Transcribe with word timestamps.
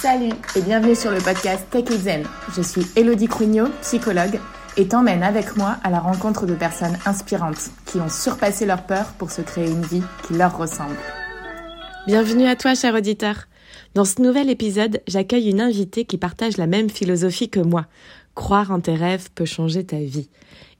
Salut 0.00 0.32
et 0.56 0.62
bienvenue 0.62 0.94
sur 0.94 1.10
le 1.10 1.18
podcast 1.18 1.66
Tech 1.70 1.84
It 1.90 2.00
Zen. 2.00 2.22
Je 2.56 2.62
suis 2.62 2.86
Elodie 2.96 3.26
Crugnot, 3.26 3.68
psychologue, 3.82 4.40
et 4.78 4.88
t'emmène 4.88 5.22
avec 5.22 5.58
moi 5.58 5.76
à 5.84 5.90
la 5.90 6.00
rencontre 6.00 6.46
de 6.46 6.54
personnes 6.54 6.96
inspirantes 7.04 7.68
qui 7.84 7.98
ont 7.98 8.08
surpassé 8.08 8.64
leur 8.64 8.86
peur 8.86 9.12
pour 9.18 9.30
se 9.30 9.42
créer 9.42 9.70
une 9.70 9.82
vie 9.82 10.02
qui 10.26 10.32
leur 10.32 10.56
ressemble. 10.56 10.96
Bienvenue 12.06 12.46
à 12.46 12.56
toi, 12.56 12.74
cher 12.74 12.94
auditeur. 12.94 13.44
Dans 13.94 14.06
ce 14.06 14.22
nouvel 14.22 14.48
épisode, 14.48 15.02
j'accueille 15.06 15.50
une 15.50 15.60
invitée 15.60 16.06
qui 16.06 16.16
partage 16.16 16.56
la 16.56 16.66
même 16.66 16.88
philosophie 16.88 17.50
que 17.50 17.60
moi. 17.60 17.84
Croire 18.34 18.70
en 18.70 18.80
tes 18.80 18.94
rêves 18.94 19.28
peut 19.34 19.44
changer 19.44 19.84
ta 19.84 19.98
vie. 19.98 20.30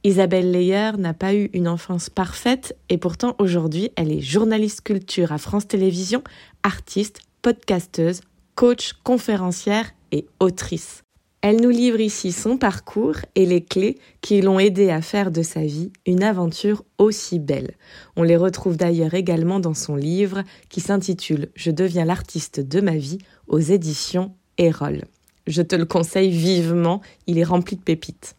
Isabelle 0.02 0.50
Leyer 0.50 0.92
n'a 0.96 1.12
pas 1.12 1.34
eu 1.34 1.50
une 1.52 1.68
enfance 1.68 2.08
parfaite 2.08 2.74
et 2.88 2.96
pourtant 2.96 3.36
aujourd'hui 3.38 3.90
elle 3.96 4.12
est 4.12 4.22
journaliste 4.22 4.80
culture 4.80 5.30
à 5.30 5.36
France 5.36 5.68
Télévisions, 5.68 6.24
artiste, 6.62 7.20
podcasteuse, 7.42 8.22
coach, 8.60 8.92
conférencière 9.04 9.90
et 10.12 10.26
autrice. 10.38 11.02
Elle 11.40 11.62
nous 11.62 11.70
livre 11.70 11.98
ici 11.98 12.30
son 12.30 12.58
parcours 12.58 13.16
et 13.34 13.46
les 13.46 13.64
clés 13.64 13.96
qui 14.20 14.42
l'ont 14.42 14.58
aidé 14.58 14.90
à 14.90 15.00
faire 15.00 15.30
de 15.30 15.40
sa 15.40 15.62
vie 15.62 15.90
une 16.04 16.22
aventure 16.22 16.84
aussi 16.98 17.38
belle. 17.38 17.70
On 18.16 18.22
les 18.22 18.36
retrouve 18.36 18.76
d'ailleurs 18.76 19.14
également 19.14 19.60
dans 19.60 19.72
son 19.72 19.96
livre 19.96 20.42
qui 20.68 20.82
s'intitule 20.82 21.48
Je 21.56 21.70
deviens 21.70 22.04
l'artiste 22.04 22.60
de 22.60 22.82
ma 22.82 22.96
vie 22.96 23.16
aux 23.46 23.60
éditions 23.60 24.34
Erol. 24.58 25.06
Je 25.46 25.62
te 25.62 25.74
le 25.74 25.86
conseille 25.86 26.28
vivement, 26.28 27.00
il 27.26 27.38
est 27.38 27.44
rempli 27.44 27.76
de 27.76 27.82
pépites. 27.82 28.36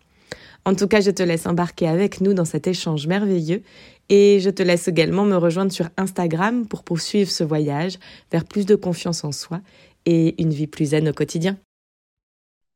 En 0.66 0.76
tout 0.76 0.88
cas, 0.88 1.02
je 1.02 1.10
te 1.10 1.24
laisse 1.24 1.48
embarquer 1.48 1.88
avec 1.88 2.22
nous 2.22 2.36
dans 2.36 2.46
cet 2.46 2.68
échange 2.68 3.08
merveilleux 3.08 3.64
et 4.10 4.40
je 4.40 4.50
te 4.52 4.62
laisse 4.62 4.88
également 4.88 5.26
me 5.26 5.38
rejoindre 5.38 5.72
sur 5.72 5.90
Instagram 5.98 6.68
pour 6.68 6.84
poursuivre 6.84 7.32
ce 7.32 7.44
voyage 7.44 7.98
vers 8.32 8.46
plus 8.46 8.68
de 8.68 8.76
confiance 8.76 9.24
en 9.24 9.32
soi 9.32 9.62
et 10.06 10.42
une 10.42 10.52
vie 10.52 10.68
plus 10.68 10.92
zen 10.92 11.10
au 11.10 11.14
quotidien. 11.14 11.58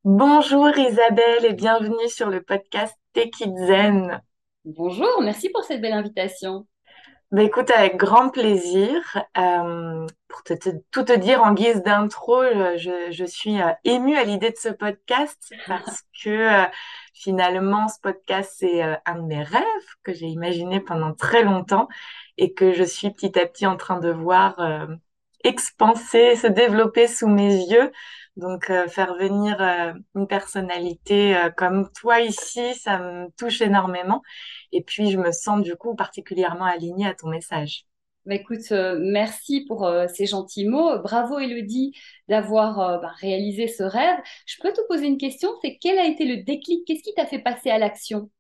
Bonjour 0.04 0.70
Isabelle 0.78 1.46
et 1.46 1.54
bienvenue 1.54 2.10
sur 2.10 2.30
le 2.30 2.42
podcast 2.42 2.96
Take 3.14 3.46
Zen. 3.68 4.22
Bonjour, 4.66 5.22
merci 5.22 5.50
pour 5.50 5.64
cette 5.64 5.82
belle 5.82 5.94
invitation. 5.94 6.68
Bah 7.32 7.42
écoute, 7.42 7.72
avec 7.72 7.98
grand 7.98 8.30
plaisir. 8.30 9.02
Euh, 9.38 10.06
pour 10.28 10.44
te, 10.44 10.54
tout 10.92 11.04
te 11.04 11.18
dire 11.18 11.44
en 11.44 11.54
guise 11.54 11.82
d'intro, 11.82 12.44
je, 12.78 13.08
je, 13.12 13.26
suis 13.26 13.60
euh, 13.62 13.72
émue 13.84 14.16
à 14.16 14.24
l'idée 14.24 14.52
de 14.52 14.58
ce 14.58 14.70
podcast 14.70 15.52
parce 15.68 16.04
que 16.24 16.30
euh, 16.30 16.66
finalement, 17.16 17.88
ce 17.88 18.00
podcast, 18.00 18.54
c'est 18.58 18.84
euh, 18.84 18.96
un 19.06 19.16
de 19.16 19.24
mes 19.24 19.42
rêves 19.42 19.64
que 20.04 20.14
j'ai 20.14 20.28
imaginé 20.28 20.80
pendant 20.80 21.14
très 21.14 21.44
longtemps 21.44 21.88
et 22.38 22.54
que 22.54 22.74
je 22.74 22.84
suis 22.84 23.10
petit 23.10 23.40
à 23.40 23.46
petit 23.46 23.66
en 23.66 23.78
train 23.78 24.00
de 24.00 24.12
voir 24.12 24.60
euh, 24.60 24.86
expanser, 25.46 26.36
se 26.36 26.48
développer 26.48 27.08
sous 27.08 27.28
mes 27.28 27.56
yeux. 27.56 27.92
Donc, 28.36 28.70
euh, 28.70 28.88
faire 28.90 29.16
venir 29.16 29.62
une 30.16 30.28
personnalité 30.28 31.38
comme 31.56 31.90
toi 31.94 32.20
ici, 32.20 32.74
ça 32.76 33.00
me 33.00 33.30
touche 33.38 33.62
énormément. 33.62 34.22
Et 34.74 34.84
puis, 34.84 35.12
je 35.12 35.18
me 35.18 35.32
sens 35.32 35.62
du 35.62 35.76
coup 35.76 35.96
particulièrement 35.96 36.66
alignée 36.66 37.08
à 37.08 37.14
ton 37.14 37.30
message. 37.30 37.86
Bah, 38.26 38.34
écoute, 38.34 38.72
euh, 38.72 38.98
merci 39.00 39.66
pour 39.68 39.86
euh, 39.86 40.08
ces 40.12 40.26
gentils 40.26 40.68
mots. 40.68 40.98
Bravo 40.98 41.38
Elodie 41.38 41.94
d'avoir 42.28 42.80
euh, 42.80 42.98
bah, 42.98 43.12
réalisé 43.22 43.68
ce 43.68 43.84
rêve. 43.84 44.18
Je 44.48 44.56
peux 44.62 44.74
te 44.74 44.82
poser 44.88 45.06
une 45.06 45.20
question, 45.20 45.52
c'est 45.62 45.78
quel 45.80 46.00
a 46.00 46.08
été 46.08 46.26
le 46.26 46.38
déclic? 46.38 46.86
Qu'est-ce 46.88 47.04
qui 47.04 47.14
t'a 47.14 47.28
fait 47.28 47.40
passer 47.40 47.70
à 47.70 47.78
l'action? 47.78 48.32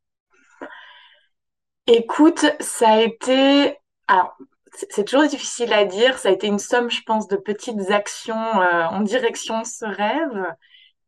Écoute, 1.86 2.46
ça 2.60 2.94
a 2.94 3.02
été... 3.02 3.78
Alors, 4.08 4.36
c'est 4.90 5.06
toujours 5.06 5.28
difficile 5.28 5.74
à 5.74 5.86
dire. 5.86 6.18
Ça 6.18 6.30
a 6.30 6.32
été 6.32 6.48
une 6.48 6.60
somme, 6.60 6.90
je 6.90 7.02
pense, 7.04 7.28
de 7.28 7.36
petites 7.38 7.92
actions 7.92 8.36
en 8.36 9.02
direction 9.02 9.62
de 9.62 9.66
ce 9.66 9.86
rêve. 9.86 10.46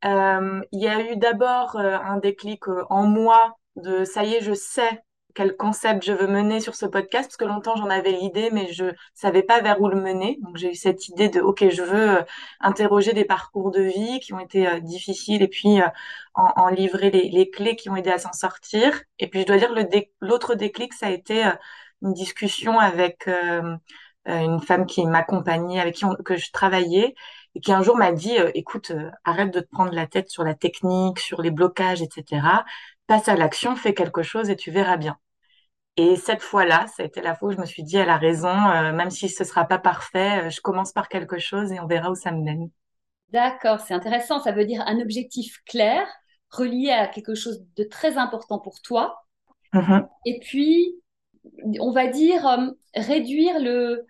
Il 0.03 0.79
y 0.79 0.87
a 0.87 1.11
eu 1.11 1.17
d'abord 1.17 1.77
un 1.77 2.17
déclic 2.17 2.67
en 2.89 3.03
moi 3.03 3.57
de 3.75 4.05
ça 4.05 4.23
y 4.23 4.35
est, 4.35 4.41
je 4.41 4.53
sais 4.53 5.03
quel 5.37 5.55
concept 5.55 6.03
je 6.03 6.13
veux 6.13 6.25
mener 6.25 6.59
sur 6.59 6.73
ce 6.73 6.87
podcast, 6.87 7.29
parce 7.29 7.37
que 7.37 7.45
longtemps 7.45 7.75
j'en 7.75 7.91
avais 7.91 8.11
l'idée, 8.11 8.49
mais 8.51 8.73
je 8.73 8.85
savais 9.13 9.43
pas 9.43 9.61
vers 9.61 9.79
où 9.79 9.87
le 9.87 10.01
mener. 10.01 10.39
Donc 10.41 10.57
j'ai 10.57 10.71
eu 10.71 10.75
cette 10.75 11.09
idée 11.09 11.29
de, 11.29 11.41
ok, 11.41 11.69
je 11.69 11.83
veux 11.83 12.17
euh, 12.17 12.23
interroger 12.59 13.13
des 13.13 13.23
parcours 13.23 13.69
de 13.69 13.81
vie 13.81 14.19
qui 14.19 14.33
ont 14.33 14.39
été 14.39 14.67
euh, 14.67 14.79
difficiles 14.79 15.43
et 15.43 15.47
puis 15.47 15.79
euh, 15.79 15.87
en, 16.33 16.69
livrer 16.69 17.11
les, 17.11 17.49
clés 17.51 17.75
qui 17.75 17.87
ont 17.91 17.95
aidé 17.95 18.09
à 18.09 18.17
s'en 18.17 18.33
sortir. 18.33 19.03
Et 19.19 19.27
puis 19.27 19.41
je 19.41 19.45
dois 19.45 19.57
dire, 19.57 19.71
l'autre 20.21 20.55
déclic, 20.55 20.91
ça 20.93 21.05
a 21.07 21.11
été 21.11 21.43
une 22.01 22.13
discussion 22.13 22.79
avec 22.79 23.27
une 24.25 24.61
femme 24.61 24.85
qui 24.85 25.05
m'accompagnait, 25.05 25.79
avec 25.79 25.95
qui 25.95 26.05
que 26.25 26.37
je 26.37 26.51
travaillais, 26.51 27.15
et 27.55 27.59
qui 27.59 27.71
un 27.71 27.81
jour 27.81 27.97
m'a 27.97 28.11
dit, 28.11 28.35
écoute, 28.53 28.91
arrête 29.23 29.53
de 29.53 29.59
te 29.61 29.69
prendre 29.69 29.93
la 29.93 30.07
tête 30.07 30.29
sur 30.29 30.43
la 30.43 30.53
technique, 30.53 31.19
sur 31.19 31.41
les 31.41 31.51
blocages, 31.51 32.01
etc. 32.01 32.65
Passe 33.07 33.27
à 33.29 33.35
l'action, 33.35 33.75
fais 33.75 33.93
quelque 33.93 34.21
chose 34.21 34.49
et 34.49 34.55
tu 34.55 34.71
verras 34.71 34.97
bien. 34.97 35.17
Et 35.97 36.15
cette 36.15 36.43
fois-là, 36.43 36.85
ça 36.95 37.01
a 37.01 37.05
été 37.07 37.21
la 37.21 37.33
fois 37.33 37.49
où 37.49 37.51
je 37.51 37.57
me 37.57 37.65
suis 37.65 37.81
dit, 37.81 37.97
elle 37.97 38.11
a 38.11 38.17
raison, 38.17 38.49
euh, 38.49 38.93
même 38.93 39.09
si 39.09 39.29
ce 39.29 39.43
sera 39.43 39.65
pas 39.65 39.79
parfait, 39.79 40.45
euh, 40.45 40.49
je 40.51 40.61
commence 40.61 40.93
par 40.93 41.09
quelque 41.09 41.39
chose 41.39 41.71
et 41.71 41.79
on 41.79 41.87
verra 41.87 42.11
où 42.11 42.15
ça 42.15 42.31
me 42.31 42.43
mène. 42.43 42.69
D'accord, 43.29 43.79
c'est 43.79 43.95
intéressant. 43.95 44.39
Ça 44.39 44.51
veut 44.51 44.65
dire 44.65 44.83
un 44.85 44.99
objectif 44.99 45.57
clair, 45.65 46.07
relié 46.51 46.91
à 46.91 47.07
quelque 47.07 47.33
chose 47.33 47.65
de 47.75 47.83
très 47.83 48.17
important 48.17 48.59
pour 48.59 48.79
toi. 48.81 49.25
Mm-hmm. 49.73 50.07
Et 50.25 50.39
puis, 50.39 51.01
on 51.79 51.91
va 51.91 52.07
dire, 52.07 52.47
euh, 52.47 52.67
réduire 52.95 53.59
le, 53.59 54.05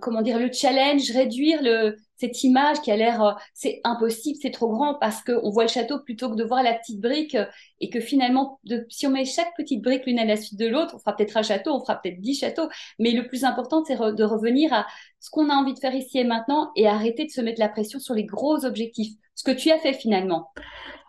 comment 0.00 0.22
dire, 0.22 0.38
le 0.38 0.50
challenge, 0.52 1.10
réduire 1.10 1.62
le, 1.62 1.96
cette 2.18 2.42
image 2.42 2.80
qui 2.80 2.90
a 2.90 2.96
l'air, 2.96 3.22
euh, 3.22 3.32
c'est 3.54 3.80
impossible, 3.84 4.38
c'est 4.42 4.50
trop 4.50 4.68
grand 4.68 4.94
parce 4.94 5.22
qu'on 5.22 5.50
voit 5.50 5.64
le 5.64 5.68
château 5.68 6.00
plutôt 6.00 6.28
que 6.28 6.34
de 6.34 6.44
voir 6.44 6.62
la 6.62 6.74
petite 6.74 7.00
brique 7.00 7.36
euh, 7.36 7.46
et 7.80 7.90
que 7.90 8.00
finalement, 8.00 8.58
de, 8.64 8.84
si 8.88 9.06
on 9.06 9.10
met 9.10 9.24
chaque 9.24 9.56
petite 9.56 9.82
brique 9.82 10.04
l'une 10.04 10.18
à 10.18 10.24
la 10.24 10.36
suite 10.36 10.58
de 10.58 10.66
l'autre, 10.66 10.96
on 10.96 10.98
fera 10.98 11.14
peut-être 11.14 11.36
un 11.36 11.42
château, 11.42 11.72
on 11.72 11.80
fera 11.80 11.96
peut-être 11.96 12.20
dix 12.20 12.40
châteaux, 12.40 12.68
mais 12.98 13.12
le 13.12 13.26
plus 13.26 13.44
important, 13.44 13.84
c'est 13.84 13.96
de 13.96 14.24
revenir 14.24 14.72
à 14.72 14.86
ce 15.20 15.30
qu'on 15.30 15.48
a 15.48 15.54
envie 15.54 15.74
de 15.74 15.78
faire 15.78 15.94
ici 15.94 16.18
et 16.18 16.24
maintenant 16.24 16.72
et 16.74 16.88
arrêter 16.88 17.24
de 17.24 17.30
se 17.30 17.40
mettre 17.40 17.60
la 17.60 17.68
pression 17.68 18.00
sur 18.00 18.14
les 18.14 18.24
gros 18.24 18.64
objectifs, 18.64 19.14
ce 19.34 19.44
que 19.44 19.56
tu 19.56 19.70
as 19.70 19.78
fait 19.78 19.92
finalement. 19.92 20.50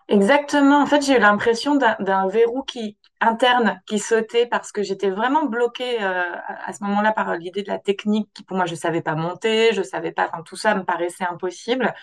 Exactement. 0.09 0.81
En 0.81 0.86
fait, 0.86 1.03
j'ai 1.03 1.18
eu 1.18 1.20
l'impression 1.20 1.76
d'un 1.76 2.28
verrou 2.28 2.64
qui 2.64 2.97
interne 3.22 3.81
qui 3.85 4.00
sautait 4.00 4.46
parce 4.47 4.72
que 4.72 4.84
j'étais 4.84 5.09
vraiment 5.09 5.46
bloquée 5.46 6.02
euh, 6.02 6.24
à 6.47 6.74
ce 6.74 6.84
moment-là 6.84 7.12
par 7.12 7.35
l'idée 7.35 7.63
de 7.63 7.68
la 7.69 7.80
technique 7.80 8.30
qui 8.34 8.44
pour 8.44 8.57
moi 8.57 8.66
je 8.66 8.75
savais 8.75 9.02
pas 9.02 9.16
monter, 9.16 9.74
je 9.74 9.81
savais 9.84 10.12
pas, 10.12 10.28
enfin 10.31 10.44
tout 10.44 10.56
ça 10.56 10.75
me 10.75 10.84
paraissait 10.84 11.25
impossible. 11.25 11.94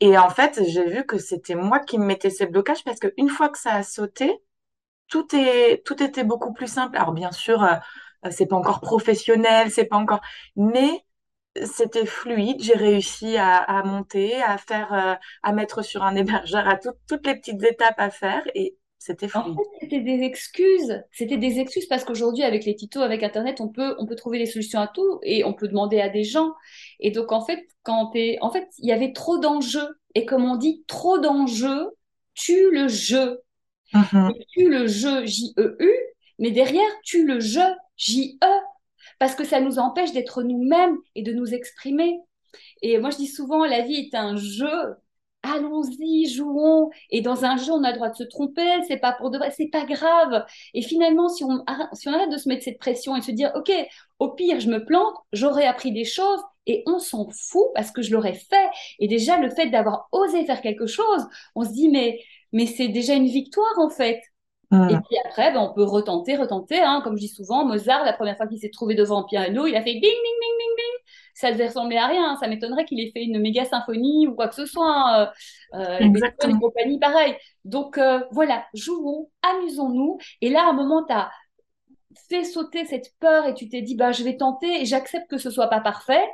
Et 0.00 0.18
en 0.18 0.28
fait, 0.30 0.60
j'ai 0.68 0.84
vu 0.84 1.06
que 1.06 1.18
c'était 1.18 1.54
moi 1.54 1.80
qui 1.80 1.98
me 1.98 2.04
mettais 2.04 2.30
ces 2.30 2.46
blocages 2.46 2.84
parce 2.84 3.00
qu'une 3.00 3.28
fois 3.28 3.48
que 3.48 3.58
ça 3.58 3.74
a 3.74 3.82
sauté, 3.82 4.40
tout 5.08 5.26
est 5.36 5.84
tout 5.86 6.02
était 6.02 6.24
beaucoup 6.24 6.52
plus 6.52 6.68
simple. 6.68 6.96
Alors 6.96 7.12
bien 7.12 7.32
sûr, 7.32 7.62
euh, 7.64 7.76
c'est 8.30 8.46
pas 8.46 8.56
encore 8.56 8.80
professionnel, 8.80 9.70
c'est 9.70 9.86
pas 9.86 9.96
encore, 9.96 10.20
mais 10.56 11.04
c'était 11.64 12.06
fluide. 12.06 12.62
J'ai 12.62 12.74
réussi 12.74 13.36
à, 13.36 13.82
monter, 13.84 14.42
à 14.42 14.58
faire, 14.58 14.92
euh, 14.92 15.14
à 15.42 15.52
mettre 15.52 15.82
sur 15.82 16.02
un 16.02 16.16
hébergeur, 16.16 16.68
à 16.68 16.76
toutes 16.76 17.26
les 17.26 17.36
petites 17.36 17.62
étapes 17.62 17.94
à 17.98 18.10
faire. 18.10 18.42
Et 18.54 18.76
c'était 19.04 19.28
fluide. 19.28 19.44
En 19.46 19.54
fait, 19.54 19.68
c'était 19.80 20.00
des 20.00 20.22
excuses. 20.22 21.02
C'était 21.12 21.36
des 21.36 21.60
excuses 21.60 21.86
parce 21.86 22.04
qu'aujourd'hui, 22.04 22.42
avec 22.42 22.64
les 22.64 22.74
tutos, 22.74 23.02
avec 23.02 23.22
Internet, 23.22 23.60
on 23.60 23.68
peut, 23.68 23.94
on 23.98 24.06
peut 24.06 24.16
trouver 24.16 24.38
des 24.38 24.46
solutions 24.46 24.80
à 24.80 24.88
tout 24.88 25.20
et 25.22 25.44
on 25.44 25.52
peut 25.52 25.68
demander 25.68 26.00
à 26.00 26.08
des 26.08 26.24
gens. 26.24 26.52
Et 27.00 27.10
donc, 27.10 27.32
en 27.32 27.44
fait, 27.44 27.66
quand 27.82 28.10
t'es, 28.10 28.38
en 28.40 28.50
fait, 28.50 28.68
il 28.78 28.88
y 28.88 28.92
avait 28.92 29.12
trop 29.12 29.38
d'enjeux. 29.38 29.88
Et 30.14 30.24
comme 30.24 30.44
on 30.44 30.56
dit, 30.56 30.84
trop 30.86 31.18
d'enjeux 31.18 31.90
tue 32.34 32.70
le 32.70 32.88
jeu. 32.88 33.40
Mm-hmm. 33.92 34.44
Tue 34.52 34.68
le 34.68 34.86
jeu, 34.86 35.26
J-E-U, 35.26 35.92
mais 36.38 36.50
derrière, 36.50 36.90
tue 37.04 37.26
le 37.26 37.40
jeu, 37.40 37.74
J-E 37.96 38.46
parce 39.18 39.34
que 39.34 39.44
ça 39.44 39.60
nous 39.60 39.78
empêche 39.78 40.12
d'être 40.12 40.42
nous-mêmes 40.42 40.96
et 41.14 41.22
de 41.22 41.32
nous 41.32 41.54
exprimer. 41.54 42.18
Et 42.82 42.98
moi, 42.98 43.10
je 43.10 43.16
dis 43.16 43.26
souvent, 43.26 43.64
la 43.64 43.80
vie 43.80 43.96
est 43.96 44.14
un 44.14 44.36
jeu. 44.36 44.94
Allons-y, 45.44 46.26
jouons. 46.26 46.90
Et 47.10 47.20
dans 47.20 47.44
un 47.44 47.56
jeu, 47.58 47.70
on 47.72 47.84
a 47.84 47.90
le 47.90 47.96
droit 47.96 48.08
de 48.08 48.16
se 48.16 48.24
tromper. 48.24 48.82
C'est 48.88 48.96
pas 48.96 49.12
pour 49.12 49.30
de 49.30 49.36
vrai, 49.36 49.50
c'est 49.50 49.68
pas 49.68 49.84
grave. 49.84 50.44
Et 50.72 50.80
finalement, 50.80 51.28
si 51.28 51.44
on, 51.44 51.62
arrête 51.66 52.30
de 52.30 52.38
se 52.38 52.48
mettre 52.48 52.64
cette 52.64 52.78
pression 52.78 53.14
et 53.14 53.20
se 53.20 53.30
dire, 53.30 53.52
ok, 53.54 53.70
au 54.20 54.30
pire, 54.30 54.58
je 54.60 54.70
me 54.70 54.84
plante, 54.84 55.14
j'aurais 55.32 55.66
appris 55.66 55.92
des 55.92 56.04
choses 56.06 56.40
et 56.66 56.82
on 56.86 56.98
s'en 56.98 57.28
fout 57.30 57.66
parce 57.74 57.90
que 57.90 58.00
je 58.00 58.12
l'aurais 58.12 58.32
fait. 58.34 58.70
Et 58.98 59.06
déjà, 59.06 59.38
le 59.38 59.50
fait 59.50 59.68
d'avoir 59.68 60.08
osé 60.12 60.46
faire 60.46 60.62
quelque 60.62 60.86
chose, 60.86 61.26
on 61.54 61.62
se 61.64 61.72
dit, 61.72 61.88
mais 61.90 62.66
c'est 62.66 62.88
déjà 62.88 63.14
une 63.14 63.26
victoire 63.26 63.78
en 63.78 63.90
fait. 63.90 64.22
Et 64.90 64.96
puis 65.08 65.16
après, 65.24 65.52
ben, 65.52 65.60
on 65.60 65.72
peut 65.72 65.84
retenter, 65.84 66.36
retenter. 66.36 66.80
Hein. 66.80 67.00
Comme 67.02 67.16
je 67.16 67.22
dis 67.22 67.28
souvent, 67.28 67.64
Mozart, 67.64 68.04
la 68.04 68.12
première 68.12 68.36
fois 68.36 68.46
qu'il 68.46 68.58
s'est 68.58 68.70
trouvé 68.70 68.94
devant 68.94 69.20
un 69.20 69.24
piano, 69.24 69.66
il 69.66 69.76
a 69.76 69.82
fait 69.82 69.92
ding, 69.92 70.00
ding, 70.00 70.10
ding, 70.10 70.58
ding, 70.58 70.76
ding. 70.76 71.04
Ça 71.34 71.52
devait 71.52 71.66
ressembler 71.66 71.96
à 71.96 72.06
rien. 72.06 72.30
Hein. 72.30 72.36
Ça 72.40 72.48
m'étonnerait 72.48 72.84
qu'il 72.84 73.00
ait 73.00 73.10
fait 73.12 73.24
une 73.24 73.40
méga 73.40 73.64
symphonie 73.64 74.26
ou 74.26 74.34
quoi 74.34 74.48
que 74.48 74.54
ce 74.54 74.66
soit. 74.66 74.86
Hein. 74.86 75.32
Euh, 75.74 75.98
une 76.00 76.60
compagnie 76.60 76.98
pareil. 76.98 77.34
Donc 77.64 77.98
euh, 77.98 78.20
voilà, 78.30 78.64
jouons, 78.74 79.30
amusons-nous. 79.42 80.18
Et 80.40 80.50
là, 80.50 80.66
à 80.66 80.70
un 80.70 80.72
moment, 80.72 81.04
tu 81.04 81.12
as 81.12 81.30
fait 82.28 82.44
sauter 82.44 82.84
cette 82.84 83.12
peur 83.20 83.46
et 83.46 83.54
tu 83.54 83.68
t'es 83.68 83.82
dit, 83.82 83.96
bah, 83.96 84.12
je 84.12 84.22
vais 84.22 84.36
tenter 84.36 84.82
et 84.82 84.84
j'accepte 84.84 85.28
que 85.28 85.38
ce 85.38 85.50
soit 85.50 85.68
pas 85.68 85.80
parfait. 85.80 86.24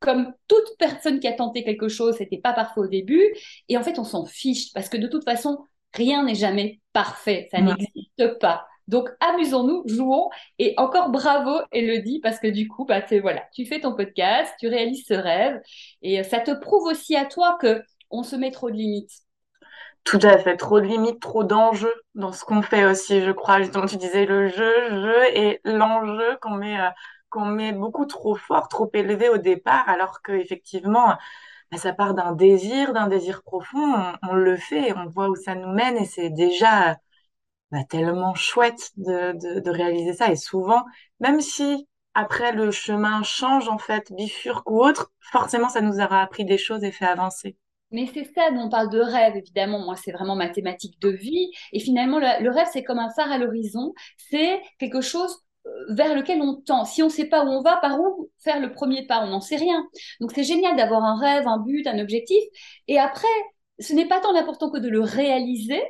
comme 0.00 0.32
toute 0.48 0.76
personne 0.78 1.20
qui 1.20 1.28
a 1.28 1.32
tenté 1.34 1.62
quelque 1.62 1.88
chose, 1.88 2.16
c'était 2.16 2.38
pas 2.38 2.54
parfait 2.54 2.80
au 2.80 2.86
début. 2.88 3.34
Et 3.68 3.76
en 3.76 3.82
fait, 3.82 3.98
on 3.98 4.04
s'en 4.04 4.24
fiche 4.24 4.72
parce 4.72 4.88
que 4.88 4.96
de 4.96 5.06
toute 5.06 5.24
façon, 5.24 5.58
rien 5.94 6.24
n'est 6.24 6.34
jamais 6.34 6.80
parfait. 6.92 7.48
Ça 7.50 7.60
n'existe 7.60 8.38
pas. 8.40 8.66
Donc, 8.88 9.08
amusons-nous, 9.20 9.84
jouons. 9.86 10.30
Et 10.58 10.74
encore 10.76 11.10
bravo, 11.10 11.60
Elodie, 11.70 12.20
parce 12.20 12.40
que 12.40 12.48
du 12.48 12.66
coup, 12.66 12.84
bah, 12.84 13.02
voilà, 13.22 13.42
tu 13.54 13.64
fais 13.64 13.80
ton 13.80 13.94
podcast, 13.94 14.52
tu 14.58 14.66
réalises 14.66 15.04
ce 15.06 15.14
rêve. 15.14 15.60
Et 16.02 16.22
ça 16.24 16.40
te 16.40 16.50
prouve 16.50 16.84
aussi 16.86 17.14
à 17.16 17.24
toi 17.24 17.56
que 17.60 17.82
on 18.10 18.24
se 18.24 18.34
met 18.34 18.50
trop 18.50 18.68
de 18.68 18.76
limites. 18.76 19.12
Tout 20.02 20.18
à 20.22 20.38
fait, 20.38 20.56
trop 20.56 20.80
de 20.80 20.86
limites, 20.86 21.20
trop 21.20 21.44
d'enjeux 21.44 21.94
dans 22.14 22.32
ce 22.32 22.44
qu'on 22.44 22.62
fait 22.62 22.84
aussi, 22.84 23.20
je 23.20 23.30
crois. 23.30 23.60
Justement, 23.60 23.86
tu 23.86 23.96
disais 23.96 24.26
le 24.26 24.48
jeu, 24.48 24.72
jeu 24.90 25.36
et 25.36 25.60
l'enjeu 25.64 26.36
qu'on 26.40 26.56
met, 26.56 26.80
euh, 26.80 26.88
qu'on 27.28 27.44
met 27.44 27.72
beaucoup 27.72 28.06
trop 28.06 28.34
fort, 28.34 28.68
trop 28.68 28.90
élevé 28.94 29.28
au 29.28 29.38
départ, 29.38 29.88
alors 29.88 30.20
qu'effectivement, 30.22 31.16
bah, 31.70 31.78
ça 31.78 31.92
part 31.92 32.14
d'un 32.14 32.32
désir, 32.32 32.92
d'un 32.92 33.06
désir 33.08 33.42
profond, 33.42 33.94
on, 34.22 34.34
le 34.34 34.56
fait, 34.56 34.92
on 34.96 35.06
voit 35.06 35.28
où 35.28 35.36
ça 35.36 35.54
nous 35.54 35.72
mène 35.72 35.96
et 35.96 36.04
c'est 36.04 36.30
déjà 36.30 36.98
bah, 37.70 37.84
tellement 37.88 38.34
chouette 38.34 38.90
de, 38.96 39.70
réaliser 39.70 40.12
ça. 40.14 40.32
Et 40.32 40.36
souvent, 40.36 40.84
même 41.20 41.40
si 41.40 41.88
après 42.14 42.52
le 42.52 42.70
chemin 42.70 43.22
change 43.22 43.68
en 43.68 43.78
fait, 43.78 44.12
bifurque 44.12 44.68
ou 44.70 44.82
autre, 44.82 45.12
forcément 45.20 45.68
ça 45.68 45.80
nous 45.80 46.00
aura 46.00 46.22
appris 46.22 46.44
des 46.44 46.58
choses 46.58 46.82
et 46.82 46.90
fait 46.90 47.06
avancer. 47.06 47.56
Mais 47.92 48.06
c'est 48.12 48.24
ça 48.34 48.50
dont 48.50 48.62
on 48.62 48.68
parle 48.68 48.90
de 48.90 49.00
rêve, 49.00 49.36
évidemment. 49.36 49.80
Moi, 49.80 49.96
c'est 49.96 50.12
vraiment 50.12 50.36
ma 50.36 50.48
thématique 50.48 51.00
de 51.00 51.08
vie. 51.08 51.50
Et 51.72 51.80
finalement, 51.80 52.20
le, 52.20 52.48
rêve, 52.48 52.68
c'est 52.72 52.84
comme 52.84 53.00
un 53.00 53.10
phare 53.10 53.32
à 53.32 53.38
l'horizon. 53.38 53.94
C'est 54.16 54.62
quelque 54.78 55.00
chose 55.00 55.36
vers 55.90 56.14
lequel 56.14 56.40
on 56.42 56.56
tend. 56.56 56.84
Si 56.84 57.02
on 57.02 57.06
ne 57.06 57.10
sait 57.10 57.26
pas 57.26 57.44
où 57.44 57.48
on 57.48 57.62
va, 57.62 57.76
par 57.78 58.00
où 58.00 58.30
faire 58.38 58.60
le 58.60 58.72
premier 58.72 59.06
pas? 59.06 59.24
On 59.24 59.28
n'en 59.28 59.40
sait 59.40 59.56
rien. 59.56 59.86
Donc, 60.20 60.32
c'est 60.34 60.44
génial 60.44 60.76
d'avoir 60.76 61.04
un 61.04 61.18
rêve, 61.18 61.46
un 61.48 61.58
but, 61.58 61.86
un 61.86 61.98
objectif. 61.98 62.42
Et 62.88 62.98
après, 62.98 63.26
ce 63.78 63.92
n'est 63.94 64.06
pas 64.06 64.20
tant 64.20 64.34
important 64.34 64.70
que 64.70 64.78
de 64.78 64.88
le 64.88 65.00
réaliser, 65.00 65.82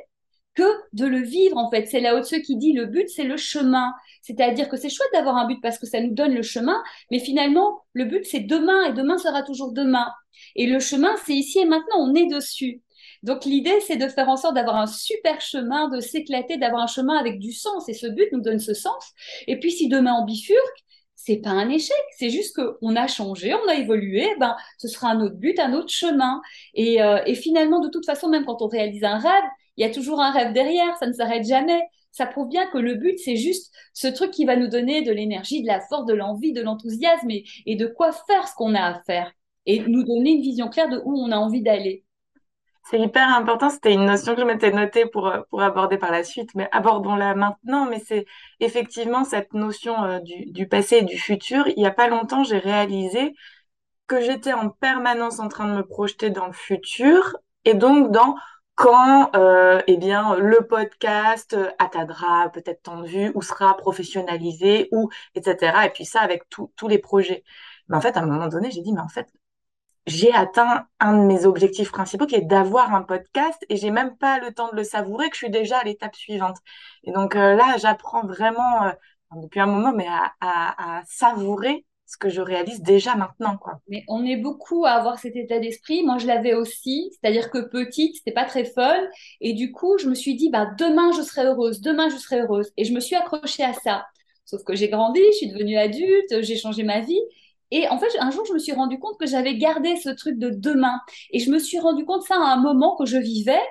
que 0.55 0.63
de 0.93 1.05
le 1.05 1.19
vivre 1.21 1.57
en 1.57 1.69
fait. 1.69 1.85
C'est 1.87 1.99
là 1.99 2.15
haut 2.15 2.21
qui 2.21 2.57
dit 2.57 2.73
le 2.73 2.85
but 2.85 3.07
c'est 3.09 3.23
le 3.23 3.37
chemin. 3.37 3.93
C'est-à-dire 4.21 4.69
que 4.69 4.77
c'est 4.77 4.89
chouette 4.89 5.09
d'avoir 5.13 5.37
un 5.37 5.47
but 5.47 5.59
parce 5.61 5.77
que 5.77 5.85
ça 5.85 6.01
nous 6.01 6.13
donne 6.13 6.33
le 6.33 6.41
chemin, 6.41 6.81
mais 7.09 7.19
finalement 7.19 7.81
le 7.93 8.05
but 8.05 8.25
c'est 8.25 8.41
demain 8.41 8.85
et 8.85 8.93
demain 8.93 9.17
sera 9.17 9.43
toujours 9.43 9.71
demain. 9.71 10.07
Et 10.55 10.67
le 10.67 10.79
chemin 10.79 11.15
c'est 11.25 11.33
ici 11.33 11.59
et 11.59 11.65
maintenant, 11.65 11.99
on 11.99 12.13
est 12.15 12.27
dessus. 12.27 12.81
Donc 13.23 13.45
l'idée 13.45 13.79
c'est 13.81 13.97
de 13.97 14.07
faire 14.07 14.29
en 14.29 14.37
sorte 14.37 14.55
d'avoir 14.55 14.77
un 14.77 14.87
super 14.87 15.41
chemin, 15.41 15.89
de 15.89 15.99
s'éclater, 15.99 16.57
d'avoir 16.57 16.83
un 16.83 16.87
chemin 16.87 17.17
avec 17.17 17.39
du 17.39 17.51
sens 17.51 17.87
et 17.89 17.93
ce 17.93 18.07
but 18.07 18.27
nous 18.31 18.41
donne 18.41 18.59
ce 18.59 18.73
sens. 18.73 19.11
Et 19.47 19.59
puis 19.59 19.71
si 19.71 19.89
demain 19.89 20.15
on 20.21 20.25
bifurque, 20.25 20.85
c'est 21.15 21.37
pas 21.37 21.51
un 21.51 21.69
échec, 21.69 21.95
c'est 22.17 22.31
juste 22.31 22.55
qu'on 22.55 22.95
a 22.95 23.07
changé, 23.07 23.53
on 23.53 23.67
a 23.69 23.75
évolué, 23.75 24.27
ben 24.39 24.55
ce 24.79 24.87
sera 24.87 25.11
un 25.11 25.21
autre 25.21 25.35
but, 25.35 25.59
un 25.59 25.73
autre 25.73 25.89
chemin. 25.91 26.41
Et, 26.73 27.01
euh, 27.01 27.21
et 27.27 27.35
finalement, 27.35 27.79
de 27.79 27.89
toute 27.89 28.07
façon, 28.07 28.27
même 28.27 28.43
quand 28.43 28.63
on 28.63 28.67
réalise 28.67 29.03
un 29.03 29.19
rêve, 29.19 29.43
il 29.77 29.85
y 29.85 29.89
a 29.89 29.93
toujours 29.93 30.21
un 30.21 30.31
rêve 30.31 30.53
derrière, 30.53 30.97
ça 30.97 31.07
ne 31.07 31.13
s'arrête 31.13 31.45
jamais. 31.45 31.81
Ça 32.11 32.25
prouve 32.25 32.49
bien 32.49 32.67
que 32.67 32.77
le 32.77 32.95
but, 32.95 33.17
c'est 33.19 33.37
juste 33.37 33.73
ce 33.93 34.07
truc 34.07 34.31
qui 34.31 34.45
va 34.45 34.55
nous 34.55 34.67
donner 34.67 35.01
de 35.01 35.11
l'énergie, 35.11 35.61
de 35.61 35.67
la 35.67 35.79
force, 35.79 36.05
de 36.05 36.13
l'envie, 36.13 36.53
de 36.53 36.61
l'enthousiasme 36.61 37.29
et, 37.29 37.75
de 37.75 37.87
quoi 37.87 38.11
faire 38.11 38.47
ce 38.47 38.53
qu'on 38.55 38.75
a 38.75 38.81
à 38.81 39.01
faire 39.03 39.31
et 39.65 39.79
nous 39.79 40.03
donner 40.03 40.31
une 40.31 40.41
vision 40.41 40.67
claire 40.69 40.89
de 40.89 41.01
où 41.05 41.17
on 41.17 41.31
a 41.31 41.37
envie 41.37 41.61
d'aller. 41.61 42.03
C'est 42.83 42.99
hyper 42.99 43.27
important. 43.35 43.69
C'était 43.69 43.93
une 43.93 44.05
notion 44.05 44.35
que 44.35 44.41
je 44.41 44.45
m'étais 44.45 44.71
notée 44.71 45.05
pour, 45.05 45.31
pour 45.49 45.61
aborder 45.61 45.97
par 45.97 46.11
la 46.11 46.23
suite, 46.23 46.49
mais 46.55 46.67
abordons-la 46.71 47.35
maintenant. 47.35 47.85
Mais 47.85 47.99
c'est 47.99 48.25
effectivement 48.59 49.23
cette 49.23 49.53
notion 49.53 50.03
euh, 50.03 50.19
du, 50.19 50.45
du, 50.51 50.67
passé 50.67 50.97
et 50.97 51.01
du 51.03 51.17
futur. 51.17 51.67
Il 51.67 51.77
n'y 51.77 51.85
a 51.85 51.91
pas 51.91 52.07
longtemps, 52.07 52.43
j'ai 52.43 52.57
réalisé 52.57 53.33
que 54.07 54.19
j'étais 54.21 54.53
en 54.53 54.69
permanence 54.69 55.39
en 55.39 55.47
train 55.47 55.67
de 55.69 55.77
me 55.77 55.85
projeter 55.85 56.29
dans 56.31 56.47
le 56.47 56.53
futur 56.53 57.37
et 57.65 57.73
donc 57.75 58.11
dans 58.11 58.35
quand 58.75 59.29
euh, 59.35 59.81
eh 59.87 59.97
bien 59.97 60.35
le 60.35 60.65
podcast 60.67 61.55
atteindra 61.79 62.49
peut-être 62.49 62.81
tant 62.83 63.01
de 63.01 63.07
vues 63.07 63.31
ou 63.35 63.41
sera 63.41 63.77
professionnalisé 63.77 64.89
ou 64.91 65.09
etc. 65.35 65.85
Et 65.85 65.89
puis 65.91 66.05
ça 66.05 66.21
avec 66.21 66.43
tous 66.49 66.87
les 66.87 66.97
projets. 66.97 67.43
Mais 67.87 67.97
en 67.97 68.01
fait, 68.01 68.17
à 68.17 68.21
un 68.21 68.25
moment 68.25 68.47
donné, 68.47 68.71
j'ai 68.71 68.81
dit 68.81 68.93
mais 68.93 69.01
en 69.01 69.09
fait, 69.09 69.27
j'ai 70.07 70.33
atteint 70.33 70.87
un 70.99 71.17
de 71.17 71.25
mes 71.25 71.45
objectifs 71.45 71.91
principaux 71.91 72.25
qui 72.25 72.35
est 72.35 72.41
d'avoir 72.41 72.93
un 72.93 73.03
podcast 73.03 73.63
et 73.69 73.77
j'ai 73.77 73.91
même 73.91 74.17
pas 74.17 74.39
le 74.39 74.53
temps 74.53 74.69
de 74.71 74.75
le 74.75 74.83
savourer 74.83 75.29
que 75.29 75.35
je 75.35 75.43
suis 75.43 75.51
déjà 75.51 75.77
à 75.77 75.83
l'étape 75.83 76.15
suivante. 76.15 76.57
Et 77.03 77.11
donc 77.11 77.35
euh, 77.35 77.53
là, 77.55 77.77
j'apprends 77.77 78.25
vraiment 78.25 78.83
euh, 78.83 78.91
depuis 79.35 79.59
un 79.59 79.67
moment, 79.67 79.93
mais 79.93 80.07
à, 80.07 80.31
à, 80.41 81.03
savourer 81.07 81.85
ce 82.05 82.17
que 82.17 82.29
je 82.29 82.41
réalise 82.41 82.81
déjà 82.81 83.15
maintenant, 83.15 83.57
quoi. 83.57 83.79
Mais 83.87 84.03
on 84.09 84.25
est 84.25 84.35
beaucoup 84.35 84.85
à 84.85 84.91
avoir 84.91 85.17
cet 85.17 85.37
état 85.37 85.59
d'esprit. 85.59 86.03
Moi, 86.03 86.17
je 86.17 86.27
l'avais 86.27 86.53
aussi. 86.53 87.09
C'est-à-dire 87.11 87.49
que 87.49 87.59
petite, 87.69 88.17
c'était 88.17 88.33
pas 88.33 88.43
très 88.43 88.65
fun. 88.65 88.99
Et 89.39 89.53
du 89.53 89.71
coup, 89.71 89.97
je 89.97 90.09
me 90.09 90.15
suis 90.15 90.35
dit, 90.35 90.49
bah, 90.49 90.67
demain, 90.77 91.13
je 91.15 91.21
serai 91.21 91.45
heureuse. 91.45 91.79
Demain, 91.79 92.09
je 92.09 92.17
serai 92.17 92.41
heureuse. 92.41 92.73
Et 92.75 92.83
je 92.83 92.93
me 92.93 92.99
suis 92.99 93.15
accrochée 93.15 93.63
à 93.63 93.71
ça. 93.71 94.05
Sauf 94.43 94.63
que 94.65 94.75
j'ai 94.75 94.89
grandi, 94.89 95.21
je 95.31 95.37
suis 95.37 95.47
devenue 95.47 95.77
adulte, 95.77 96.41
j'ai 96.41 96.57
changé 96.57 96.83
ma 96.83 96.99
vie. 96.99 97.21
Et 97.71 97.87
en 97.89 97.97
fait, 97.99 98.07
un 98.19 98.31
jour, 98.31 98.45
je 98.45 98.53
me 98.53 98.59
suis 98.59 98.73
rendu 98.73 98.99
compte 98.99 99.17
que 99.19 99.25
j'avais 99.27 99.57
gardé 99.57 99.95
ce 99.97 100.09
truc 100.09 100.37
de 100.37 100.49
demain. 100.49 100.99
Et 101.31 101.39
je 101.39 101.49
me 101.51 101.59
suis 101.59 101.79
rendu 101.79 102.05
compte 102.05 102.23
ça 102.23 102.35
à 102.35 102.53
un 102.53 102.57
moment 102.57 102.95
que 102.97 103.05
je 103.05 103.17
vivais. 103.17 103.61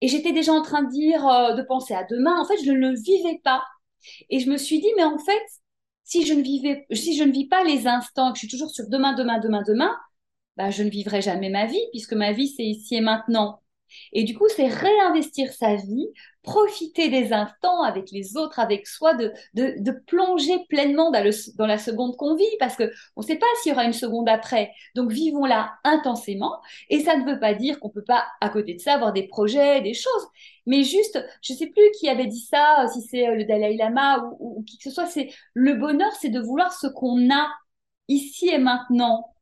Et 0.00 0.08
j'étais 0.08 0.32
déjà 0.32 0.52
en 0.52 0.62
train 0.62 0.82
de 0.82 0.90
dire, 0.90 1.26
euh, 1.26 1.54
de 1.54 1.62
penser 1.62 1.94
à 1.94 2.04
demain. 2.04 2.38
En 2.40 2.44
fait, 2.46 2.58
je 2.64 2.70
ne 2.72 2.78
le 2.78 2.94
vivais 3.00 3.40
pas. 3.44 3.62
Et 4.30 4.40
je 4.40 4.50
me 4.50 4.56
suis 4.56 4.80
dit, 4.80 4.88
mais 4.96 5.04
en 5.04 5.18
fait, 5.18 5.42
si 6.04 6.26
je 6.26 6.34
ne 6.34 6.42
vivais, 6.42 6.86
si 6.92 7.16
je 7.16 7.24
ne 7.24 7.32
vis 7.32 7.48
pas 7.48 7.64
les 7.64 7.86
instants, 7.86 8.32
que 8.32 8.36
je 8.36 8.40
suis 8.40 8.48
toujours 8.48 8.70
sur 8.70 8.88
demain, 8.88 9.14
demain, 9.14 9.38
demain, 9.40 9.62
demain, 9.66 9.96
bah, 10.56 10.70
je 10.70 10.82
ne 10.82 10.90
vivrai 10.90 11.22
jamais 11.22 11.50
ma 11.50 11.66
vie, 11.66 11.80
puisque 11.92 12.14
ma 12.14 12.32
vie, 12.32 12.48
c'est 12.48 12.64
ici 12.64 12.96
et 12.96 13.00
maintenant. 13.00 13.59
Et 14.12 14.24
du 14.24 14.36
coup, 14.36 14.46
c'est 14.48 14.66
réinvestir 14.66 15.52
sa 15.52 15.76
vie, 15.76 16.08
profiter 16.42 17.08
des 17.08 17.32
instants 17.32 17.82
avec 17.82 18.10
les 18.10 18.36
autres, 18.36 18.58
avec 18.58 18.86
soi, 18.86 19.14
de, 19.14 19.32
de, 19.54 19.90
plonger 20.06 20.64
pleinement 20.68 21.10
dans, 21.10 21.22
le, 21.22 21.30
dans 21.56 21.66
la 21.66 21.78
seconde 21.78 22.16
qu'on 22.16 22.34
vit, 22.34 22.44
parce 22.58 22.76
qu'on 22.76 22.88
ne 23.18 23.22
sait 23.22 23.36
pas 23.36 23.46
s'il 23.62 23.70
y 23.70 23.74
aura 23.74 23.84
une 23.84 23.92
seconde 23.92 24.28
après. 24.28 24.72
Donc, 24.94 25.10
vivons-la 25.10 25.72
intensément. 25.84 26.60
Et 26.88 27.00
ça 27.00 27.16
ne 27.16 27.24
veut 27.24 27.38
pas 27.38 27.54
dire 27.54 27.78
qu'on 27.80 27.88
ne 27.88 27.94
peut 27.94 28.04
pas, 28.04 28.26
à 28.40 28.48
côté 28.48 28.74
de 28.74 28.80
ça, 28.80 28.94
avoir 28.94 29.12
des 29.12 29.26
projets, 29.28 29.80
des 29.82 29.94
choses. 29.94 30.28
Mais 30.66 30.82
juste, 30.82 31.18
je 31.42 31.52
ne 31.52 31.58
sais 31.58 31.66
plus 31.66 31.90
qui 31.98 32.08
avait 32.08 32.26
dit 32.26 32.40
ça, 32.40 32.86
si 32.92 33.02
c'est 33.02 33.28
euh, 33.28 33.34
le 33.34 33.44
Dalai 33.44 33.76
Lama 33.76 34.24
ou, 34.38 34.58
ou 34.58 34.62
qui 34.62 34.78
que 34.78 34.84
ce 34.84 34.90
soit, 34.90 35.06
c'est 35.06 35.30
le 35.54 35.74
bonheur, 35.74 36.12
c'est 36.20 36.28
de 36.28 36.40
vouloir 36.40 36.72
ce 36.72 36.86
qu'on 36.86 37.30
a 37.30 37.48
ici 38.08 38.48
et 38.48 38.58
maintenant. 38.58 39.34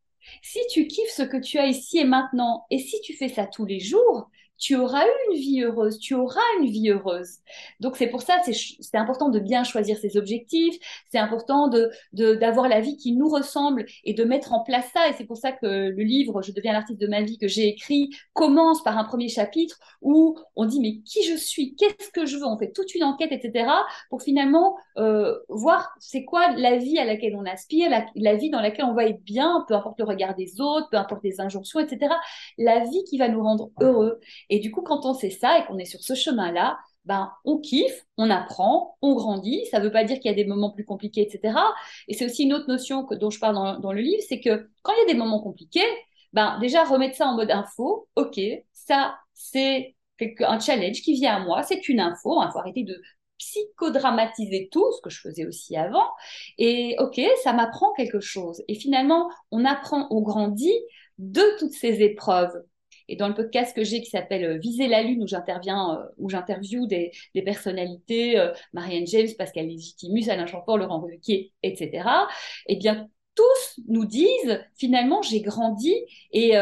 Si 0.42 0.58
tu 0.70 0.86
kiffes 0.86 1.10
ce 1.10 1.22
que 1.22 1.36
tu 1.36 1.58
as 1.58 1.66
ici 1.66 1.98
et 1.98 2.04
maintenant, 2.04 2.66
et 2.70 2.78
si 2.78 3.00
tu 3.00 3.14
fais 3.14 3.28
ça 3.28 3.46
tous 3.46 3.64
les 3.64 3.80
jours, 3.80 4.30
tu 4.58 4.76
auras 4.76 5.04
une 5.04 5.38
vie 5.38 5.62
heureuse, 5.62 5.98
tu 5.98 6.14
auras 6.14 6.40
une 6.60 6.66
vie 6.66 6.90
heureuse. 6.90 7.38
Donc 7.80 7.96
c'est 7.96 8.08
pour 8.08 8.22
ça, 8.22 8.40
c'est 8.44 8.96
important 8.96 9.28
de 9.28 9.38
bien 9.38 9.64
choisir 9.64 9.96
ses 9.98 10.16
objectifs, 10.16 10.76
c'est 11.10 11.18
important 11.18 11.68
de 11.68 11.90
d'avoir 12.12 12.68
la 12.68 12.80
vie 12.80 12.96
qui 12.96 13.12
nous 13.12 13.28
ressemble 13.28 13.86
et 14.04 14.14
de 14.14 14.24
mettre 14.24 14.52
en 14.52 14.62
place 14.62 14.86
ça. 14.92 15.08
Et 15.08 15.12
c'est 15.12 15.24
pour 15.24 15.36
ça 15.36 15.52
que 15.52 15.66
le 15.66 16.02
livre 16.02 16.42
Je 16.42 16.52
deviens 16.52 16.72
l'artiste 16.72 17.00
de 17.00 17.06
ma 17.06 17.22
vie 17.22 17.38
que 17.38 17.48
j'ai 17.48 17.68
écrit 17.68 18.10
commence 18.32 18.82
par 18.82 18.98
un 18.98 19.04
premier 19.04 19.28
chapitre 19.28 19.78
où 20.02 20.36
on 20.56 20.64
dit 20.64 20.80
mais 20.80 20.98
qui 21.02 21.22
je 21.22 21.36
suis, 21.36 21.74
qu'est-ce 21.76 22.10
que 22.10 22.26
je 22.26 22.36
veux, 22.36 22.46
on 22.46 22.58
fait 22.58 22.72
toute 22.72 22.94
une 22.94 23.04
enquête, 23.04 23.32
etc. 23.32 23.70
pour 24.10 24.22
finalement 24.22 24.76
euh, 24.98 25.36
voir 25.48 25.94
c'est 26.00 26.24
quoi 26.24 26.50
la 26.56 26.76
vie 26.76 26.98
à 26.98 27.04
laquelle 27.04 27.36
on 27.36 27.44
aspire, 27.44 27.90
la, 27.90 28.06
la 28.16 28.34
vie 28.36 28.50
dans 28.50 28.60
laquelle 28.60 28.86
on 28.86 28.94
va 28.94 29.04
être 29.04 29.22
bien, 29.22 29.64
peu 29.68 29.74
importe 29.74 29.98
le 29.98 30.04
regard 30.04 30.34
des 30.34 30.60
autres, 30.60 30.88
peu 30.90 30.96
importe 30.96 31.22
les 31.22 31.40
injonctions, 31.40 31.80
etc. 31.80 32.12
La 32.56 32.80
vie 32.80 33.04
qui 33.08 33.18
va 33.18 33.28
nous 33.28 33.42
rendre 33.42 33.70
heureux. 33.80 34.20
Et 34.50 34.60
du 34.60 34.70
coup, 34.70 34.82
quand 34.82 35.06
on 35.06 35.14
sait 35.14 35.30
ça 35.30 35.58
et 35.58 35.64
qu'on 35.66 35.78
est 35.78 35.84
sur 35.84 36.00
ce 36.00 36.14
chemin-là, 36.14 36.78
ben, 37.04 37.32
on 37.44 37.58
kiffe, 37.58 38.04
on 38.18 38.28
apprend, 38.30 38.96
on 39.00 39.14
grandit. 39.14 39.64
Ça 39.70 39.78
ne 39.78 39.84
veut 39.84 39.92
pas 39.92 40.04
dire 40.04 40.16
qu'il 40.20 40.30
y 40.30 40.34
a 40.34 40.36
des 40.36 40.44
moments 40.44 40.70
plus 40.70 40.84
compliqués, 40.84 41.22
etc. 41.22 41.58
Et 42.06 42.14
c'est 42.14 42.26
aussi 42.26 42.44
une 42.44 42.52
autre 42.52 42.68
notion 42.68 43.04
que, 43.04 43.14
dont 43.14 43.30
je 43.30 43.40
parle 43.40 43.80
dans, 43.80 43.92
le 43.92 44.00
livre, 44.00 44.22
c'est 44.28 44.40
que 44.40 44.68
quand 44.82 44.92
il 44.92 45.08
y 45.08 45.10
a 45.10 45.12
des 45.12 45.18
moments 45.18 45.40
compliqués, 45.40 45.88
ben, 46.32 46.58
déjà 46.60 46.84
remettre 46.84 47.16
ça 47.16 47.26
en 47.26 47.34
mode 47.34 47.50
info. 47.50 48.08
Ok, 48.16 48.38
ça, 48.72 49.16
c'est 49.32 49.94
un 50.40 50.60
challenge 50.60 51.00
qui 51.02 51.14
vient 51.14 51.36
à 51.36 51.40
moi, 51.40 51.62
c'est 51.62 51.88
une 51.88 52.00
info. 52.00 52.42
Il 52.42 52.50
faut 52.52 52.58
arrêter 52.58 52.84
de 52.84 53.00
psychodramatiser 53.38 54.68
tout, 54.70 54.90
ce 54.92 55.00
que 55.00 55.10
je 55.10 55.20
faisais 55.20 55.46
aussi 55.46 55.76
avant. 55.76 56.06
Et 56.58 56.96
ok, 56.98 57.20
ça 57.42 57.52
m'apprend 57.52 57.92
quelque 57.94 58.20
chose. 58.20 58.62
Et 58.68 58.74
finalement, 58.74 59.30
on 59.50 59.64
apprend, 59.64 60.08
on 60.10 60.20
grandit 60.20 60.78
de 61.18 61.42
toutes 61.58 61.72
ces 61.72 62.02
épreuves. 62.02 62.52
Et 63.08 63.16
dans 63.16 63.28
le 63.28 63.34
podcast 63.34 63.74
que 63.74 63.84
j'ai 63.84 64.00
qui 64.00 64.10
s'appelle 64.10 64.44
euh, 64.44 64.58
Viser 64.58 64.86
la 64.86 65.02
Lune, 65.02 65.22
où 65.22 65.26
j'interviens, 65.26 65.98
euh, 65.98 66.04
où 66.18 66.28
j'interviewe 66.28 66.86
des, 66.86 67.12
personnalités, 67.42 68.38
euh, 68.38 68.52
Marianne 68.72 69.06
James, 69.06 69.28
Pascal 69.36 69.66
Légitimus, 69.66 70.28
Alain 70.28 70.46
Chamfort, 70.46 70.78
Laurent 70.78 71.00
Ruquier, 71.00 71.52
etc., 71.62 72.08
eh 72.66 72.76
bien, 72.76 73.08
tous 73.34 73.80
nous 73.86 74.04
disent 74.04 74.60
finalement 74.76 75.22
j'ai 75.22 75.40
grandi 75.40 75.94
et 76.32 76.54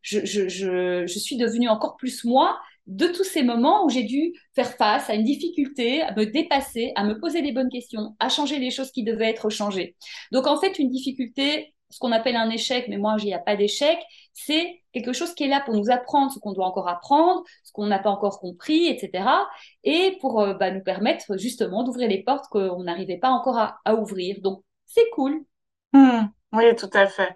je, 0.00 0.24
je, 0.24 1.18
suis 1.18 1.36
devenue 1.36 1.68
encore 1.68 1.98
plus 1.98 2.24
moi 2.24 2.58
de 2.86 3.06
tous 3.08 3.24
ces 3.24 3.42
moments 3.42 3.84
où 3.84 3.90
j'ai 3.90 4.04
dû 4.04 4.32
faire 4.54 4.72
face 4.74 5.10
à 5.10 5.14
une 5.14 5.24
difficulté, 5.24 6.00
à 6.00 6.14
me 6.14 6.24
dépasser, 6.24 6.92
à 6.96 7.04
me 7.04 7.18
poser 7.18 7.42
les 7.42 7.52
bonnes 7.52 7.68
questions, 7.68 8.16
à 8.20 8.30
changer 8.30 8.58
les 8.58 8.70
choses 8.70 8.90
qui 8.90 9.04
devaient 9.04 9.28
être 9.28 9.50
changées. 9.50 9.96
Donc 10.32 10.46
en 10.46 10.58
fait, 10.58 10.78
une 10.78 10.88
difficulté, 10.88 11.73
ce 11.94 12.00
qu'on 12.00 12.10
appelle 12.10 12.34
un 12.34 12.50
échec, 12.50 12.86
mais 12.88 12.96
moi, 12.96 13.14
il 13.20 13.26
n'y 13.26 13.34
a 13.34 13.38
pas 13.38 13.54
d'échec, 13.54 14.00
c'est 14.32 14.82
quelque 14.92 15.12
chose 15.12 15.32
qui 15.32 15.44
est 15.44 15.48
là 15.48 15.60
pour 15.60 15.74
nous 15.74 15.92
apprendre 15.92 16.32
ce 16.32 16.40
qu'on 16.40 16.52
doit 16.52 16.66
encore 16.66 16.88
apprendre, 16.88 17.44
ce 17.62 17.70
qu'on 17.70 17.86
n'a 17.86 18.00
pas 18.00 18.10
encore 18.10 18.40
compris, 18.40 18.88
etc. 18.88 19.24
Et 19.84 20.18
pour 20.20 20.40
euh, 20.40 20.54
bah, 20.54 20.72
nous 20.72 20.82
permettre 20.82 21.38
justement 21.38 21.84
d'ouvrir 21.84 22.08
les 22.08 22.24
portes 22.24 22.46
qu'on 22.48 22.82
n'arrivait 22.82 23.18
pas 23.18 23.28
encore 23.28 23.58
à, 23.58 23.94
ouvrir. 23.94 24.40
Donc, 24.40 24.64
c'est 24.86 25.08
cool. 25.12 25.44
Hmm. 25.92 26.24
oui, 26.52 26.74
tout 26.74 26.90
à 26.94 27.06
fait. 27.06 27.32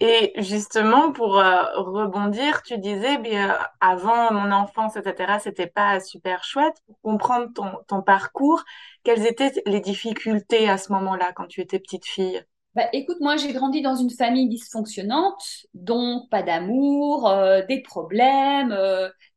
Et 0.00 0.32
justement, 0.42 1.12
pour 1.12 1.38
euh, 1.38 1.62
rebondir, 1.76 2.62
tu 2.62 2.78
disais, 2.78 3.18
bien, 3.18 3.56
avant 3.80 4.32
mon 4.32 4.50
enfance, 4.50 4.96
etc., 4.96 5.38
c'était 5.38 5.68
pas 5.68 6.00
super 6.00 6.42
chouette. 6.42 6.74
Pour 6.86 6.96
comprendre 7.00 7.52
ton 7.86 8.02
parcours, 8.02 8.64
quelles 9.04 9.24
étaient 9.24 9.52
les 9.66 9.80
difficultés 9.80 10.68
à 10.68 10.78
ce 10.78 10.90
moment-là, 10.94 11.32
quand 11.32 11.46
tu 11.46 11.60
étais 11.60 11.78
petite 11.78 12.06
fille? 12.06 12.44
Bah, 12.74 12.88
écoute, 12.92 13.18
moi, 13.20 13.36
j'ai 13.36 13.52
grandi 13.52 13.82
dans 13.82 13.94
une 13.94 14.10
famille 14.10 14.48
dysfonctionnante, 14.48 15.66
donc 15.74 16.28
pas 16.28 16.42
d'amour, 16.42 17.28
euh, 17.28 17.62
des 17.68 17.82
problèmes, 17.82 18.76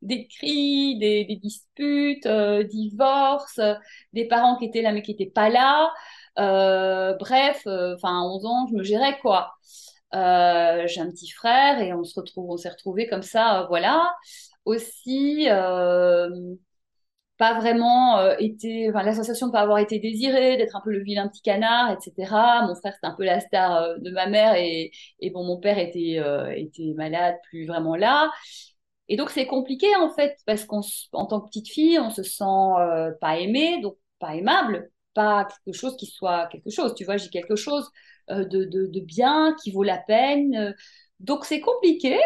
des 0.02 0.28
cris, 0.28 0.98
des, 0.98 1.24
des 1.26 1.36
disputes, 1.36 2.28
divorces, 2.28 3.60
des 4.14 4.26
parents 4.28 4.58
qui 4.58 4.66
étaient 4.66 4.82
là 4.82 4.92
mais 4.92 5.04
qui 5.04 5.12
n'étaient 5.12 5.30
pas 5.32 5.50
là. 5.50 5.94
bref, 7.20 7.62
enfin, 7.68 8.22
11 8.24 8.46
ans, 8.46 8.68
je 8.72 8.76
me 8.76 8.84
gérais 8.84 9.20
quoi. 9.20 9.54
Euh, 10.16 10.88
j'ai 10.88 11.02
un 11.02 11.10
petit 11.12 11.30
frère 11.30 11.80
et 11.82 11.94
on 11.94 12.04
se 12.04 12.20
retrouve, 12.20 12.50
on 12.50 12.58
s'est 12.58 12.70
retrouvés 12.70 13.08
comme 13.08 13.24
ça, 13.24 13.64
euh, 13.64 13.68
voilà. 13.68 14.16
Aussi, 14.66 15.48
euh, 15.50 16.30
pas 17.38 17.60
vraiment 17.60 18.20
été, 18.38 18.90
enfin, 18.90 19.04
la 19.04 19.14
sensation 19.14 19.48
de 19.48 19.52
pas 19.52 19.62
avoir 19.62 19.80
été 19.80 20.00
désiré, 20.00 20.58
d'être 20.58 20.76
un 20.76 20.82
peu 20.82 20.92
le 20.92 21.04
vilain 21.04 21.28
petit 21.28 21.42
canard, 21.42 21.92
etc. 21.92 22.66
Mon 22.68 22.76
frère, 22.76 22.94
c'était 22.94 23.08
un 23.08 23.16
peu 23.16 23.26
la 23.26 23.40
star 23.40 24.00
de 24.00 24.12
ma 24.12 24.28
mère 24.28 24.56
et, 24.56 24.92
et 25.20 25.30
bon, 25.30 25.44
mon 25.44 25.60
père 25.60 25.78
était, 25.78 26.20
était 26.56 26.94
malade, 26.96 27.36
plus 27.50 27.68
vraiment 27.68 27.96
là. 27.96 28.32
Et 29.10 29.16
donc, 29.18 29.30
c'est 29.30 29.46
compliqué, 29.48 29.88
en 29.98 30.10
fait, 30.10 30.38
parce 30.46 30.66
qu'en 30.66 30.82
tant 31.28 31.42
que 31.42 31.48
petite 31.48 31.70
fille, 31.70 32.00
on 32.00 32.10
se 32.10 32.24
sent 32.24 32.44
pas 33.22 33.40
aimé, 33.40 33.82
donc 33.82 33.98
pas 34.20 34.36
aimable, 34.36 34.90
pas 35.14 35.48
quelque 35.66 35.76
chose 35.76 35.96
qui 35.98 36.06
soit 36.08 36.48
quelque 36.48 36.70
chose. 36.70 36.94
Tu 36.96 37.06
vois, 37.06 37.18
j'ai 37.18 37.30
quelque 37.30 37.56
chose 37.56 37.90
euh, 38.30 38.46
de, 38.46 39.00
bien, 39.00 39.56
qui 39.64 39.72
vaut 39.72 39.84
la 39.84 39.98
peine. 39.98 40.56
Euh, 40.56 40.74
donc 41.20 41.46
c'est 41.46 41.62
compliqué. 41.62 42.20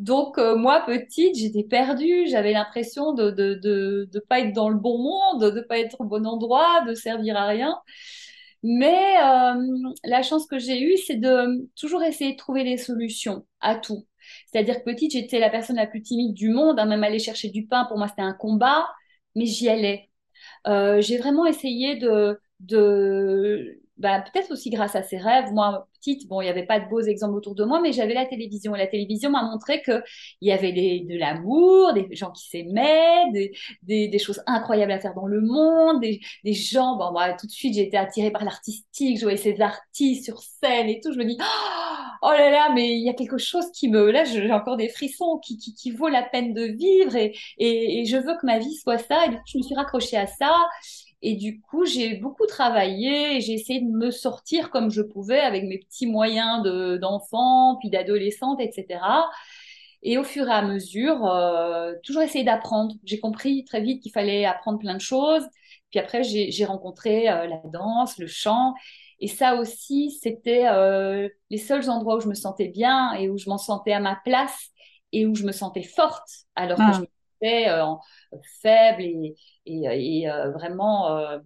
Donc 0.00 0.38
euh, 0.38 0.56
moi, 0.56 0.82
petite, 0.86 1.36
j'étais 1.36 1.62
perdue, 1.64 2.26
j'avais 2.26 2.52
l'impression 2.52 3.12
de 3.12 3.24
ne 3.30 3.54
de, 3.54 4.08
de, 4.10 4.20
pas 4.20 4.40
être 4.40 4.52
dans 4.52 4.68
le 4.68 4.76
bon 4.78 4.98
monde, 4.98 5.54
de 5.54 5.60
pas 5.60 5.78
être 5.78 6.00
au 6.00 6.04
bon 6.04 6.26
endroit, 6.26 6.82
de 6.86 6.94
servir 6.94 7.36
à 7.36 7.46
rien. 7.46 7.76
Mais 8.62 9.16
la 10.04 10.22
chance 10.22 10.46
que 10.46 10.58
j'ai 10.58 10.80
eue, 10.80 10.96
c'est 10.96 11.16
de 11.16 11.68
toujours 11.78 12.02
essayer 12.02 12.32
de 12.32 12.36
trouver 12.38 12.64
des 12.64 12.78
solutions 12.78 13.46
à 13.60 13.76
tout. 13.76 14.06
C'est-à-dire 14.46 14.78
que 14.78 14.84
petite, 14.90 15.12
j'étais 15.12 15.38
la 15.38 15.50
personne 15.50 15.76
la 15.76 15.86
plus 15.86 16.02
timide 16.02 16.34
du 16.34 16.48
monde, 16.48 16.78
hein, 16.78 16.86
même 16.86 17.04
aller 17.04 17.18
chercher 17.18 17.50
du 17.50 17.66
pain, 17.66 17.84
pour 17.84 17.98
moi, 17.98 18.08
c'était 18.08 18.22
un 18.22 18.32
combat, 18.32 18.86
mais 19.34 19.46
j'y 19.46 19.68
allais. 19.68 20.10
j'ai 20.66 21.18
vraiment 21.18 21.46
essayé 21.46 21.96
de, 21.96 22.40
de 22.60 23.80
bah, 23.96 24.20
peut-être 24.22 24.50
aussi 24.50 24.70
grâce 24.70 24.96
à 24.96 25.02
ses 25.02 25.18
rêves. 25.18 25.52
Moi, 25.52 25.86
petite, 25.94 26.26
bon, 26.28 26.40
il 26.40 26.44
n'y 26.44 26.50
avait 26.50 26.66
pas 26.66 26.80
de 26.80 26.88
beaux 26.88 27.00
exemples 27.00 27.36
autour 27.36 27.54
de 27.54 27.64
moi, 27.64 27.80
mais 27.80 27.92
j'avais 27.92 28.14
la 28.14 28.26
télévision. 28.26 28.74
Et 28.74 28.78
la 28.78 28.88
télévision 28.88 29.30
m'a 29.30 29.42
montré 29.42 29.82
qu'il 29.82 30.02
y 30.40 30.50
avait 30.50 30.72
de 30.72 31.16
l'amour, 31.16 31.92
des 31.92 32.08
gens 32.14 32.32
qui 32.32 32.48
s'aimaient, 32.48 33.30
des, 33.32 34.08
des, 34.08 34.18
choses 34.18 34.42
incroyables 34.46 34.92
à 34.92 34.98
faire 34.98 35.14
dans 35.14 35.26
le 35.26 35.40
monde, 35.40 36.00
des, 36.00 36.20
des 36.44 36.52
gens. 36.54 36.96
Bon, 36.96 37.12
moi, 37.12 37.34
tout 37.34 37.46
de 37.46 37.52
suite, 37.52 37.76
été 37.78 37.96
attirée 37.96 38.32
par 38.32 38.44
l'artistique. 38.44 39.18
Je 39.18 39.22
voyais 39.22 39.38
ces 39.38 39.60
artistes 39.60 40.24
sur 40.24 40.40
scène 40.42 40.88
et 40.88 41.00
tout. 41.00 41.12
Je 41.12 41.18
me 41.18 41.24
dis, 41.24 41.38
oh 42.22 42.30
là 42.30 42.50
là, 42.50 42.70
mais 42.74 42.90
il 42.90 43.04
y 43.04 43.08
a 43.10 43.14
quelque 43.14 43.38
chose 43.38 43.70
qui 43.72 43.88
me. 43.88 44.10
Là, 44.10 44.24
j'ai 44.24 44.52
encore 44.52 44.76
des 44.76 44.88
frissons 44.88 45.38
qui, 45.38 45.56
qui, 45.56 45.74
qui, 45.74 45.92
vaut 45.92 46.08
la 46.08 46.22
peine 46.22 46.52
de 46.52 46.64
vivre 46.64 47.14
et, 47.14 47.34
et, 47.58 48.00
et 48.00 48.04
je 48.06 48.16
veux 48.16 48.34
que 48.34 48.46
ma 48.46 48.58
vie 48.58 48.74
soit 48.74 48.98
ça. 48.98 49.26
Et 49.26 49.28
du 49.30 49.36
coup, 49.36 49.42
je 49.52 49.58
me 49.58 49.62
suis 49.62 49.74
raccrochée 49.74 50.16
à 50.16 50.26
ça. 50.26 50.52
Et 51.26 51.36
du 51.36 51.62
coup, 51.62 51.86
j'ai 51.86 52.16
beaucoup 52.16 52.44
travaillé 52.46 53.36
et 53.36 53.40
j'ai 53.40 53.54
essayé 53.54 53.80
de 53.80 53.90
me 53.90 54.10
sortir 54.10 54.70
comme 54.70 54.90
je 54.90 55.00
pouvais 55.00 55.40
avec 55.40 55.64
mes 55.64 55.78
petits 55.78 56.06
moyens 56.06 56.62
d'enfant, 57.00 57.78
puis 57.80 57.88
d'adolescente, 57.88 58.60
etc. 58.60 59.00
Et 60.02 60.18
au 60.18 60.22
fur 60.22 60.46
et 60.46 60.52
à 60.52 60.60
mesure, 60.60 61.24
euh, 61.24 61.94
toujours 62.02 62.20
essayer 62.20 62.44
d'apprendre. 62.44 62.94
J'ai 63.04 63.20
compris 63.20 63.64
très 63.64 63.80
vite 63.80 64.02
qu'il 64.02 64.12
fallait 64.12 64.44
apprendre 64.44 64.78
plein 64.78 64.92
de 64.92 65.00
choses. 65.00 65.48
Puis 65.90 65.98
après, 65.98 66.24
j'ai 66.24 66.64
rencontré 66.66 67.30
euh, 67.30 67.46
la 67.46 67.62
danse, 67.72 68.18
le 68.18 68.26
chant. 68.26 68.74
Et 69.18 69.28
ça 69.28 69.54
aussi, 69.54 70.10
c'était 70.10 70.66
euh, 70.66 71.30
les 71.48 71.56
seuls 71.56 71.88
endroits 71.88 72.16
où 72.16 72.20
je 72.20 72.28
me 72.28 72.34
sentais 72.34 72.68
bien 72.68 73.14
et 73.14 73.30
où 73.30 73.38
je 73.38 73.48
m'en 73.48 73.56
sentais 73.56 73.94
à 73.94 74.00
ma 74.00 74.20
place 74.26 74.68
et 75.12 75.24
où 75.24 75.34
je 75.34 75.44
me 75.44 75.52
sentais 75.52 75.84
forte, 75.84 76.28
alors 76.54 76.76
que 76.76 76.82
ah. 76.82 76.92
je 76.92 77.00
me 77.00 77.06
sentais 77.40 77.66
faible 78.60 79.02
et, 79.02 79.36
et, 79.66 80.30
euh, 80.30 80.50
vraiment 80.52 81.16
euh, 81.16 81.38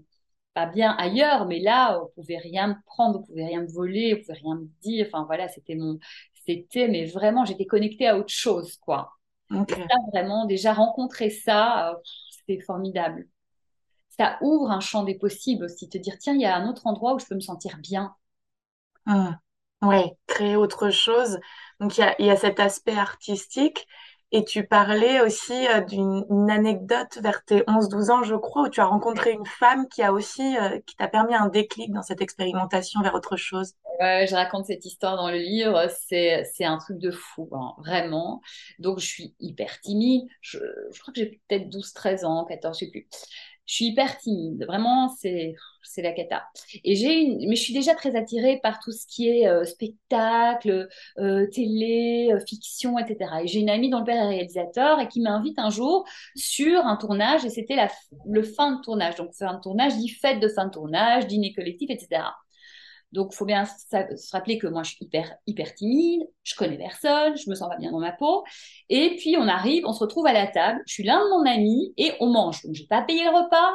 pas 0.55 0.67
bien 0.67 0.93
ailleurs, 0.99 1.47
mais 1.47 1.61
là, 1.61 2.01
on 2.03 2.09
pouvait 2.21 2.39
rien 2.39 2.69
me 2.69 2.75
prendre, 2.87 3.21
on 3.21 3.23
pouvait 3.23 3.47
rien 3.47 3.63
me 3.63 3.69
voler, 3.69 4.15
on 4.15 4.21
pouvait 4.21 4.39
rien 4.41 4.57
me 4.57 4.69
dire. 4.83 5.07
Enfin 5.09 5.25
voilà, 5.27 5.49
c'était 5.49 5.77
mon, 5.77 5.99
c'était, 6.47 6.89
mais 6.89 7.07
vraiment, 7.07 7.45
j'étais 7.45 7.67
connectée 7.67 8.09
à 8.09 8.17
autre 8.19 8.33
chose, 8.33 8.77
quoi. 8.79 9.13
ça, 9.51 9.97
vraiment, 10.13 10.47
déjà 10.47 10.73
rencontrer 10.73 11.31
ça, 11.31 11.91
euh, 11.93 11.97
c'était 12.31 12.61
formidable. 12.63 13.29
Ça 14.11 14.39
ouvre 14.43 14.71
un 14.71 14.81
champ 14.81 15.05
des 15.05 15.15
possibles 15.17 15.65
aussi, 15.65 15.89
te 15.89 15.99
dire 15.99 16.19
tiens, 16.19 16.35
il 16.35 16.41
y 16.41 16.47
a 16.47 16.57
un 16.57 16.69
autre 16.69 16.87
endroit 16.87 17.15
où 17.15 17.19
je 17.19 17.27
peux 17.27 17.37
me 17.37 17.41
sentir 17.41 17.79
bien. 17.79 18.15
Ah, 19.07 19.39
ouais, 19.83 20.17
créer 20.27 20.57
autre 20.57 20.91
chose. 20.91 21.39
Donc 21.81 21.97
il 21.99 22.01
y 22.01 22.05
a, 22.05 22.21
y 22.23 22.31
a 22.31 22.37
cet 22.37 22.61
aspect 22.61 22.97
artistique 22.97 23.87
et 24.31 24.45
tu 24.45 24.67
parlais 24.67 25.21
aussi 25.21 25.67
euh, 25.69 25.81
d'une 25.81 26.51
anecdote 26.51 27.19
vers 27.23 27.45
tes 27.45 27.61
11-12 27.61 28.11
ans, 28.11 28.23
je 28.23 28.35
crois, 28.35 28.63
où 28.63 28.69
tu 28.69 28.81
as 28.81 28.85
rencontré 28.85 29.33
une 29.33 29.47
femme 29.47 29.89
qui 29.89 30.03
a 30.03 30.13
aussi, 30.13 30.57
euh, 30.59 30.79
qui 30.87 30.97
t'a 30.97 31.09
permis 31.09 31.35
un 31.35 31.49
déclic 31.49 31.93
dans 31.93 32.03
cette 32.03 32.21
expérimentation 32.21 33.01
vers 33.01 33.15
autre 33.15 33.37
chose. 33.37 33.73
Je 34.01 34.35
raconte 34.35 34.67
cette 34.67 34.85
histoire 34.85 35.17
dans 35.17 35.31
le 35.31 35.39
livre. 35.39 35.89
C'est, 36.07 36.45
c'est 36.55 36.65
un 36.65 36.79
truc 36.79 36.99
de 36.99 37.11
fou, 37.11 37.49
hein, 37.53 37.75
vraiment. 37.79 38.41
Donc, 38.79 39.01
je 39.01 39.07
suis 39.07 39.35
hyper 39.41 39.81
timide. 39.81 40.29
Je, 40.41 40.59
je 40.93 41.01
crois 41.01 41.13
que 41.13 41.21
j'ai 41.21 41.41
peut-être 41.49 41.69
12-13 41.69 42.25
ans, 42.25 42.45
14, 42.45 42.79
je 42.79 42.85
sais 42.85 42.91
plus 42.91 43.09
je 43.69 43.75
suis 43.75 43.87
hyper 43.87 44.17
timide. 44.19 44.65
Vraiment, 44.67 45.09
c'est 45.09 45.55
c'est 45.83 46.03
la 46.03 46.13
cata. 46.13 46.45
Et 46.85 46.97
j'ai 46.97 47.21
une, 47.21 47.49
mais 47.49 47.57
je 47.57 47.63
suis 47.63 47.73
déjà 47.73 47.95
très 47.95 48.17
attirée 48.17 48.61
par 48.63 48.81
tout 48.81 48.93
ce 48.93 49.07
qui 49.07 49.29
est 49.29 49.49
euh, 49.49 49.65
spectacle, 49.65 50.89
euh, 51.19 51.47
télé, 51.47 52.31
euh, 52.33 52.41
fiction, 52.47 52.99
etc. 52.99 53.31
Et 53.43 53.47
j'ai 53.47 53.61
une 53.61 53.71
amie 53.71 53.91
dont 53.91 54.01
le 54.01 54.05
père 54.05 54.23
est 54.23 54.29
réalisateur 54.29 55.01
et 55.01 55.09
qui 55.09 55.21
m'invite 55.21 55.59
un 55.59 55.71
jour 55.71 56.05
sur 56.35 56.87
un 56.87 56.97
tournage 56.97 57.45
et 57.45 57.51
c'était 57.51 57.77
la 57.77 57.89
le 58.27 58.43
fin 58.43 58.73
de 58.77 58.81
tournage. 58.83 59.17
Donc 59.17 59.31
c'est 59.33 59.45
un 59.45 59.59
tournage 59.59 59.97
dit 59.97 60.09
fête 60.09 60.41
de 60.41 60.49
fin 60.49 60.67
de 60.67 60.71
tournage, 60.71 61.27
dîner 61.27 61.53
collectif, 61.53 61.91
etc. 61.91 62.23
Donc, 63.13 63.33
faut 63.35 63.47
bien 63.47 63.65
se 63.65 64.31
rappeler 64.33 64.59
que 64.59 64.67
moi, 64.67 64.83
je 64.83 64.91
suis 64.91 65.05
hyper, 65.07 65.35
hyper 65.47 65.75
timide, 65.75 66.23
je 66.45 66.55
connais 66.55 66.77
personne, 66.77 67.37
je 67.37 67.49
me 67.49 67.55
sens 67.55 67.69
pas 67.69 67.79
bien 67.79 67.91
dans 67.91 68.01
ma 68.01 68.13
peau. 68.13 68.45
Et 68.91 69.17
puis, 69.17 69.37
on 69.39 69.49
arrive, 69.49 69.85
on 69.87 69.93
se 69.95 70.01
retrouve 70.01 70.27
à 70.27 70.33
la 70.35 70.47
table, 70.47 70.83
je 70.87 70.93
suis 70.95 71.05
l'un 71.05 71.25
de 71.25 71.31
mon 71.31 71.47
ami 71.47 71.95
et 71.97 72.13
on 72.21 72.27
mange. 72.29 72.63
Donc, 72.63 72.75
j'ai 72.75 72.87
pas 72.87 73.03
payé 73.03 73.25
le 73.25 73.31
repas, 73.31 73.73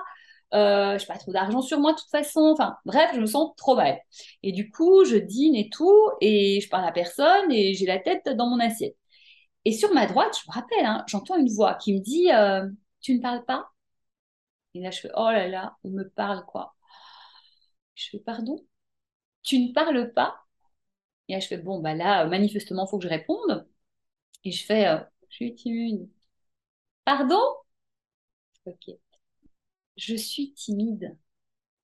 euh, 0.53 0.97
je 0.99 1.03
n'ai 1.03 1.07
pas 1.07 1.17
trop 1.17 1.31
d'argent 1.31 1.61
sur 1.61 1.79
moi 1.79 1.93
de 1.93 1.97
toute 1.97 2.09
façon. 2.11 2.41
Enfin, 2.53 2.77
bref, 2.85 3.11
je 3.15 3.19
me 3.21 3.25
sens 3.25 3.51
trop 3.57 3.75
mal. 3.75 3.97
Et 4.43 4.51
du 4.51 4.69
coup, 4.69 5.03
je 5.05 5.15
dîne 5.17 5.55
et 5.55 5.69
tout, 5.69 5.93
et 6.21 6.61
je 6.61 6.69
parle 6.69 6.85
à 6.87 6.91
personne, 6.91 7.51
et 7.51 7.73
j'ai 7.73 7.85
la 7.87 7.99
tête 7.99 8.29
dans 8.37 8.47
mon 8.47 8.59
assiette. 8.59 8.95
Et 9.65 9.71
sur 9.73 9.93
ma 9.93 10.07
droite, 10.07 10.37
je 10.43 10.49
me 10.49 10.53
rappelle, 10.55 10.85
hein, 10.85 11.03
j'entends 11.07 11.37
une 11.37 11.49
voix 11.49 11.75
qui 11.75 11.93
me 11.95 11.99
dit 12.01 12.31
euh, 12.31 12.67
Tu 13.01 13.15
ne 13.15 13.21
parles 13.21 13.45
pas? 13.45 13.69
Et 14.75 14.81
là, 14.81 14.91
je 14.91 14.99
fais 15.01 15.09
Oh 15.15 15.31
là 15.31 15.47
là, 15.47 15.77
on 15.83 15.89
me 15.89 16.07
parle 16.09 16.45
quoi? 16.45 16.75
Je 17.95 18.09
fais 18.11 18.19
Pardon? 18.19 18.57
Tu 19.43 19.59
ne 19.59 19.73
parles 19.73 20.13
pas 20.13 20.35
Et 21.27 21.33
là, 21.33 21.39
je 21.39 21.47
fais, 21.47 21.57
bon, 21.57 21.79
bah 21.81 21.95
là, 21.95 22.25
manifestement, 22.27 22.85
il 22.87 22.89
faut 22.89 22.97
que 22.99 23.05
je 23.05 23.09
réponde. 23.09 23.67
Et 24.45 24.51
je 24.51 24.65
fais, 24.65 24.87
euh, 24.87 24.99
je 25.29 25.35
suis 25.37 25.55
timide. 25.55 26.09
Pardon? 27.05 27.41
Ok. 28.65 28.97
Je 29.97 30.15
suis 30.15 30.53
timide. 30.53 31.17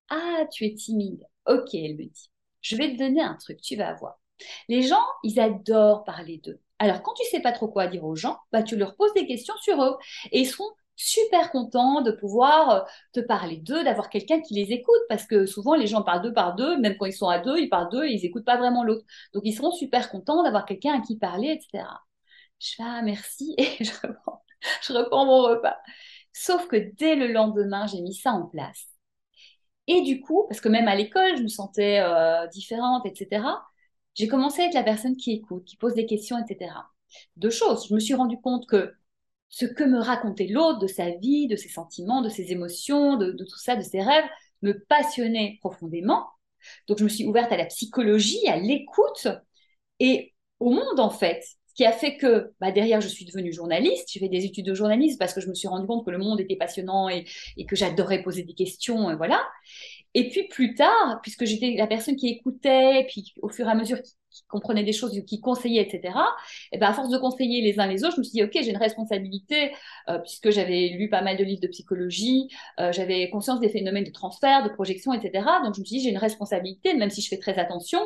Ah, 0.10 0.46
tu 0.54 0.66
es 0.66 0.76
timide. 0.76 1.26
Ok, 1.48 1.74
elle 1.76 1.98
me 1.98 2.06
dit. 2.06 2.32
Je 2.62 2.78
vais 2.78 2.94
te 2.94 3.00
donner 3.00 3.22
un 3.22 3.36
truc, 3.36 3.62
tu 3.62 3.76
vas 3.76 3.94
voir. 3.96 4.20
Les 4.70 4.84
gens, 4.84 5.04
ils 5.24 5.40
adorent 5.40 6.06
parler 6.06 6.40
d'eux. 6.40 6.62
Alors, 6.80 7.04
quand 7.04 7.14
tu 7.16 7.26
sais 7.30 7.42
pas 7.42 7.54
trop 7.54 7.68
quoi 7.70 7.88
dire 7.88 8.06
aux 8.06 8.16
gens, 8.16 8.40
bah, 8.52 8.64
tu 8.64 8.78
leur 8.78 8.96
poses 8.98 9.14
des 9.16 9.28
questions 9.28 9.56
sur 9.62 9.84
eux. 9.84 9.98
Et 10.32 10.42
ils 10.42 10.48
seront 10.48 10.70
super 11.00 11.52
contents 11.52 12.02
de 12.02 12.12
pouvoir 12.12 12.70
euh, 12.70 12.82
te 13.14 13.20
parler 13.22 13.58
d'eux, 13.58 13.84
d'avoir 13.84 14.10
quelqu'un 14.10 14.42
qui 14.42 14.54
les 14.54 14.74
écoute, 14.74 15.00
parce 15.08 15.26
que 15.26 15.46
souvent 15.46 15.76
les 15.76 15.88
gens 15.88 16.04
parlent 16.04 16.22
d'eux 16.22 16.34
par 16.34 16.56
deux, 16.56 16.78
même 16.78 16.98
quand 16.98 17.06
ils 17.06 17.14
sont 17.14 17.30
à 17.30 17.40
deux, 17.40 17.58
ils 17.58 17.70
parlent 17.70 17.90
d'eux 17.90 18.06
et 18.06 18.14
ils 18.14 18.22
n'écoutent 18.22 18.46
pas 18.46 18.58
vraiment 18.58 18.84
l'autre. 18.84 19.06
Donc 19.34 19.44
ils 19.46 19.54
seront 19.54 19.72
super 19.72 20.10
contents 20.12 20.44
d'avoir 20.44 20.66
quelqu'un 20.66 21.00
à 21.00 21.02
qui 21.02 21.18
parler, 21.18 21.50
etc. 21.50 21.86
Je 22.60 22.76
fais 22.76 22.84
ah 22.86 23.02
merci 23.02 23.56
et 23.58 23.84
je 23.84 24.94
reprends, 24.94 25.26
mon 25.26 25.42
repas. 25.44 25.78
Sauf 26.34 26.68
que 26.68 26.76
dès 26.98 27.16
le 27.16 27.32
lendemain, 27.32 27.88
j'ai 27.88 28.02
mis 28.02 28.14
ça 28.14 28.32
en 28.32 28.46
place. 28.46 28.88
Et 29.88 30.02
du 30.04 30.22
coup, 30.22 30.46
parce 30.50 30.62
que 30.62 30.70
même 30.70 30.88
à 30.88 30.96
l'école, 30.96 31.38
je 31.38 31.44
me 31.44 31.48
sentais 31.48 32.00
euh, 32.02 32.46
différente, 32.48 33.06
etc. 33.06 33.44
j'ai 34.16 34.28
commencé 34.28 34.62
à 34.62 34.66
être 34.66 34.74
la 34.74 34.84
personne 34.84 35.18
qui 35.18 35.32
écoute, 35.32 35.66
qui 35.66 35.78
pose 35.78 35.94
des 35.96 36.06
questions, 36.06 36.38
etc. 36.38 36.72
Deux 37.38 37.50
choses. 37.50 37.88
Je 37.88 37.94
me 37.96 38.00
suis 38.00 38.14
rendu 38.14 38.40
compte 38.42 38.68
que 38.68 38.94
ce 39.50 39.66
que 39.66 39.84
me 39.84 40.00
racontait 40.00 40.48
l'autre 40.48 40.80
de 40.80 40.88
sa 40.88 41.10
vie, 41.10 41.48
de 41.48 41.56
ses 41.56 41.70
sentiments, 41.70 42.22
de 42.22 42.30
ses 42.30 42.52
émotions, 42.52 43.18
de, 43.18 43.32
tout 43.32 43.58
ça, 43.58 43.76
de 43.76 43.82
ses 43.82 44.02
rêves, 44.02 44.26
me 44.62 44.74
passionnait 44.86 45.58
profondément. 45.60 46.28
Donc, 46.88 47.00
je 47.00 47.04
me 47.04 47.10
suis 47.10 47.26
ouverte 47.26 47.52
à 47.52 47.58
la 47.58 47.66
psychologie, 47.66 48.48
à 48.48 48.58
l'écoute 48.58 49.28
et 50.00 50.34
au 50.60 50.72
monde, 50.72 51.00
en 51.00 51.10
fait. 51.10 51.44
Ce 51.68 51.74
qui 51.74 51.86
a 51.86 51.92
fait 51.92 52.18
que 52.18 52.52
bah, 52.60 52.72
derrière, 52.72 53.02
je 53.02 53.08
suis 53.08 53.26
devenue 53.26 53.54
journaliste. 53.54 54.10
J'ai 54.12 54.20
fait 54.20 54.30
des 54.30 54.46
études 54.46 54.66
de 54.66 54.74
journalisme 54.74 55.18
parce 55.18 55.34
que 55.34 55.42
je 55.42 55.48
me 55.48 55.54
suis 55.54 55.68
rendu 55.68 55.88
compte 55.88 56.06
que 56.06 56.12
le 56.12 56.18
monde 56.18 56.40
était 56.42 56.58
passionnant 56.58 57.10
et, 57.10 57.26
que 57.68 57.76
j'adorais 57.76 58.22
poser 58.22 58.44
des 58.44 58.54
questions. 58.54 59.10
Et 59.10 59.16
voilà. 59.16 59.42
Et 60.14 60.30
puis 60.30 60.48
plus 60.48 60.76
tard, 60.76 61.20
puisque 61.24 61.46
j'étais 61.46 61.76
la 61.78 61.88
personne 61.88 62.16
qui 62.16 62.28
écoutait, 62.28 63.06
puis 63.08 63.34
au 63.42 63.50
fur 63.50 63.68
et 63.68 63.72
à 63.72 63.76
mesure 63.76 63.98
comprenait 64.48 64.84
des 64.84 64.94
choses, 64.94 65.20
qui 65.26 65.42
conseillait, 65.42 65.82
etc., 65.82 66.14
et 66.72 66.78
ben 66.78 66.88
à 66.88 66.94
force 66.94 67.10
de 67.10 67.18
conseiller 67.18 67.62
les 67.62 67.80
uns 67.80 67.88
les 67.88 68.04
autres, 68.04 68.16
je 68.16 68.20
me 68.20 68.24
suis 68.24 68.34
dit, 68.34 68.44
OK, 68.44 68.52
j'ai 68.54 68.70
une 68.70 68.78
responsabilité, 68.78 69.72
euh, 70.10 70.20
puisque 70.20 70.50
j'avais 70.52 70.90
lu 70.90 71.10
pas 71.10 71.22
mal 71.22 71.38
de 71.38 71.44
livres 71.44 71.62
de 71.62 71.68
psychologie, 71.68 72.50
euh, 72.80 72.92
j'avais 72.92 73.30
conscience 73.30 73.60
des 73.60 73.70
phénomènes 73.70 74.04
de 74.04 74.12
transfert, 74.12 74.64
de 74.64 74.70
projection, 74.70 75.14
etc. 75.14 75.46
Donc 75.64 75.76
je 75.76 75.82
me 75.82 75.86
suis 75.86 75.98
dit, 75.98 76.04
j'ai 76.04 76.10
une 76.10 76.18
responsabilité, 76.18 76.94
même 76.94 77.10
si 77.10 77.22
je 77.22 77.30
fais 77.30 77.38
très 77.38 77.58
attention, 77.58 78.00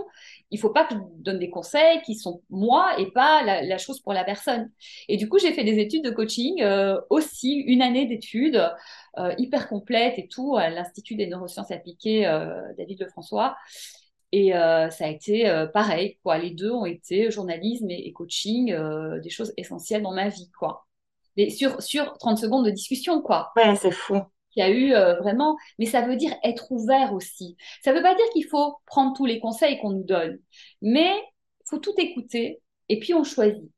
il 0.51 0.60
faut 0.60 0.70
pas 0.70 0.86
que 0.86 0.96
je 0.96 1.00
donne 1.24 1.39
des 1.39 1.50
conseils 1.50 2.01
qui 2.03 2.15
sont 2.15 2.42
moi 2.50 3.00
et 3.00 3.12
pas 3.12 3.44
la, 3.44 3.77
chose 3.77 4.00
pour 4.01 4.13
la 4.13 4.24
personne. 4.24 4.70
Et 5.10 5.18
du 5.18 5.27
coup, 5.27 5.39
j'ai 5.39 5.51
fait 5.51 5.63
des 5.63 5.80
études 5.80 6.03
de 6.03 6.12
coaching, 6.12 6.62
euh, 6.62 7.00
aussi 7.10 7.53
une 7.53 7.82
année 7.82 8.06
d'études 8.06 8.62
hyper 9.38 9.70
complète 9.70 10.18
et 10.18 10.27
tout 10.27 10.56
à 10.58 10.70
l'Institut 10.70 11.13
des 11.13 11.27
neurosciences 11.27 11.70
appliquées 11.70 12.24
David 12.77 13.01
Lefrançois. 13.01 13.56
Et 14.36 14.56
euh, 14.56 14.90
ça 14.90 15.06
a 15.06 15.10
été 15.10 15.68
pareil, 15.74 16.18
quoi. 16.24 16.40
Les 16.40 16.50
deux 16.50 16.72
ont 16.72 16.86
été 16.86 17.30
journalisme 17.30 17.90
et, 17.92 18.12
coaching, 18.13 18.75
des 19.22 19.30
choses 19.30 19.54
essentielles 19.58 20.02
dans 20.02 20.13
ma 20.13 20.30
vie, 20.30 20.50
quoi. 20.58 20.88
Et 21.38 21.52
sur, 21.52 21.82
sur 21.84 22.18
30 22.18 22.40
secondes 22.40 22.66
de 22.66 22.72
discussion, 22.72 23.22
quoi. 23.22 23.52
Ouais, 23.56 23.75
c'est 23.75 23.92
fou. 23.92 24.18
Il 24.56 24.60
y 24.60 24.63
a 24.63 24.72
eu 24.72 24.92
vraiment, 25.22 25.56
mais 25.78 25.86
ça 25.86 26.02
veut 26.02 26.16
dire 26.16 26.36
être 26.44 26.72
ouvert 26.72 27.13
aussi. 27.13 27.58
Ça 27.84 27.92
ne 27.92 27.98
veut 27.98 28.04
pas 28.04 28.16
dire 28.16 28.25
qu'il 28.34 28.46
faut 28.46 28.75
prendre 28.88 29.16
tous 29.16 29.25
les 29.25 29.40
conseils 29.40 29.80
qu'on 29.80 29.92
nous 29.92 30.04
donne, 30.04 30.40
mais 30.82 31.13
il 31.16 31.70
faut 31.70 31.80
tout 31.80 31.94
écouter 31.98 32.60
et 32.90 33.00
puis 33.00 33.13
on 33.13 33.24
choisit. 33.24 33.72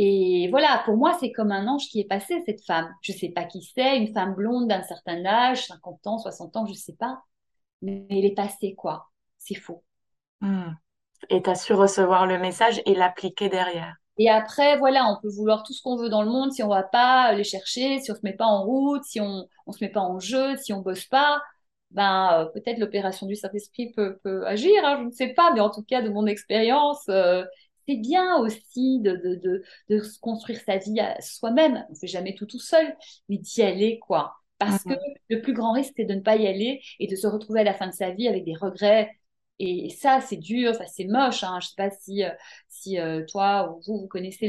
Et 0.00 0.48
voilà, 0.50 0.82
pour 0.84 0.96
moi, 0.96 1.16
c'est 1.18 1.32
comme 1.32 1.50
un 1.50 1.66
ange 1.66 1.88
qui 1.88 1.98
est 2.00 2.04
passé, 2.04 2.40
cette 2.46 2.64
femme. 2.64 2.88
Je 3.02 3.12
ne 3.12 3.16
sais 3.18 3.30
pas 3.30 3.44
qui 3.44 3.62
c'est, 3.74 3.98
une 3.98 4.12
femme 4.14 4.34
blonde 4.34 4.68
d'un 4.68 4.84
certain 4.84 5.24
âge, 5.26 5.66
50 5.66 6.06
ans, 6.06 6.18
60 6.18 6.56
ans, 6.56 6.66
je 6.66 6.72
ne 6.72 6.76
sais 6.76 6.94
pas. 6.94 7.20
Mais 7.82 8.06
elle 8.10 8.24
est 8.24 8.34
passée, 8.34 8.74
quoi. 8.76 9.08
C'est 9.48 9.54
faux. 9.54 9.82
Hmm. 10.40 10.72
Et 11.30 11.42
tu 11.42 11.48
as 11.48 11.54
su 11.54 11.72
recevoir 11.72 12.26
le 12.26 12.38
message 12.38 12.82
et 12.84 12.94
l'appliquer 12.94 13.48
derrière. 13.48 13.96
Et 14.18 14.28
après, 14.28 14.76
voilà, 14.76 15.06
on 15.06 15.20
peut 15.22 15.30
vouloir 15.30 15.62
tout 15.62 15.72
ce 15.72 15.80
qu'on 15.80 15.96
veut 15.96 16.10
dans 16.10 16.22
le 16.22 16.28
monde 16.28 16.52
si 16.52 16.62
on 16.62 16.68
ne 16.68 16.74
va 16.74 16.82
pas 16.82 17.32
les 17.32 17.44
chercher, 17.44 18.00
si 18.00 18.10
on 18.10 18.14
ne 18.14 18.18
se 18.18 18.24
met 18.24 18.34
pas 18.34 18.46
en 18.46 18.64
route, 18.64 19.04
si 19.04 19.20
on 19.20 19.46
ne 19.66 19.72
se 19.72 19.82
met 19.82 19.90
pas 19.90 20.00
en 20.00 20.18
jeu, 20.18 20.56
si 20.56 20.72
on 20.72 20.78
ne 20.78 20.84
bosse 20.84 21.06
pas. 21.06 21.40
Ben, 21.92 22.32
euh, 22.32 22.44
peut-être 22.46 22.78
l'opération 22.78 23.26
du 23.26 23.36
Saint-Esprit 23.36 23.92
peut, 23.92 24.18
agir, 24.46 24.84
hein, 24.84 24.98
je 25.00 25.04
ne 25.06 25.10
sais 25.10 25.28
pas, 25.28 25.52
mais 25.54 25.60
en 25.60 25.70
tout 25.70 25.82
cas, 25.82 26.02
de 26.02 26.10
mon 26.10 26.26
expérience, 26.26 27.08
euh, 27.08 27.44
c'est 27.88 27.96
bien 27.96 28.36
aussi 28.38 29.00
de, 29.00 29.16
de, 29.88 30.02
construire 30.20 30.60
sa 30.60 30.76
vie 30.76 31.00
à 31.00 31.18
soi-même. 31.22 31.86
On 31.88 31.92
ne 31.92 31.98
fait 31.98 32.06
jamais 32.06 32.34
tout 32.34 32.44
tout 32.44 32.58
seul, 32.58 32.94
mais 33.30 33.38
d'y 33.38 33.62
aller, 33.62 33.98
quoi. 34.00 34.34
Parce 34.58 34.82
que 34.82 34.90
mhm. 34.90 34.98
le 35.28 35.40
plus 35.40 35.52
grand 35.52 35.72
risque, 35.72 35.94
c'est 35.96 36.04
de 36.04 36.14
ne 36.14 36.20
pas 36.20 36.36
y 36.36 36.46
aller 36.46 36.82
et 36.98 37.06
de 37.06 37.16
se 37.16 37.26
retrouver 37.26 37.60
à 37.60 37.64
la 37.64 37.74
fin 37.74 37.86
de 37.86 37.92
sa 37.92 38.10
vie 38.10 38.28
avec 38.28 38.44
des 38.44 38.56
regrets. 38.56 39.17
Et 39.60 39.90
ça, 39.90 40.20
c'est 40.20 40.36
dur, 40.36 40.74
ça 40.74 40.86
c'est 40.86 41.04
moche. 41.04 41.42
Hein. 41.42 41.58
Je 41.60 41.66
ne 41.66 41.68
sais 41.70 41.74
pas 41.76 41.90
si, 41.90 42.24
euh, 42.24 42.30
euh, 42.98 43.24
toi 43.26 43.72
ou 43.72 43.80
vous, 43.86 44.00
vous 44.02 44.08
connaissez 44.08 44.46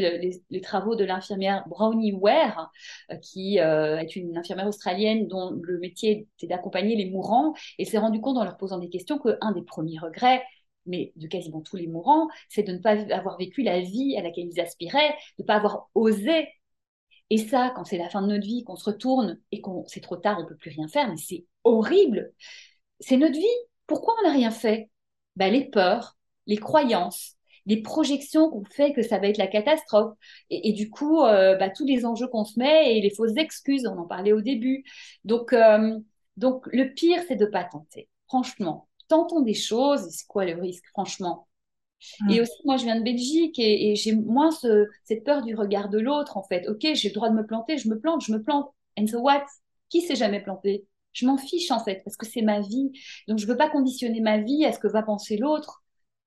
les, 0.50 0.62
travaux 0.62 0.96
de 0.96 1.04
l'infirmière 1.04 1.64
Brownie 1.68 2.14
Ware, 2.14 2.72
euh, 3.12 3.16
qui 3.18 3.58
est 3.58 4.16
une 4.16 4.38
infirmière 4.38 4.68
australienne 4.68 5.28
dont 5.28 5.52
le 5.52 5.80
métier 5.80 6.28
était 6.38 6.48
d'accompagner 6.48 6.96
les 6.96 7.10
mourants 7.10 7.54
et 7.80 7.86
s'est 7.86 7.98
rendu 7.98 8.22
compte 8.22 8.38
en 8.38 8.44
leur 8.44 8.58
posant 8.58 8.78
des 8.78 8.90
questions 8.90 9.18
qu'un 9.18 9.52
des 9.52 9.64
premiers 9.64 9.98
regrets, 9.98 10.44
mais 10.86 11.12
de 11.16 11.28
quasiment 11.28 11.62
tous 11.62 11.78
les 11.78 11.88
mourants, 11.88 12.28
c'est 12.48 12.64
de 12.64 12.74
ne 12.74 12.80
pas 12.80 12.98
avoir 13.14 13.38
vécu 13.38 13.64
la 13.64 13.80
vie 13.82 14.16
à 14.18 14.22
laquelle 14.22 14.48
ils 14.52 14.60
aspiraient, 14.60 15.16
de 15.38 15.44
ne 15.44 15.46
pas 15.46 15.56
avoir 15.56 15.90
osé. 15.96 16.48
Et 17.32 17.38
ça, 17.38 17.72
quand 17.76 17.84
c'est 17.86 17.98
la 17.98 18.10
fin 18.10 18.22
de 18.22 18.28
notre 18.28 18.46
vie, 18.46 18.64
qu'on 18.64 18.76
se 18.76 18.86
retourne 18.90 19.40
et 19.52 19.62
qu'on 19.62 19.86
c'est 19.88 20.02
trop 20.02 20.18
tard, 20.18 20.40
on 20.42 20.48
peut 20.48 20.56
plus 20.56 20.72
rien 20.72 20.88
faire, 20.88 21.10
mais 21.10 21.18
c'est 21.18 21.46
horrible. 21.64 22.34
C'est 23.00 23.18
notre 23.18 23.36
vie. 23.36 23.46
Pourquoi 23.88 24.16
on 24.22 24.28
n'a 24.28 24.34
rien 24.34 24.52
fait? 24.52 24.90
Ben, 25.36 25.52
Les 25.52 25.66
peurs, 25.66 26.18
les 26.48 26.58
croyances, 26.58 27.36
les 27.66 27.82
projections 27.82 28.50
qu'on 28.50 28.66
fait 28.66 28.94
que 28.94 29.04
ça 29.04 29.20
va 29.20 29.28
être 29.28 29.38
la 29.38 29.48
catastrophe. 29.48 30.14
Et, 30.50 30.74
du 30.74 30.90
coup, 30.90 31.22
euh, 31.22 31.56
bah, 31.56 31.70
tous 31.70 31.86
les 31.86 32.06
enjeux 32.06 32.28
qu'on 32.28 32.44
se 32.44 32.58
met 32.60 32.98
et 32.98 33.02
les 33.02 33.12
fausses 33.12 33.38
excuses, 33.38 33.86
on 33.86 33.98
en 33.98 34.06
parlait 34.06 34.34
au 34.34 34.42
début. 34.42 34.84
Donc, 35.24 35.54
euh, 35.54 35.98
donc 36.36 36.68
le 36.72 36.94
pire, 36.94 37.22
c'est 37.28 37.36
de 37.36 37.46
ne 37.46 37.52
pas 37.52 37.64
tenter. 37.64 38.10
Franchement, 38.28 38.88
tentons 39.08 39.42
des 39.42 39.54
choses, 39.54 40.08
c'est 40.10 40.26
quoi 40.28 40.46
le 40.46 40.60
risque, 40.60 40.86
franchement? 40.90 41.48
Et 42.30 42.40
mm. 42.40 42.42
aussi, 42.42 42.62
moi, 42.66 42.78
je 42.78 42.86
viens 42.86 42.98
de 42.98 43.04
Belgique 43.04 43.60
et, 43.60 43.96
j'ai 43.96 44.14
moins 44.16 44.52
cette 44.52 45.24
peur 45.24 45.44
du 45.44 45.54
regard 45.54 45.90
de 45.90 46.00
l'autre, 46.00 46.38
en 46.38 46.44
fait. 46.44 46.68
Ok, 46.68 46.88
j'ai 46.94 47.10
le 47.10 47.14
droit 47.14 47.30
de 47.30 47.36
me 47.36 47.46
planter, 47.46 47.78
je 47.78 47.90
me 47.90 48.00
plante, 48.00 48.24
je 48.24 48.32
me 48.32 48.42
plante. 48.42 48.72
And 48.98 49.06
so 49.08 49.20
what? 49.20 49.46
Qui 49.90 50.02
s'est 50.02 50.16
jamais 50.16 50.42
planté? 50.42 50.86
Je 51.14 51.26
m'en 51.26 51.38
fiche, 51.38 51.72
en 51.72 51.84
fait, 51.84 52.02
parce 52.04 52.18
que 52.18 52.26
c'est 52.26 52.42
ma 52.42 52.62
vie. 52.62 52.92
Donc, 53.28 53.40
je 53.40 53.46
ne 53.46 53.52
veux 53.52 53.58
pas 53.58 53.70
conditionner 53.70 54.22
ma 54.22 54.38
vie 54.40 54.66
à 54.66 54.72
ce 54.72 54.80
que 54.80 54.88
va 54.88 55.04
penser 55.04 55.38
l'autre, 55.38 55.84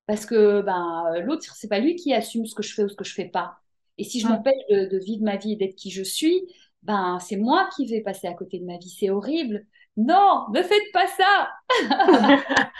parce 0.06 0.26
que 0.26 0.62
ben, 0.62 1.20
l'autre, 1.24 1.54
c'est 1.56 1.68
pas 1.68 1.78
lui 1.78 1.96
qui 1.96 2.12
assume 2.12 2.46
ce 2.46 2.54
que 2.54 2.62
je 2.62 2.74
fais 2.74 2.84
ou 2.84 2.88
ce 2.88 2.96
que 2.96 3.04
je 3.04 3.14
fais 3.14 3.28
pas. 3.28 3.58
Et 3.98 4.04
si 4.04 4.20
je 4.20 4.26
mm. 4.26 4.30
m'empêche 4.30 4.66
de, 4.70 4.86
de, 4.86 4.98
vivre 4.98 5.24
ma 5.24 5.36
vie 5.36 5.52
et 5.52 5.56
d'être 5.56 5.76
qui 5.76 5.90
je 5.90 6.02
suis, 6.02 6.42
ben, 6.82 7.18
c'est 7.20 7.36
moi 7.36 7.68
qui 7.76 7.86
vais 7.86 8.00
passer 8.00 8.26
à 8.26 8.34
côté 8.34 8.58
de 8.58 8.64
ma 8.64 8.78
vie. 8.78 8.90
C'est 8.90 9.10
horrible 9.10 9.66
non, 9.96 10.46
ne 10.52 10.62
faites 10.62 10.92
pas 10.92 11.06
ça. 11.06 11.50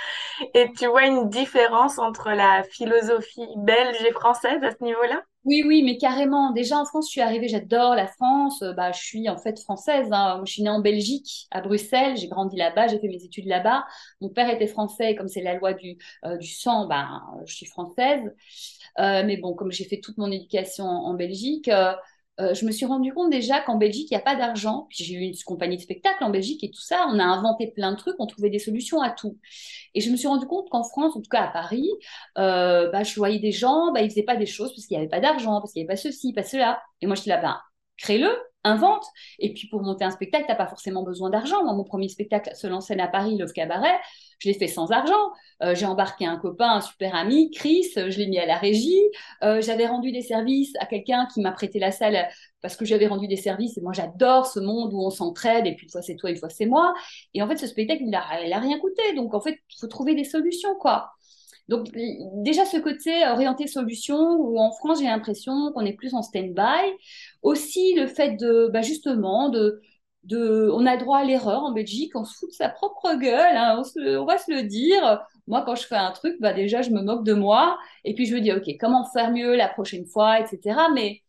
et 0.55 0.72
tu 0.79 0.87
vois 0.87 1.07
une 1.07 1.29
différence 1.29 1.98
entre 1.98 2.31
la 2.31 2.62
philosophie 2.62 3.46
belge 3.57 4.03
et 4.03 4.12
française 4.12 4.62
à 4.62 4.70
ce 4.70 4.83
niveau-là? 4.83 5.22
Oui, 5.44 5.62
oui, 5.66 5.83
mais 5.83 5.98
carrément. 5.98 6.53
Déjà 6.53 6.79
en 6.79 6.85
France, 6.85 7.09
je 7.09 7.12
suis 7.12 7.20
arrivée, 7.20 7.48
j'adore 7.48 7.96
la 7.96 8.07
France. 8.07 8.62
Euh, 8.62 8.72
bah, 8.72 8.92
je 8.92 9.01
suis 9.01 9.29
en 9.29 9.37
fait 9.37 9.59
française. 9.61 10.09
Hein. 10.12 10.40
Je 10.46 10.53
suis 10.53 10.62
née 10.62 10.70
en 10.70 10.81
Belgique, 10.81 11.48
à 11.51 11.61
Bruxelles. 11.61 12.16
J'ai 12.16 12.29
grandi 12.29 12.57
là-bas, 12.57 12.87
j'ai 12.87 12.98
fait 12.98 13.09
mes 13.09 13.22
études 13.25 13.46
là-bas. 13.46 13.85
Mon 14.20 14.29
père 14.31 14.48
était 14.48 14.68
français, 14.68 15.14
comme 15.16 15.29
c'est 15.29 15.42
la 15.42 15.55
loi 15.55 15.75
du, 15.75 15.98
euh, 16.25 16.37
du 16.38 16.46
sang, 16.48 16.87
bah, 16.87 17.22
je 17.44 17.55
suis 17.55 17.66
française. 17.66 18.33
Euh, 18.98 19.22
mais 19.25 19.37
bon, 19.37 19.55
comme 19.55 19.72
j'ai 19.72 19.85
fait 19.85 20.01
toute 20.01 20.18
mon 20.18 20.31
éducation 20.31 20.85
en, 20.85 21.14
Belgique, 21.14 21.68
euh, 21.68 21.94
je 22.55 22.64
me 22.66 22.70
suis 22.70 22.87
rendu 22.87 23.12
compte 23.12 23.31
déjà 23.31 23.61
qu'en 23.61 23.76
Belgique, 23.76 24.09
il 24.11 24.14
n'y 24.14 24.20
a 24.20 24.24
pas 24.24 24.37
d'argent. 24.37 24.87
J'ai 24.90 25.14
eu 25.14 25.20
une 25.20 25.35
compagnie 25.44 25.76
de 25.76 25.83
spectacle 25.83 26.22
en 26.24 26.31
Belgique 26.31 26.62
et 26.64 26.70
tout 26.70 26.81
ça. 26.81 27.07
On 27.11 27.18
a 27.18 27.24
inventé 27.24 27.68
plein 27.68 27.92
de 27.92 27.96
trucs, 27.96 28.16
on 28.18 28.26
trouvait 28.26 28.50
des 28.50 28.59
solutions 28.59 29.00
à 29.00 29.11
tout. 29.11 29.38
Et 29.94 30.00
je 30.00 30.11
me 30.11 30.16
suis 30.16 30.28
rendu 30.28 30.46
compte 30.46 30.68
qu'en 30.70 30.85
France, 30.85 31.16
en 31.16 31.20
tout 31.20 31.31
cas 31.31 31.42
à 31.42 31.48
Paris, 31.48 31.88
euh, 32.38 32.90
bah, 32.90 33.02
je 33.02 33.14
voyais 33.16 33.38
des 33.38 33.52
gens, 33.52 33.92
bah, 33.92 34.00
ils 34.00 34.05
ne 34.05 34.11
faisaient 34.11 34.22
pas 34.22 34.37
des 34.37 34.46
choses 34.46 34.72
parce 34.74 34.87
qu'il 34.87 34.96
n'y 34.96 35.02
avait 35.02 35.11
pas 35.11 35.20
d'argent, 35.20 35.61
parce 35.61 35.72
qu'il 35.72 35.83
n'y 35.83 35.88
avait 35.88 35.94
pas 35.94 36.00
ceci, 36.00 36.33
pas 36.33 36.44
cela. 36.44 36.83
Et 37.00 37.07
moi, 37.07 37.16
je 37.16 37.22
suis 37.22 37.31
là, 37.31 37.40
bah, 37.40 37.62
crée-le, 37.98 38.28
invente. 38.64 39.05
Et 39.38 39.53
puis 39.53 39.68
pour 39.68 39.83
monter 39.83 40.05
un 40.05 40.11
spectacle, 40.11 40.44
tu 40.46 40.53
n'as 40.53 40.57
pas 40.57 40.66
forcément 40.66 41.03
besoin 41.03 41.31
d'argent. 41.31 41.64
Moi, 41.64 41.75
mon 41.75 41.85
premier 41.85 42.09
spectacle 42.09 42.55
se 42.55 42.66
lançait 42.66 42.98
à 43.01 43.09
Paris, 43.09 43.37
le 43.37 43.46
Cabaret, 43.46 43.98
je 44.38 44.48
l'ai 44.48 44.55
fait 44.55 44.68
sans 44.68 44.90
argent. 44.90 45.31
Euh, 45.62 45.75
j'ai 45.75 45.87
embarqué 45.87 46.27
un 46.27 46.37
copain, 46.37 46.70
un 46.70 46.81
super 46.81 47.14
ami, 47.14 47.51
Chris, 47.51 47.88
je 47.94 48.18
l'ai 48.18 48.27
mis 48.27 48.38
à 48.38 48.46
la 48.46 48.57
régie. 48.57 49.01
Euh, 49.42 49.61
j'avais 49.61 49.87
rendu 49.87 50.11
des 50.11 50.22
services 50.22 50.72
à 50.81 50.87
quelqu'un 50.87 51.27
qui 51.33 51.40
m'a 51.40 51.53
prêté 51.53 51.79
la 51.79 51.92
salle 51.92 52.29
parce 52.61 52.77
que 52.77 52.85
j'avais 52.85 53.07
rendu 53.07 53.29
des 53.29 53.37
services. 53.37 53.79
Et 53.79 53.81
moi, 53.81 53.92
j'adore 53.92 54.46
ce 54.46 54.61
monde 54.61 54.92
où 54.92 55.01
on 55.01 55.11
s'entraide 55.11 55.66
et 55.66 55.75
puis 55.75 55.87
une 55.87 55.90
fois 55.90 56.03
c'est 56.03 56.16
toi, 56.16 56.31
une 56.31 56.37
fois 56.37 56.48
c'est 56.51 56.66
moi. 56.66 56.94
Et 57.35 57.42
en 57.42 57.48
fait, 57.48 57.57
ce 57.57 57.66
spectacle, 57.66 58.03
il 58.03 58.11
n'a 58.11 58.22
a 58.22 58.61
rien 58.61 58.79
coûté. 58.79 59.03
Donc 59.14 59.35
en 59.35 59.40
fait, 59.40 59.59
il 59.70 59.81
faut 59.81 59.87
trouver 59.87 60.14
des 60.14 60.25
solutions, 60.25 60.75
quoi. 60.81 61.11
Donc 61.68 61.88
déjà 62.42 62.64
ce 62.64 62.77
côté 62.77 63.27
orienté 63.27 63.66
solution 63.66 64.18
où 64.37 64.59
en 64.59 64.72
France 64.72 64.98
j'ai 64.98 65.07
l'impression 65.07 65.72
qu'on 65.72 65.85
est 65.85 65.94
plus 65.94 66.14
en 66.14 66.22
stand-by. 66.22 66.92
Aussi 67.42 67.94
le 67.94 68.07
fait 68.07 68.37
de 68.37 68.68
bah, 68.72 68.83
justement 68.83 69.48
de, 69.48 69.81
de 70.25 70.70
on 70.72 70.87
a 70.87 70.96
droit 70.96 71.18
à 71.18 71.25
l'erreur 71.25 71.62
en 71.62 71.72
Belgique, 71.72 72.12
on 72.14 72.25
se 72.25 72.37
fout 72.37 72.51
de 72.51 72.55
sa 72.55 72.68
propre 72.68 73.14
gueule, 73.14 73.57
hein, 73.57 73.83
on, 73.96 74.25
va 74.25 74.38
se 74.38 74.51
le 74.53 74.64
dire. 74.64 75.20
Moi 75.46 75.62
quand 75.64 75.75
je 75.77 75.87
fais 75.87 75.96
un 75.96 76.12
truc, 76.12 76.37
bah 76.40 76.53
déjà 76.53 76.83
je 76.83 76.90
me 76.90 77.03
moque 77.03 77.25
de 77.25 77.35
moi 77.35 77.79
et 78.05 78.14
puis 78.14 78.27
je 78.27 78.35
me 78.35 78.40
dis 78.40 78.53
ok 78.53 78.64
comment 78.81 79.05
faire 79.12 79.31
mieux 79.33 79.57
la 79.57 79.68
prochaine 79.68 80.07
fois, 80.07 80.40
etc. 80.40 80.77
Mais 80.94 81.22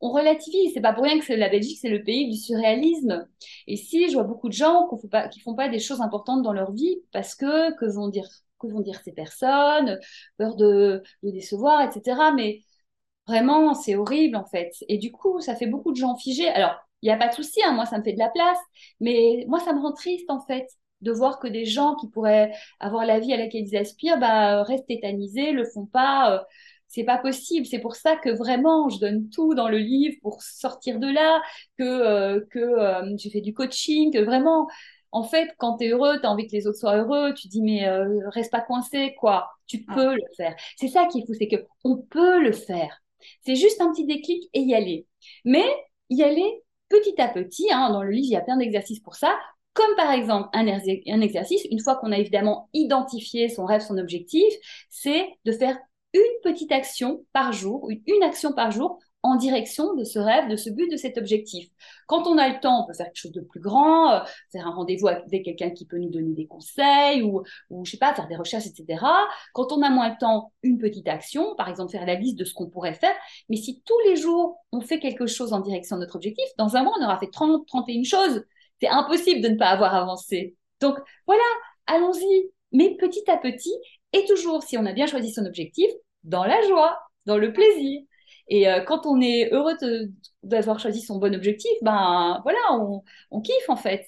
on 0.00 0.10
relativise. 0.10 0.72
C'est 0.74 0.80
pas 0.80 0.92
pour 0.92 1.04
rien 1.04 1.18
que 1.20 1.32
la 1.34 1.48
Belgique, 1.48 1.78
c'est 1.80 1.90
le 1.90 2.02
pays 2.02 2.28
du 2.30 2.36
surréalisme. 2.36 3.26
Et 3.66 3.76
si 3.76 4.08
je 4.08 4.14
vois 4.14 4.24
beaucoup 4.24 4.48
de 4.48 4.54
gens 4.54 4.88
qui 4.88 5.00
font 5.00 5.08
pas, 5.08 5.28
qui 5.28 5.40
font 5.40 5.54
pas 5.54 5.68
des 5.68 5.78
choses 5.78 6.00
importantes 6.00 6.42
dans 6.42 6.52
leur 6.52 6.72
vie 6.72 6.96
parce 7.12 7.34
que 7.34 7.74
que 7.76 7.86
vont 7.86 8.08
dire 8.08 8.28
que 8.60 8.66
vont 8.68 8.80
dire 8.80 9.00
ces 9.04 9.12
personnes, 9.12 9.98
peur 10.38 10.56
de, 10.56 11.02
décevoir, 11.22 11.82
etc. 11.82 12.32
Mais 12.34 12.60
vraiment, 13.26 13.74
c'est 13.74 13.96
horrible 13.96 14.36
en 14.36 14.46
fait. 14.46 14.72
Et 14.88 14.98
du 14.98 15.12
coup, 15.12 15.40
ça 15.40 15.56
fait 15.56 15.66
beaucoup 15.66 15.92
de 15.92 15.96
gens 15.96 16.16
figés. 16.16 16.48
Alors, 16.48 16.76
il 17.02 17.06
n'y 17.06 17.12
a 17.12 17.16
pas 17.16 17.28
de 17.28 17.34
souci, 17.34 17.62
hein, 17.64 17.72
moi, 17.72 17.86
ça 17.86 17.98
me 17.98 18.04
fait 18.04 18.12
de 18.12 18.18
la 18.18 18.28
place, 18.30 18.58
mais 19.00 19.44
moi, 19.48 19.60
ça 19.60 19.72
me 19.72 19.80
rend 19.80 19.92
triste 19.92 20.30
en 20.30 20.40
fait. 20.40 20.66
de 21.00 21.12
voir 21.12 21.38
que 21.40 21.48
des 21.48 21.64
gens 21.64 21.94
qui 21.96 22.08
pourraient 22.10 22.52
avoir 22.78 23.06
la 23.06 23.20
vie 23.20 23.32
à 23.32 23.38
laquelle 23.38 23.66
ils 23.66 23.76
aspirent 23.76 24.18
bah, 24.18 24.62
restent 24.64 24.86
tétanisés, 24.88 25.52
le 25.52 25.64
font 25.64 25.86
pas. 25.86 26.34
Euh, 26.34 26.40
c'est 26.90 27.04
pas 27.04 27.18
possible. 27.18 27.66
C'est 27.66 27.78
pour 27.78 27.94
ça 27.96 28.16
que 28.16 28.30
vraiment, 28.30 28.88
je 28.88 28.98
donne 28.98 29.30
tout 29.30 29.54
dans 29.54 29.68
le 29.68 29.78
livre 29.78 30.16
pour 30.22 30.42
sortir 30.42 30.98
de 30.98 31.06
là, 31.06 31.40
que, 31.78 31.84
euh, 31.84 32.40
que 32.50 32.58
euh, 32.58 33.16
j'ai 33.16 33.30
fait 33.30 33.40
du 33.40 33.54
coaching, 33.54 34.12
que 34.12 34.18
vraiment, 34.18 34.68
en 35.12 35.24
fait, 35.24 35.48
quand 35.58 35.76
tu 35.78 35.84
es 35.84 35.88
heureux, 35.88 36.20
tu 36.20 36.26
as 36.26 36.30
envie 36.30 36.46
que 36.46 36.52
les 36.52 36.66
autres 36.66 36.78
soient 36.78 36.96
heureux, 36.96 37.34
tu 37.34 37.48
dis, 37.48 37.62
mais 37.62 37.86
euh, 37.86 38.28
reste 38.30 38.50
pas 38.50 38.60
coincé, 38.60 39.14
quoi. 39.18 39.50
Tu 39.66 39.84
peux 39.84 40.14
le 40.14 40.22
faire. 40.36 40.54
C'est 40.76 40.88
ça 40.88 41.06
qui 41.06 41.20
est 41.20 41.26
fou, 41.26 41.34
c'est 41.38 41.48
que 41.48 41.64
on 41.84 41.96
peut 41.98 42.40
le 42.40 42.52
faire. 42.52 43.02
C'est 43.44 43.56
juste 43.56 43.80
un 43.80 43.90
petit 43.92 44.06
déclic 44.06 44.48
et 44.54 44.60
y 44.60 44.74
aller. 44.74 45.06
Mais 45.44 45.64
y 46.10 46.22
aller 46.22 46.62
petit 46.88 47.20
à 47.20 47.28
petit. 47.28 47.68
Hein, 47.72 47.90
dans 47.90 48.02
le 48.02 48.10
livre, 48.10 48.26
il 48.28 48.32
y 48.32 48.36
a 48.36 48.40
plein 48.40 48.56
d'exercices 48.56 49.00
pour 49.00 49.14
ça. 49.16 49.38
Comme 49.72 49.94
par 49.96 50.10
exemple 50.12 50.48
un, 50.52 50.66
un 50.66 51.20
exercice, 51.20 51.64
une 51.70 51.80
fois 51.80 51.96
qu'on 51.96 52.12
a 52.12 52.18
évidemment 52.18 52.68
identifié 52.72 53.48
son 53.48 53.64
rêve, 53.64 53.82
son 53.82 53.98
objectif, 53.98 54.52
c'est 54.88 55.28
de 55.44 55.52
faire 55.52 55.78
une 56.12 56.40
petite 56.42 56.72
action 56.72 57.24
par 57.32 57.52
jour, 57.52 57.88
une 57.88 58.22
action 58.24 58.52
par 58.52 58.72
jour 58.72 58.98
en 59.22 59.36
direction 59.36 59.94
de 59.94 60.04
ce 60.04 60.18
rêve, 60.18 60.48
de 60.48 60.56
ce 60.56 60.70
but, 60.70 60.90
de 60.90 60.96
cet 60.96 61.18
objectif. 61.18 61.68
Quand 62.06 62.26
on 62.26 62.38
a 62.38 62.48
le 62.48 62.58
temps, 62.60 62.82
on 62.82 62.86
peut 62.86 62.94
faire 62.94 63.06
quelque 63.06 63.16
chose 63.16 63.32
de 63.32 63.40
plus 63.40 63.60
grand, 63.60 64.12
euh, 64.12 64.20
faire 64.50 64.66
un 64.66 64.70
rendez-vous 64.70 65.08
avec 65.08 65.44
quelqu'un 65.44 65.70
qui 65.70 65.86
peut 65.86 65.98
nous 65.98 66.08
donner 66.08 66.32
des 66.32 66.46
conseils 66.46 67.22
ou, 67.22 67.42
ou, 67.68 67.84
je 67.84 67.92
sais 67.92 67.98
pas, 67.98 68.14
faire 68.14 68.28
des 68.28 68.36
recherches, 68.36 68.66
etc. 68.66 69.04
Quand 69.52 69.72
on 69.72 69.82
a 69.82 69.90
moins 69.90 70.10
de 70.10 70.16
temps, 70.18 70.52
une 70.62 70.78
petite 70.78 71.08
action, 71.08 71.54
par 71.56 71.68
exemple 71.68 71.92
faire 71.92 72.06
la 72.06 72.14
liste 72.14 72.38
de 72.38 72.44
ce 72.44 72.54
qu'on 72.54 72.68
pourrait 72.68 72.94
faire. 72.94 73.14
Mais 73.48 73.56
si 73.56 73.82
tous 73.84 73.98
les 74.06 74.16
jours, 74.16 74.56
on 74.72 74.80
fait 74.80 74.98
quelque 74.98 75.26
chose 75.26 75.52
en 75.52 75.60
direction 75.60 75.96
de 75.96 76.00
notre 76.00 76.16
objectif, 76.16 76.46
dans 76.56 76.76
un 76.76 76.82
mois, 76.82 76.94
on 76.98 77.04
aura 77.04 77.18
fait 77.18 77.30
30, 77.30 77.66
31 77.66 78.04
choses. 78.04 78.44
C'est 78.80 78.88
impossible 78.88 79.42
de 79.42 79.48
ne 79.48 79.56
pas 79.56 79.68
avoir 79.68 79.94
avancé. 79.94 80.56
Donc 80.80 80.96
voilà, 81.26 81.42
allons-y, 81.86 82.50
mais 82.72 82.96
petit 82.96 83.30
à 83.30 83.36
petit, 83.36 83.74
et 84.12 84.24
toujours, 84.24 84.62
si 84.62 84.78
on 84.78 84.86
a 84.86 84.92
bien 84.92 85.06
choisi 85.06 85.32
son 85.32 85.44
objectif, 85.44 85.90
dans 86.24 86.44
la 86.44 86.60
joie, 86.66 86.98
dans 87.26 87.36
le 87.36 87.52
plaisir. 87.52 88.00
Et 88.50 88.68
euh, 88.68 88.80
quand 88.82 89.06
on 89.06 89.20
est 89.20 89.48
heureux 89.52 89.76
d'avoir 90.42 90.78
choisi 90.78 91.00
son 91.00 91.18
bon 91.18 91.34
objectif, 91.34 91.70
ben 91.82 92.40
voilà, 92.42 92.58
on, 92.72 93.02
on 93.30 93.40
kiffe 93.40 93.68
en 93.68 93.76
fait. 93.76 94.06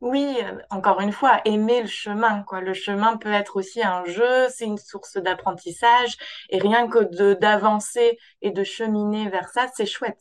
Oui, 0.00 0.36
euh, 0.42 0.58
encore 0.70 1.00
une 1.00 1.12
fois, 1.12 1.40
aimer 1.44 1.82
le 1.82 1.86
chemin, 1.86 2.42
quoi. 2.42 2.60
Le 2.60 2.74
chemin 2.74 3.16
peut 3.16 3.32
être 3.32 3.56
aussi 3.56 3.82
un 3.82 4.04
jeu, 4.04 4.48
c'est 4.50 4.66
une 4.66 4.78
source 4.78 5.16
d'apprentissage, 5.16 6.16
et 6.50 6.58
rien 6.58 6.88
que 6.88 7.34
d'avancer 7.34 8.18
et 8.42 8.50
de 8.50 8.64
cheminer 8.64 9.28
vers 9.30 9.48
ça, 9.48 9.68
c'est 9.74 9.86
chouette. 9.86 10.20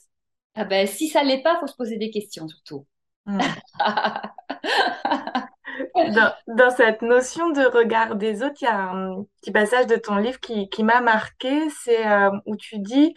Ah 0.55 0.63
ben, 0.63 0.87
si 0.87 1.09
ça 1.09 1.23
l'est 1.23 1.41
pas, 1.41 1.59
faut 1.59 1.67
se 1.67 1.75
poser 1.75 1.97
des 1.97 2.11
questions 2.11 2.47
surtout. 2.47 2.85
Hmm. 5.93 6.09
Dans, 6.47 6.69
cette 6.71 7.01
notion 7.01 7.49
de 7.49 7.65
regard 7.65 8.15
des 8.15 8.43
autres, 8.43 8.55
il 8.61 8.65
y 8.65 8.67
a 8.67 8.79
un 8.79 9.23
petit 9.41 9.51
passage 9.51 9.87
de 9.87 9.95
ton 9.95 10.15
livre 10.15 10.39
qui, 10.39 10.69
qui 10.69 10.83
m'a 10.83 11.01
marqué, 11.01 11.69
c'est 11.83 12.07
euh, 12.07 12.31
où 12.45 12.55
tu 12.55 12.79
dis, 12.79 13.13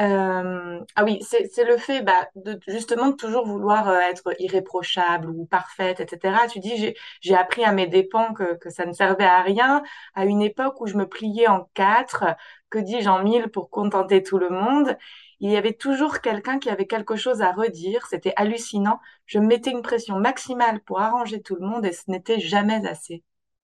euh, 0.00 0.80
ah 0.96 1.04
oui, 1.04 1.20
c'est 1.22 1.64
le 1.64 1.76
fait 1.76 2.02
bah, 2.02 2.28
de 2.34 2.58
justement 2.66 3.08
de 3.08 3.16
toujours 3.16 3.46
vouloir 3.46 3.88
euh, 3.88 4.00
être 4.00 4.32
irréprochable 4.38 5.28
ou 5.30 5.44
parfaite, 5.46 6.00
etc. 6.00 6.46
Tu 6.50 6.60
dis, 6.60 6.94
j'ai 7.20 7.34
appris 7.34 7.64
à 7.64 7.72
mes 7.72 7.86
dépens 7.86 8.32
que, 8.32 8.54
que 8.56 8.70
ça 8.70 8.86
ne 8.86 8.92
servait 8.92 9.24
à 9.24 9.42
rien 9.42 9.82
à 10.14 10.24
une 10.24 10.42
époque 10.42 10.80
où 10.80 10.86
je 10.86 10.96
me 10.96 11.06
pliais 11.06 11.48
en 11.48 11.68
quatre, 11.74 12.24
que 12.70 12.78
dis-je 12.78 13.08
en 13.08 13.22
mille 13.22 13.48
pour 13.48 13.70
contenter 13.70 14.22
tout 14.22 14.38
le 14.38 14.50
monde 14.50 14.96
il 15.40 15.50
y 15.50 15.56
avait 15.56 15.72
toujours 15.72 16.20
quelqu'un 16.20 16.58
qui 16.58 16.68
avait 16.68 16.86
quelque 16.86 17.16
chose 17.16 17.40
à 17.40 17.50
redire. 17.50 18.06
C'était 18.06 18.34
hallucinant. 18.36 19.00
Je 19.24 19.38
mettais 19.38 19.70
une 19.70 19.82
pression 19.82 20.16
maximale 20.16 20.80
pour 20.80 21.00
arranger 21.00 21.40
tout 21.40 21.56
le 21.56 21.66
monde 21.66 21.86
et 21.86 21.92
ce 21.92 22.10
n'était 22.10 22.40
jamais 22.40 22.86
assez. 22.86 23.24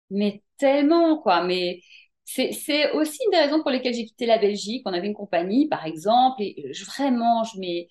Mais 0.09 0.41
tellement, 0.57 1.17
quoi. 1.19 1.43
Mais 1.43 1.81
c'est 2.53 2.91
aussi 2.93 3.19
une 3.25 3.31
des 3.31 3.37
raisons 3.37 3.61
pour 3.61 3.71
lesquelles 3.71 3.93
j'ai 3.93 4.05
quitté 4.05 4.25
la 4.25 4.37
Belgique. 4.37 4.83
On 4.85 4.93
avait 4.93 5.07
une 5.07 5.13
compagnie, 5.13 5.67
par 5.67 5.85
exemple, 5.85 6.41
et 6.41 6.71
vraiment, 6.97 7.43
je 7.43 7.59
mets 7.59 7.89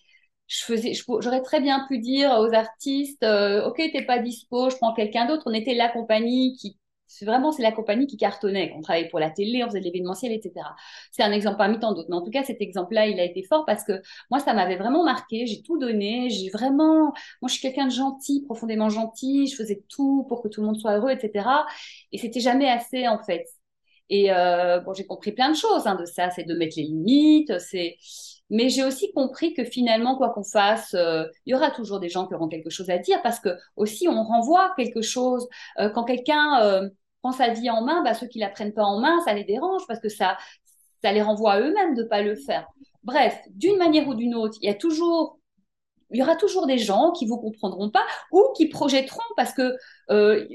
j'aurais 0.48 1.42
très 1.42 1.60
bien 1.60 1.86
pu 1.88 1.98
dire 1.98 2.30
aux 2.38 2.52
artistes, 2.54 3.22
euh, 3.22 3.66
ok, 3.66 3.76
t'es 3.92 4.04
pas 4.06 4.18
dispo, 4.18 4.70
je 4.70 4.76
prends 4.76 4.94
quelqu'un 4.94 5.26
d'autre. 5.26 5.42
On 5.46 5.52
était 5.52 5.74
la 5.74 5.88
compagnie 5.90 6.56
qui 6.56 6.78
vraiment 7.22 7.52
c'est 7.52 7.62
la 7.62 7.72
compagnie 7.72 8.06
qui 8.06 8.16
cartonnait. 8.18 8.72
On 8.76 8.82
travaillait 8.82 9.08
pour 9.08 9.18
la 9.18 9.30
télé, 9.30 9.64
on 9.64 9.68
faisait 9.68 9.80
de 9.80 9.84
l'événementiel, 9.84 10.32
etc. 10.32 10.76
C'est 11.10 11.22
un 11.22 11.32
exemple 11.32 11.56
parmi 11.58 11.78
tant 11.78 11.92
d'autres. 11.94 12.08
Mais 12.10 12.16
en 12.16 12.22
tout 12.22 12.30
cas, 12.30 12.44
cet 12.44 12.60
exemple-là, 12.60 13.06
il 13.06 13.18
a 13.18 13.24
été 13.24 13.42
fort 13.44 13.64
parce 13.66 13.82
que 13.84 14.02
moi, 14.30 14.40
ça 14.40 14.52
m'avait 14.54 14.76
vraiment 14.76 15.04
marqué. 15.04 15.46
J'ai 15.46 15.62
tout 15.62 15.78
donné. 15.78 16.28
J'ai 16.30 16.50
vraiment, 16.50 17.06
moi, 17.40 17.48
je 17.48 17.52
suis 17.52 17.60
quelqu'un 17.62 17.86
de 17.86 17.92
gentil, 17.92 18.42
profondément 18.44 18.90
gentil. 18.90 19.46
Je 19.46 19.56
faisais 19.56 19.82
tout 19.88 20.24
pour 20.28 20.42
que 20.42 20.48
tout 20.48 20.60
le 20.60 20.66
monde 20.66 20.78
soit 20.78 20.96
heureux, 20.98 21.10
etc. 21.10 21.66
Et 22.12 22.18
c'était 22.18 22.40
jamais 22.40 22.68
assez, 22.68 23.08
en 23.08 23.18
fait. 23.22 23.44
Et 24.10 24.32
euh, 24.32 24.80
bon, 24.80 24.94
j'ai 24.94 25.06
compris 25.06 25.32
plein 25.32 25.50
de 25.50 25.56
choses 25.56 25.86
hein, 25.86 25.96
de 25.96 26.04
ça. 26.04 26.30
C'est 26.30 26.44
de 26.44 26.54
mettre 26.54 26.76
les 26.76 26.84
limites. 26.84 27.58
C'est 27.58 27.96
mais 28.50 28.68
j'ai 28.70 28.84
aussi 28.84 29.12
compris 29.12 29.52
que 29.54 29.64
finalement, 29.64 30.16
quoi 30.16 30.30
qu'on 30.30 30.44
fasse, 30.44 30.94
euh, 30.94 31.24
il 31.44 31.52
y 31.52 31.54
aura 31.54 31.70
toujours 31.70 32.00
des 32.00 32.08
gens 32.08 32.26
qui 32.26 32.34
auront 32.34 32.48
quelque 32.48 32.70
chose 32.70 32.88
à 32.90 32.98
dire 32.98 33.20
parce 33.22 33.40
que 33.40 33.50
aussi 33.76 34.08
on 34.08 34.22
renvoie 34.22 34.72
quelque 34.76 35.02
chose. 35.02 35.46
Euh, 35.78 35.90
quand 35.90 36.04
quelqu'un 36.04 36.62
euh, 36.62 36.88
prend 37.22 37.32
sa 37.32 37.48
vie 37.50 37.68
en 37.70 37.82
main, 37.82 38.02
bah, 38.02 38.14
ceux 38.14 38.26
qui 38.26 38.38
la 38.38 38.48
prennent 38.48 38.72
pas 38.72 38.84
en 38.84 39.00
main, 39.00 39.20
ça 39.24 39.34
les 39.34 39.44
dérange 39.44 39.82
parce 39.86 40.00
que 40.00 40.08
ça, 40.08 40.38
ça 41.02 41.12
les 41.12 41.22
renvoie 41.22 41.54
à 41.54 41.60
eux-mêmes 41.60 41.94
de 41.94 42.04
pas 42.04 42.22
le 42.22 42.36
faire. 42.36 42.66
Bref, 43.02 43.38
d'une 43.50 43.76
manière 43.76 44.08
ou 44.08 44.14
d'une 44.14 44.34
autre, 44.34 44.56
il 44.62 44.66
y 44.66 44.70
a 44.70 44.74
toujours 44.74 45.38
il 46.10 46.18
y 46.18 46.22
aura 46.22 46.36
toujours 46.36 46.66
des 46.66 46.78
gens 46.78 47.12
qui 47.12 47.26
vous 47.26 47.36
comprendront 47.36 47.90
pas 47.90 48.06
ou 48.32 48.42
qui 48.56 48.68
projetteront 48.68 49.20
parce 49.36 49.52
que 49.52 49.76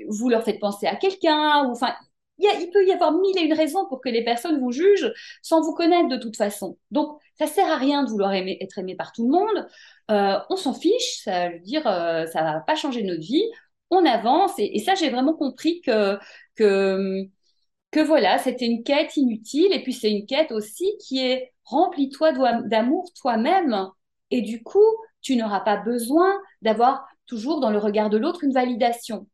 vous 0.09 0.29
leur 0.29 0.43
faites 0.43 0.59
penser 0.59 0.87
à 0.87 0.95
quelqu'un 0.95 1.65
ou 1.65 1.71
enfin 1.73 1.93
il, 2.37 2.69
peut 2.71 2.85
y 2.85 2.91
avoir 2.91 3.11
mille 3.13 3.37
et 3.37 3.41
une 3.41 3.53
raisons 3.53 3.87
pour 3.87 4.01
que 4.01 4.09
les 4.09 4.23
personnes 4.23 4.59
vous 4.59 4.71
jugent 4.71 5.11
sans 5.41 5.61
vous 5.61 5.73
connaître 5.73 6.09
de 6.09 6.17
toute 6.17 6.35
façon. 6.35 6.77
Donc, 6.91 7.19
ça 7.37 7.47
sert 7.47 7.69
à 7.69 7.77
rien 7.77 8.03
de 8.03 8.09
vouloir 8.09 8.33
être 8.33 8.79
aimé 8.79 8.95
par 8.95 9.11
tout 9.11 9.25
le 9.25 9.31
monde. 9.31 9.67
Euh, 10.11 10.39
on 10.49 10.55
s'en 10.55 10.73
fiche, 10.73 11.21
ça 11.23 11.49
veut 11.49 11.59
dire 11.59 11.85
euh, 11.87 12.25
va 12.33 12.61
pas 12.61 12.75
changer 12.75 13.03
notre 13.03 13.21
vie. 13.21 13.43
On 13.89 14.05
avance 14.05 14.53
et, 14.57 14.79
ça, 14.79 14.95
j'ai 14.95 15.09
vraiment 15.09 15.33
compris 15.35 15.81
que 15.81 16.17
que 16.55 17.25
que 17.91 17.99
voilà, 17.99 18.39
c'était 18.39 18.65
une 18.65 18.83
quête 18.83 19.17
inutile 19.17 19.71
et 19.71 19.83
puis 19.83 19.93
c'est 19.93 20.11
une 20.11 20.25
quête 20.25 20.51
aussi 20.51 20.97
qui 20.99 21.19
est 21.19 21.53
remplis-toi 21.65 22.33
d'amour 22.63 23.11
toi-même 23.19 23.87
et 24.31 24.41
du 24.41 24.63
coup, 24.63 24.79
tu 25.21 25.35
n'auras 25.35 25.61
pas 25.61 25.77
besoin 25.77 26.33
d'avoir 26.61 27.05
toujours 27.27 27.59
dans 27.61 27.69
le 27.69 27.77
regard 27.77 28.09
de 28.09 28.17
l'autre 28.17 28.43
une 28.43 28.53
validation. 28.53 29.27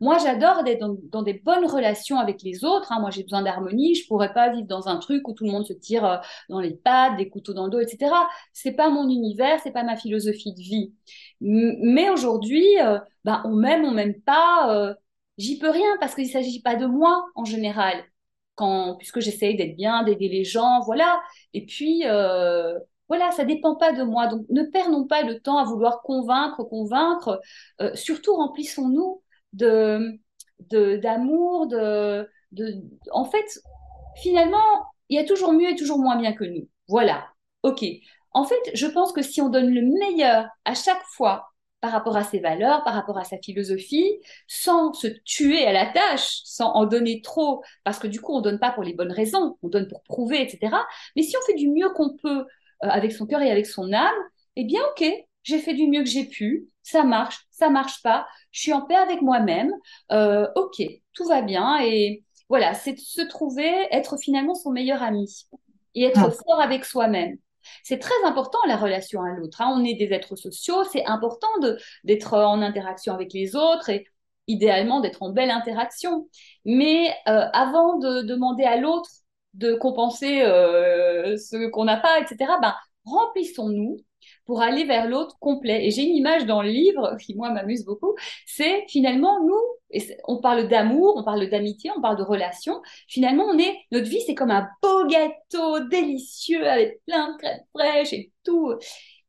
Moi, 0.00 0.18
j'adore 0.18 0.62
d'être 0.64 0.86
dans, 1.10 1.22
des 1.22 1.34
bonnes 1.34 1.66
relations 1.66 2.18
avec 2.18 2.42
les 2.42 2.64
autres. 2.64 2.92
Hein. 2.92 3.00
Moi, 3.00 3.10
j'ai 3.10 3.22
besoin 3.22 3.42
d'harmonie. 3.42 3.94
Je 3.94 4.06
pourrais 4.06 4.32
pas 4.32 4.50
vivre 4.50 4.66
dans 4.66 4.88
un 4.88 4.98
truc 4.98 5.26
où 5.28 5.32
tout 5.32 5.44
le 5.44 5.50
monde 5.50 5.66
se 5.66 5.72
tire 5.72 6.04
euh, 6.04 6.16
dans 6.48 6.60
les 6.60 6.74
pattes, 6.74 7.16
des 7.16 7.28
couteaux 7.28 7.54
dans 7.54 7.64
le 7.64 7.70
dos, 7.70 7.80
etc. 7.80 8.12
C'est 8.52 8.72
pas 8.72 8.90
mon 8.90 9.08
univers, 9.08 9.60
c'est 9.62 9.72
pas 9.72 9.84
ma 9.84 9.96
philosophie 9.96 10.52
de 10.54 10.60
vie. 10.60 10.94
mais 11.40 12.10
aujourd'hui, 12.10 12.64
euh, 12.80 12.98
ben, 13.24 13.42
on 13.44 13.54
m'aime, 13.54 13.84
on 13.84 13.92
m'aime 13.92 14.20
pas. 14.20 14.74
Euh, 14.74 14.94
j'y 15.38 15.58
peux 15.58 15.70
rien 15.70 15.96
parce 16.00 16.14
qu'il 16.14 16.28
s'agit 16.28 16.62
pas 16.62 16.76
de 16.76 16.86
moi 16.86 17.26
en 17.34 17.44
général. 17.44 18.04
Quand, 18.54 18.96
puisque 18.96 19.20
j'essaye 19.20 19.56
d'être 19.56 19.76
bien, 19.76 20.02
d'aider 20.02 20.28
les 20.28 20.44
gens, 20.44 20.80
voilà. 20.80 21.20
Et 21.52 21.66
puis, 21.66 22.04
voilà, 23.08 23.30
ça 23.32 23.44
dépend 23.44 23.76
pas 23.76 23.92
de 23.92 24.02
moi. 24.02 24.26
Donc, 24.28 24.46
ne 24.50 24.62
perdons 24.62 25.06
pas 25.06 25.22
le 25.22 25.40
temps 25.40 25.58
à 25.58 25.64
vouloir 25.64 26.02
convaincre, 26.02 26.64
convaincre. 26.64 27.40
surtout, 27.94 28.34
remplissons-nous 28.34 29.22
de 29.52 30.18
d'amour, 30.60 31.66
de, 31.68 32.28
de, 32.52 32.74
en 33.12 33.24
fait, 33.24 33.60
finalement, 34.16 34.86
il 35.08 35.16
y 35.16 35.20
a 35.20 35.24
toujours 35.24 35.52
mieux 35.52 35.70
et 35.70 35.76
toujours 35.76 35.98
moins 35.98 36.16
bien 36.16 36.32
que 36.32 36.44
nous. 36.44 36.68
Voilà. 36.88 37.26
OK. 37.62 37.84
En 38.32 38.44
fait, 38.44 38.60
je 38.74 38.86
pense 38.86 39.12
que 39.12 39.22
si 39.22 39.40
on 39.40 39.48
donne 39.48 39.70
le 39.70 39.82
meilleur 39.82 40.48
à 40.64 40.74
chaque 40.74 41.02
fois 41.04 41.48
par 41.80 41.92
rapport 41.92 42.16
à 42.16 42.24
ses 42.24 42.40
valeurs, 42.40 42.82
par 42.84 42.94
rapport 42.94 43.18
à 43.18 43.24
sa 43.24 43.38
philosophie, 43.38 44.18
sans 44.48 44.92
se 44.92 45.06
tuer 45.24 45.64
à 45.66 45.72
la 45.72 45.86
tâche, 45.86 46.40
sans 46.44 46.72
en 46.72 46.86
donner 46.86 47.20
trop, 47.22 47.62
parce 47.84 47.98
que 47.98 48.06
du 48.06 48.20
coup, 48.20 48.32
on 48.34 48.40
donne 48.40 48.58
pas 48.58 48.72
pour 48.72 48.82
les 48.82 48.94
bonnes 48.94 49.12
raisons, 49.12 49.56
on 49.62 49.68
donne 49.68 49.88
pour 49.88 50.02
prouver, 50.02 50.42
etc. 50.42 50.74
Mais 51.14 51.22
si 51.22 51.36
on 51.36 51.46
fait 51.46 51.54
du 51.54 51.68
mieux 51.68 51.90
qu'on 51.90 52.16
peut 52.16 52.40
euh, 52.40 52.44
avec 52.80 53.12
son 53.12 53.26
cœur 53.26 53.40
et 53.42 53.50
avec 53.50 53.66
son 53.66 53.92
âme, 53.92 54.14
eh 54.56 54.64
bien, 54.64 54.80
ok, 54.90 55.04
j'ai 55.46 55.60
fait 55.60 55.74
du 55.74 55.86
mieux 55.86 56.02
que 56.02 56.10
j'ai 56.10 56.24
pu, 56.24 56.68
ça 56.82 57.04
marche, 57.04 57.46
ça 57.50 57.70
marche 57.70 58.02
pas, 58.02 58.26
je 58.50 58.60
suis 58.62 58.72
en 58.72 58.82
paix 58.82 58.96
avec 58.96 59.22
moi-même, 59.22 59.72
euh, 60.10 60.48
ok, 60.56 60.82
tout 61.14 61.24
va 61.24 61.40
bien 61.40 61.78
et 61.82 62.24
voilà, 62.48 62.74
c'est 62.74 62.94
de 62.94 62.98
se 62.98 63.22
trouver, 63.22 63.70
être 63.92 64.16
finalement 64.18 64.54
son 64.54 64.72
meilleur 64.72 65.02
ami 65.02 65.46
et 65.94 66.04
être 66.04 66.30
fort 66.30 66.60
avec 66.60 66.84
soi-même. 66.84 67.38
C'est 67.84 67.98
très 67.98 68.24
important 68.24 68.58
la 68.66 68.76
relation 68.76 69.22
à 69.22 69.30
l'autre. 69.30 69.60
Hein. 69.60 69.72
On 69.76 69.84
est 69.84 69.94
des 69.94 70.12
êtres 70.12 70.36
sociaux, 70.36 70.84
c'est 70.84 71.04
important 71.06 71.48
d'être 72.04 72.34
en 72.34 72.60
interaction 72.60 73.14
avec 73.14 73.32
les 73.32 73.54
autres 73.54 73.88
et 73.88 74.06
idéalement 74.48 75.00
d'être 75.00 75.22
en 75.22 75.30
belle 75.30 75.50
interaction. 75.50 76.28
Mais 76.64 77.10
euh, 77.28 77.46
avant 77.52 77.98
de 77.98 78.22
demander 78.22 78.64
à 78.64 78.76
l'autre 78.76 79.10
de 79.54 79.74
compenser 79.74 80.42
euh, 80.42 81.36
ce 81.36 81.68
qu'on 81.70 81.84
n'a 81.84 81.96
pas, 81.98 82.20
etc., 82.20 82.52
ben, 82.60 82.74
remplissons-nous 83.04 83.98
pour 84.46 84.62
aller 84.62 84.84
vers 84.84 85.08
l'autre 85.08 85.38
complet. 85.40 85.86
Et 85.86 85.90
j'ai 85.90 86.02
une 86.02 86.16
image 86.16 86.46
dans 86.46 86.62
le 86.62 86.70
livre 86.70 87.16
qui, 87.20 87.34
moi, 87.34 87.50
m'amuse 87.50 87.84
beaucoup. 87.84 88.14
C'est 88.46 88.84
finalement, 88.88 89.44
nous, 89.44 89.60
on 90.24 90.38
parle 90.40 90.68
d'amour, 90.68 91.14
on 91.16 91.24
parle 91.24 91.48
d'amitié, 91.48 91.90
on 91.96 92.00
parle 92.00 92.16
de 92.16 92.22
relations. 92.22 92.80
Finalement, 93.08 93.44
on 93.44 93.58
est, 93.58 93.76
notre 93.92 94.08
vie, 94.08 94.20
c'est 94.26 94.34
comme 94.34 94.50
un 94.50 94.68
beau 94.82 95.06
gâteau 95.06 95.80
délicieux 95.88 96.66
avec 96.68 97.02
plein 97.06 97.32
de 97.32 97.38
crème 97.38 97.60
fraîche 97.74 98.12
et 98.12 98.32
tout. 98.44 98.74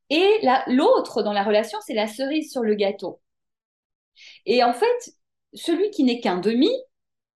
Et 0.09 0.39
l'autre 0.67 1.23
dans 1.23 1.33
la 1.33 1.43
relation, 1.43 1.79
c'est 1.85 1.93
la 1.93 2.07
cerise 2.07 2.51
sur 2.51 2.63
le 2.63 2.75
gâteau. 2.75 3.19
Et 4.45 4.63
en 4.63 4.73
fait, 4.73 5.11
celui 5.53 5.89
qui 5.91 6.03
n'est 6.03 6.19
qu'un 6.19 6.39
demi, 6.39 6.69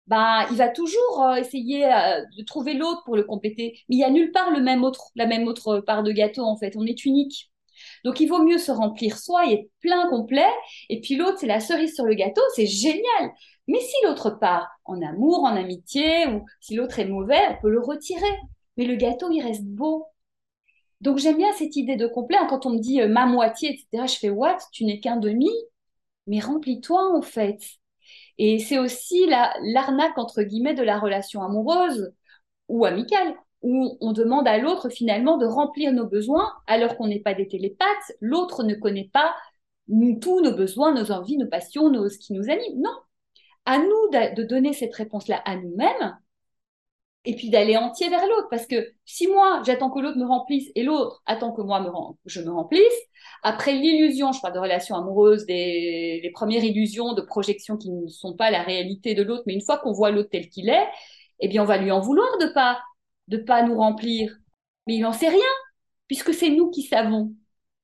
bah, 0.06 0.46
il 0.50 0.56
va 0.56 0.68
toujours 0.68 1.22
euh, 1.22 1.36
essayer 1.36 1.86
euh, 1.86 2.24
de 2.36 2.42
trouver 2.44 2.74
l'autre 2.74 3.02
pour 3.04 3.16
le 3.16 3.22
compléter. 3.24 3.78
Mais 3.88 3.96
il 3.96 3.98
n'y 3.98 4.04
a 4.04 4.10
nulle 4.10 4.32
part 4.32 4.50
le 4.50 4.60
même 4.60 4.82
autre, 4.84 5.10
la 5.14 5.26
même 5.26 5.46
autre 5.46 5.80
part 5.80 6.02
de 6.02 6.12
gâteau, 6.12 6.42
en 6.42 6.56
fait. 6.56 6.74
On 6.76 6.84
est 6.86 7.04
unique. 7.04 7.49
Donc, 8.04 8.20
il 8.20 8.26
vaut 8.26 8.42
mieux 8.42 8.58
se 8.58 8.72
remplir 8.72 9.18
soi 9.18 9.46
et 9.48 9.54
être 9.54 9.70
plein 9.80 10.08
complet. 10.08 10.48
Et 10.88 11.00
puis 11.00 11.16
l'autre, 11.16 11.38
c'est 11.38 11.46
la 11.46 11.60
cerise 11.60 11.94
sur 11.94 12.04
le 12.04 12.14
gâteau. 12.14 12.42
C'est 12.54 12.66
génial. 12.66 13.32
Mais 13.68 13.80
si 13.80 13.94
l'autre 14.04 14.30
part 14.30 14.68
en 14.84 15.00
amour, 15.02 15.44
en 15.44 15.56
amitié, 15.56 16.26
ou 16.26 16.44
si 16.60 16.74
l'autre 16.74 16.98
est 16.98 17.06
mauvais, 17.06 17.40
on 17.50 17.62
peut 17.62 17.70
le 17.70 17.80
retirer. 17.80 18.38
Mais 18.76 18.84
le 18.84 18.96
gâteau, 18.96 19.30
il 19.30 19.42
reste 19.42 19.64
beau. 19.64 20.06
Donc, 21.00 21.18
j'aime 21.18 21.36
bien 21.38 21.52
cette 21.54 21.76
idée 21.76 21.96
de 21.96 22.06
complet. 22.06 22.36
Quand 22.48 22.66
on 22.66 22.70
me 22.70 22.78
dit 22.78 23.00
euh, 23.00 23.08
ma 23.08 23.26
moitié, 23.26 23.70
etc., 23.70 24.06
je 24.06 24.18
fais 24.18 24.30
what? 24.30 24.58
Tu 24.72 24.84
n'es 24.84 25.00
qu'un 25.00 25.16
demi? 25.16 25.50
Mais 26.26 26.40
remplis-toi, 26.40 27.16
en 27.16 27.22
fait. 27.22 27.60
Et 28.38 28.58
c'est 28.58 28.78
aussi 28.78 29.26
l'arnaque, 29.26 30.18
entre 30.18 30.42
guillemets, 30.42 30.74
de 30.74 30.82
la 30.82 30.98
relation 30.98 31.42
amoureuse 31.42 32.12
ou 32.68 32.84
amicale 32.84 33.34
où 33.62 33.98
on 34.00 34.12
demande 34.12 34.48
à 34.48 34.58
l'autre 34.58 34.88
finalement 34.88 35.36
de 35.36 35.46
remplir 35.46 35.92
nos 35.92 36.06
besoins 36.06 36.50
alors 36.66 36.96
qu'on 36.96 37.08
n'est 37.08 37.20
pas 37.20 37.34
des 37.34 37.48
télépathes, 37.48 38.12
l'autre 38.20 38.62
ne 38.62 38.74
connaît 38.74 39.10
pas 39.12 39.34
tous 40.20 40.40
nos 40.40 40.54
besoins, 40.54 40.94
nos 40.94 41.10
envies, 41.12 41.36
nos 41.36 41.48
passions, 41.48 41.90
nos, 41.90 42.08
ce 42.08 42.18
qui 42.18 42.32
nous 42.32 42.50
anime. 42.50 42.80
Non. 42.80 42.94
À 43.66 43.78
nous 43.78 44.34
de, 44.36 44.42
donner 44.44 44.72
cette 44.72 44.94
réponse-là 44.94 45.42
à 45.44 45.56
nous-mêmes 45.56 46.18
et 47.24 47.36
puis 47.36 47.50
d'aller 47.50 47.76
entier 47.76 48.08
vers 48.08 48.26
l'autre. 48.26 48.48
Parce 48.50 48.66
que 48.66 48.92
si 49.04 49.26
moi, 49.26 49.62
j'attends 49.66 49.90
que 49.90 50.00
l'autre 50.00 50.16
me 50.16 50.26
remplisse 50.26 50.70
et 50.74 50.82
l'autre 50.82 51.22
attend 51.26 51.52
que 51.52 51.62
moi, 51.62 51.80
me, 51.80 51.90
je 52.24 52.40
me 52.40 52.50
remplisse, 52.50 52.82
après 53.42 53.72
l'illusion, 53.72 54.32
je 54.32 54.40
parle 54.40 54.54
de 54.54 54.60
relations 54.60 54.96
amoureuses, 54.96 55.44
des 55.46 56.30
premières 56.34 56.64
illusions 56.64 57.12
de 57.12 57.20
projection 57.20 57.76
qui 57.76 57.90
ne 57.90 58.08
sont 58.08 58.34
pas 58.34 58.50
la 58.50 58.62
réalité 58.62 59.14
de 59.14 59.22
l'autre, 59.22 59.42
mais 59.46 59.54
une 59.54 59.62
fois 59.62 59.78
qu'on 59.78 59.92
voit 59.92 60.10
l'autre 60.10 60.30
tel 60.30 60.48
qu'il 60.48 60.68
est, 60.70 60.88
eh 61.40 61.48
bien, 61.48 61.62
on 61.62 61.66
va 61.66 61.78
lui 61.78 61.90
en 61.90 62.00
vouloir 62.00 62.28
de 62.38 62.46
pas 62.46 62.80
de 63.30 63.38
pas 63.38 63.62
nous 63.62 63.76
remplir. 63.76 64.36
Mais 64.86 64.96
il 64.96 65.00
n'en 65.00 65.12
sait 65.12 65.28
rien, 65.28 65.40
puisque 66.06 66.34
c'est 66.34 66.50
nous 66.50 66.70
qui 66.70 66.82
savons. 66.82 67.32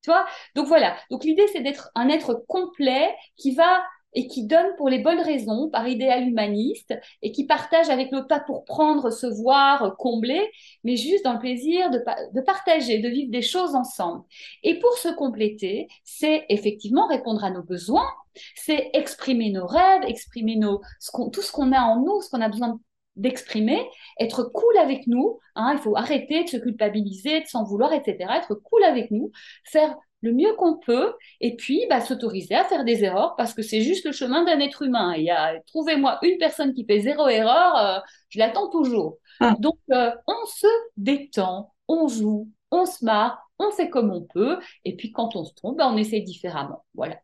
Tu 0.03 0.11
vois? 0.11 0.27
Donc 0.55 0.67
voilà. 0.67 0.97
Donc 1.11 1.25
l'idée, 1.25 1.47
c'est 1.53 1.63
d'être 1.63 1.91
un 1.95 2.09
être 2.09 2.45
complet 2.47 3.15
qui 3.37 3.55
va 3.55 3.83
et 4.17 4.29
qui 4.29 4.47
donne 4.47 4.75
pour 4.79 4.89
les 4.89 4.99
bonnes 4.99 5.21
raisons, 5.21 5.69
par 5.69 5.87
idéal 5.87 6.27
humaniste, 6.27 6.95
et 7.21 7.33
qui 7.33 7.45
partage 7.45 7.91
avec 7.91 8.11
l'autre, 8.11 8.29
pas 8.29 8.41
pour 8.41 8.65
prendre, 8.65 9.05
recevoir, 9.05 9.95
combler, 9.99 10.51
mais 10.85 10.97
juste 10.97 11.23
dans 11.25 11.35
le 11.35 11.39
plaisir 11.39 11.91
de, 11.91 12.03
de 12.33 12.41
partager, 12.41 12.99
de 12.99 13.09
vivre 13.11 13.31
des 13.31 13.43
choses 13.43 13.75
ensemble. 13.75 14.23
Et 14.63 14.79
pour 14.79 14.97
se 14.97 15.09
compléter, 15.09 15.87
c'est 16.03 16.47
effectivement 16.49 17.07
répondre 17.09 17.45
à 17.45 17.51
nos 17.51 17.63
besoins, 17.63 18.09
c'est 18.55 18.91
exprimer 18.95 19.51
nos 19.51 19.67
rêves, 19.67 20.03
exprimer 20.07 20.57
nos, 20.57 20.81
ce 20.99 21.11
tout 21.31 21.43
ce 21.43 21.53
qu'on 21.53 21.73
a 21.73 21.81
en 21.81 22.01
nous, 22.01 22.23
ce 22.23 22.31
qu'on 22.31 22.41
a 22.41 22.49
besoin 22.49 22.81
d'exprimer, 23.17 23.83
être 24.21 24.45
cool 24.45 24.77
avec 24.79 25.07
nous. 25.07 25.39
Hein, 25.55 25.73
il 25.75 25.79
faut 25.79 25.97
arrêter 25.97 26.45
de 26.45 26.49
se 26.49 26.57
culpabiliser, 26.57 27.41
de 27.41 27.47
s'en 27.47 27.65
vouloir, 27.65 27.93
etc. 27.93 28.17
Être 28.37 28.55
cool 28.55 28.85
avec 28.85 29.11
nous, 29.11 29.31
faire 29.65 29.95
le 30.23 30.33
mieux 30.33 30.55
qu'on 30.55 30.79
peut, 30.79 31.15
et 31.41 31.57
puis 31.57 31.87
bah, 31.89 32.01
s'autoriser 32.01 32.55
à 32.55 32.65
faire 32.65 32.85
des 32.85 33.05
erreurs 33.05 33.37
parce 33.37 33.55
que 33.55 33.63
c'est 33.63 33.83
juste 33.83 34.05
le 34.05 34.13
chemin 34.13 34.45
d'un 34.45 34.61
être 34.61 34.83
humain. 34.83 35.13
Et 35.13 35.29
trouvez-moi 35.67 36.19
une 36.23 36.39
personne 36.39 36.75
qui 36.75 36.85
fait 36.85 37.01
zéro 37.01 37.29
erreur, 37.29 37.77
euh, 37.77 38.01
je 38.29 38.39
l'attends 38.39 38.69
toujours. 38.69 39.19
Ah. 39.41 39.55
Donc 39.59 39.79
euh, 39.93 40.11
on 40.27 40.47
se 40.47 40.67
détend, 40.97 41.73
on 41.89 42.09
joue, 42.09 42.49
on 42.71 42.87
se 42.87 43.05
marre, 43.05 43.39
on 43.59 43.71
fait 43.71 43.89
comme 43.89 44.11
on 44.11 44.23
peut, 44.23 44.59
et 44.85 44.97
puis 44.97 45.13
quand 45.13 45.37
on 45.37 45.45
se 45.45 45.55
trompe, 45.55 45.79
bah, 45.79 45.89
on 45.93 45.97
essaie 45.97 46.21
différemment. 46.21 46.85
Voilà. 46.95 47.17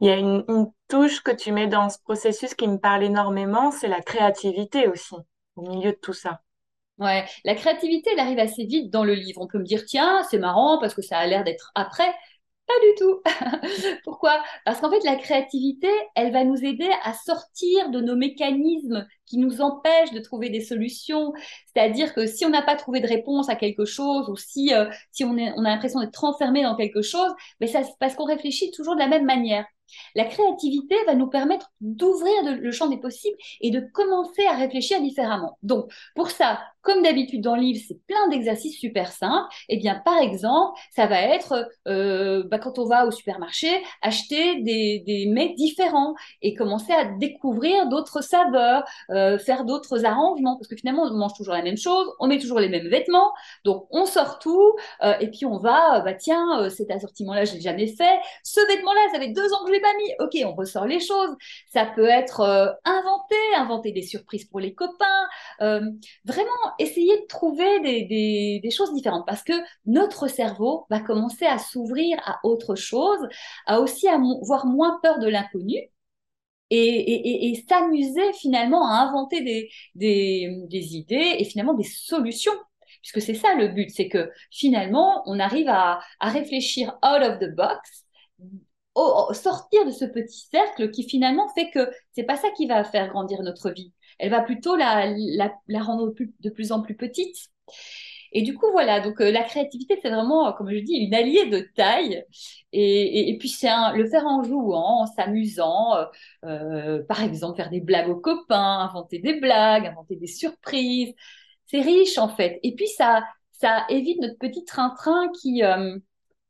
Il 0.00 0.06
y 0.06 0.10
a 0.10 0.16
une, 0.16 0.44
touche 0.88 1.22
que 1.22 1.30
tu 1.30 1.52
mets 1.52 1.66
dans 1.66 1.88
ce 1.88 1.98
processus 1.98 2.54
qui 2.54 2.68
me 2.68 2.78
parle 2.78 3.04
énormément, 3.04 3.70
c'est 3.70 3.88
la 3.88 4.00
créativité 4.00 4.86
aussi, 4.88 5.14
au 5.56 5.62
milieu 5.62 5.92
de 5.92 5.98
tout 6.00 6.12
ça. 6.12 6.40
Ouais, 6.98 7.24
la 7.44 7.54
créativité, 7.54 8.10
elle 8.12 8.20
arrive 8.20 8.38
assez 8.38 8.64
vite 8.64 8.90
dans 8.90 9.04
le 9.04 9.14
livre. 9.14 9.40
On 9.40 9.48
peut 9.48 9.58
me 9.58 9.64
dire, 9.64 9.84
tiens, 9.84 10.22
c'est 10.30 10.38
marrant 10.38 10.78
parce 10.78 10.94
que 10.94 11.02
ça 11.02 11.18
a 11.18 11.26
l'air 11.26 11.42
d'être 11.42 11.72
après. 11.74 12.14
Pas 12.66 12.74
du 12.80 12.94
tout. 12.96 13.20
Pourquoi? 14.04 14.42
Parce 14.64 14.80
qu'en 14.80 14.90
fait, 14.90 15.04
la 15.04 15.16
créativité, 15.16 15.88
elle 16.14 16.32
va 16.32 16.44
nous 16.44 16.64
aider 16.64 16.88
à 17.02 17.12
sortir 17.12 17.90
de 17.90 18.00
nos 18.00 18.16
mécanismes 18.16 19.06
qui 19.26 19.36
nous 19.36 19.60
empêchent 19.60 20.12
de 20.12 20.20
trouver 20.20 20.48
des 20.48 20.62
solutions. 20.62 21.34
C'est-à-dire 21.66 22.14
que 22.14 22.26
si 22.26 22.46
on 22.46 22.50
n'a 22.50 22.62
pas 22.62 22.76
trouvé 22.76 23.00
de 23.00 23.06
réponse 23.06 23.50
à 23.50 23.56
quelque 23.56 23.84
chose 23.84 24.30
ou 24.30 24.36
si, 24.36 24.72
euh, 24.72 24.88
si 25.12 25.24
on, 25.24 25.36
a 25.36 25.60
l'impression 25.60 26.00
d'être 26.00 26.24
enfermé 26.24 26.62
dans 26.62 26.76
quelque 26.76 27.02
chose, 27.02 27.32
mais 27.60 27.66
ça, 27.66 27.82
parce 28.00 28.14
qu'on 28.14 28.24
réfléchit 28.24 28.70
toujours 28.70 28.94
de 28.94 29.00
la 29.00 29.08
même 29.08 29.26
manière. 29.26 29.66
La 30.14 30.24
créativité 30.24 30.96
va 31.06 31.14
nous 31.14 31.28
permettre 31.28 31.70
d'ouvrir 31.80 32.32
le 32.44 32.72
champ 32.72 32.88
des 32.88 32.98
possibles 32.98 33.36
et 33.60 33.70
de 33.70 33.80
commencer 33.80 34.44
à 34.46 34.56
réfléchir 34.56 35.00
différemment. 35.00 35.58
Donc, 35.62 35.92
pour 36.14 36.30
ça, 36.30 36.60
comme 36.84 37.02
d'habitude 37.02 37.40
dans 37.40 37.56
le 37.56 37.62
livre, 37.62 37.82
c'est 37.86 37.98
plein 38.06 38.28
d'exercices 38.28 38.78
super 38.78 39.10
simples. 39.10 39.48
Eh 39.68 39.78
bien, 39.78 40.00
par 40.04 40.18
exemple, 40.18 40.78
ça 40.94 41.06
va 41.06 41.20
être 41.20 41.68
euh, 41.88 42.44
bah, 42.50 42.58
quand 42.58 42.78
on 42.78 42.84
va 42.84 43.06
au 43.06 43.10
supermarché, 43.10 43.68
acheter 44.02 44.60
des, 44.62 45.02
des 45.06 45.26
mets 45.26 45.54
différents 45.54 46.14
et 46.42 46.54
commencer 46.54 46.92
à 46.92 47.06
découvrir 47.06 47.88
d'autres 47.88 48.22
saveurs, 48.22 48.84
euh, 49.10 49.38
faire 49.38 49.64
d'autres 49.64 50.04
arrangements, 50.04 50.56
parce 50.56 50.68
que 50.68 50.76
finalement, 50.76 51.04
on 51.04 51.14
mange 51.14 51.34
toujours 51.34 51.54
la 51.54 51.62
même 51.62 51.78
chose, 51.78 52.06
on 52.20 52.26
met 52.26 52.38
toujours 52.38 52.60
les 52.60 52.68
mêmes 52.68 52.88
vêtements, 52.88 53.32
donc 53.64 53.86
on 53.90 54.04
sort 54.04 54.38
tout, 54.38 54.76
euh, 55.02 55.14
et 55.20 55.30
puis 55.30 55.46
on 55.46 55.58
va, 55.58 56.00
bah 56.00 56.14
tiens, 56.14 56.68
cet 56.68 56.90
assortiment-là, 56.90 57.44
je 57.44 57.54
l'ai 57.54 57.60
jamais 57.60 57.86
fait, 57.86 58.20
ce 58.42 58.60
vêtement-là, 58.68 59.00
ça 59.12 59.18
fait 59.18 59.32
deux 59.32 59.52
ans 59.52 59.64
que 59.64 59.68
je 59.68 59.72
l'ai 59.72 59.80
pas 59.80 59.94
mis, 59.96 60.12
ok, 60.20 60.52
on 60.52 60.54
ressort 60.54 60.86
les 60.86 61.00
choses. 61.00 61.34
Ça 61.72 61.86
peut 61.86 62.08
être 62.08 62.40
inventer, 62.84 63.54
inventer 63.56 63.92
des 63.92 64.02
surprises 64.02 64.44
pour 64.44 64.60
les 64.60 64.74
copains, 64.74 65.28
vraiment 65.60 66.73
essayer 66.78 67.20
de 67.20 67.26
trouver 67.26 67.80
des, 67.80 68.70
choses 68.70 68.92
différentes 68.94 69.26
parce 69.26 69.42
que 69.42 69.52
notre 69.86 70.28
cerveau 70.28 70.86
va 70.90 71.00
commencer 71.00 71.46
à 71.46 71.58
s'ouvrir 71.58 72.18
à 72.24 72.38
autre 72.44 72.74
chose, 72.74 73.18
à 73.66 73.80
aussi 73.80 74.08
avoir 74.08 74.66
moins 74.66 74.98
peur 75.02 75.18
de 75.18 75.28
l'inconnu. 75.28 75.76
Et, 76.70 77.62
s'amuser 77.68 78.32
finalement 78.32 78.88
à 78.88 78.94
inventer 79.06 79.68
des, 79.94 80.96
idées 80.96 81.36
et 81.38 81.44
finalement 81.44 81.74
des 81.74 81.84
solutions 81.84 82.52
puisque 83.02 83.20
c'est 83.20 83.34
ça 83.34 83.54
le 83.54 83.68
but, 83.68 83.90
c'est 83.90 84.08
que 84.08 84.30
finalement, 84.50 85.22
on 85.26 85.38
arrive 85.38 85.68
à, 85.68 86.00
réfléchir 86.20 86.98
out 87.04 87.22
of 87.22 87.38
the 87.38 87.54
box, 87.54 88.06
sortir 89.34 89.84
de 89.84 89.90
ce 89.90 90.04
petit 90.06 90.48
cercle 90.50 90.90
qui 90.90 91.08
finalement 91.08 91.48
fait 91.54 91.70
que 91.70 91.90
c'est 92.12 92.22
pas 92.24 92.36
ça 92.36 92.50
qui 92.56 92.66
va 92.66 92.82
faire 92.84 93.08
grandir 93.08 93.42
notre 93.42 93.70
vie 93.70 93.92
elle 94.18 94.30
va 94.30 94.40
plutôt 94.40 94.76
la, 94.76 95.12
la, 95.68 95.82
rendre 95.82 96.14
de 96.40 96.50
plus 96.50 96.72
en 96.72 96.82
plus 96.82 96.94
petite. 96.94 97.48
Et 98.34 98.42
du 98.42 98.54
coup, 98.54 98.66
voilà, 98.72 99.00
donc 99.00 99.20
euh, 99.20 99.30
la 99.30 99.44
créativité, 99.44 99.98
c'est 100.02 100.10
vraiment, 100.10 100.52
comme 100.54 100.68
je 100.70 100.78
dis, 100.78 100.94
une 100.94 101.14
alliée 101.14 101.46
de 101.46 101.60
taille. 101.76 102.24
Et, 102.72 103.30
et, 103.30 103.38
puis, 103.38 103.48
c'est 103.48 103.68
le 103.94 104.08
faire 104.10 104.26
en 104.26 104.42
jouant, 104.42 105.02
en 105.02 105.06
s'amusant. 105.06 105.96
Euh, 105.96 106.04
euh, 106.44 107.04
par 107.04 107.22
exemple, 107.22 107.56
faire 107.56 107.70
des 107.70 107.80
blagues 107.80 108.08
aux 108.08 108.20
copains, 108.20 108.88
inventer 108.90 109.20
des 109.20 109.38
blagues, 109.38 109.86
inventer 109.86 110.16
des 110.16 110.26
surprises. 110.26 111.14
C'est 111.66 111.80
riche, 111.80 112.18
en 112.18 112.28
fait. 112.28 112.58
Et 112.64 112.74
puis, 112.74 112.88
ça, 112.88 113.24
ça 113.52 113.86
évite 113.88 114.20
notre 114.20 114.38
petit 114.38 114.64
train-train 114.64 115.30
qui, 115.40 115.62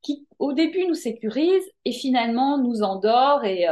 qui, 0.01 0.27
au 0.39 0.55
début, 0.55 0.87
nous 0.87 0.95
sécurise 0.95 1.65
et 1.85 1.93
finalement 1.93 2.57
nous 2.57 2.83
endort 2.83 3.45
et, 3.45 3.67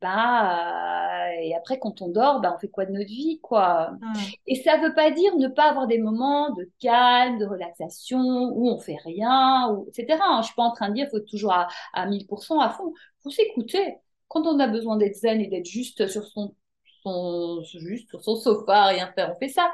bah, 0.00 1.34
et 1.42 1.54
après, 1.54 1.78
quand 1.78 2.00
on 2.02 2.08
dort, 2.08 2.40
bah, 2.40 2.54
on 2.56 2.58
fait 2.58 2.68
quoi 2.68 2.86
de 2.86 2.92
notre 2.92 3.08
vie, 3.08 3.38
quoi? 3.42 3.90
Mmh. 4.00 4.12
Et 4.46 4.56
ça 4.56 4.78
ne 4.78 4.86
veut 4.86 4.94
pas 4.94 5.10
dire 5.10 5.36
ne 5.36 5.48
pas 5.48 5.70
avoir 5.70 5.86
des 5.86 5.98
moments 5.98 6.50
de 6.54 6.70
calme, 6.80 7.38
de 7.38 7.46
relaxation, 7.46 8.18
où 8.18 8.68
on 8.68 8.78
fait 8.78 8.96
rien, 9.04 9.70
ou, 9.72 9.86
etc. 9.88 10.18
Hein. 10.24 10.36
Je 10.36 10.38
ne 10.38 10.42
suis 10.44 10.54
pas 10.54 10.62
en 10.62 10.72
train 10.72 10.88
de 10.88 10.94
dire 10.94 11.08
qu'il 11.10 11.18
faut 11.18 11.26
toujours 11.26 11.52
à, 11.52 11.68
à 11.92 12.06
1000% 12.06 12.60
à 12.60 12.70
fond. 12.70 12.92
Il 12.94 13.22
faut 13.24 13.30
s'écouter. 13.30 13.96
Quand 14.28 14.46
on 14.46 14.58
a 14.60 14.68
besoin 14.68 14.96
d'être 14.96 15.16
zen 15.16 15.40
et 15.40 15.48
d'être 15.48 15.66
juste 15.66 16.06
sur 16.06 16.24
son, 16.24 16.54
son, 17.02 17.62
juste 17.62 18.08
sur 18.08 18.22
son 18.22 18.36
sofa, 18.36 18.86
rien 18.86 19.12
faire, 19.14 19.34
on 19.34 19.38
fait 19.38 19.48
ça. 19.48 19.70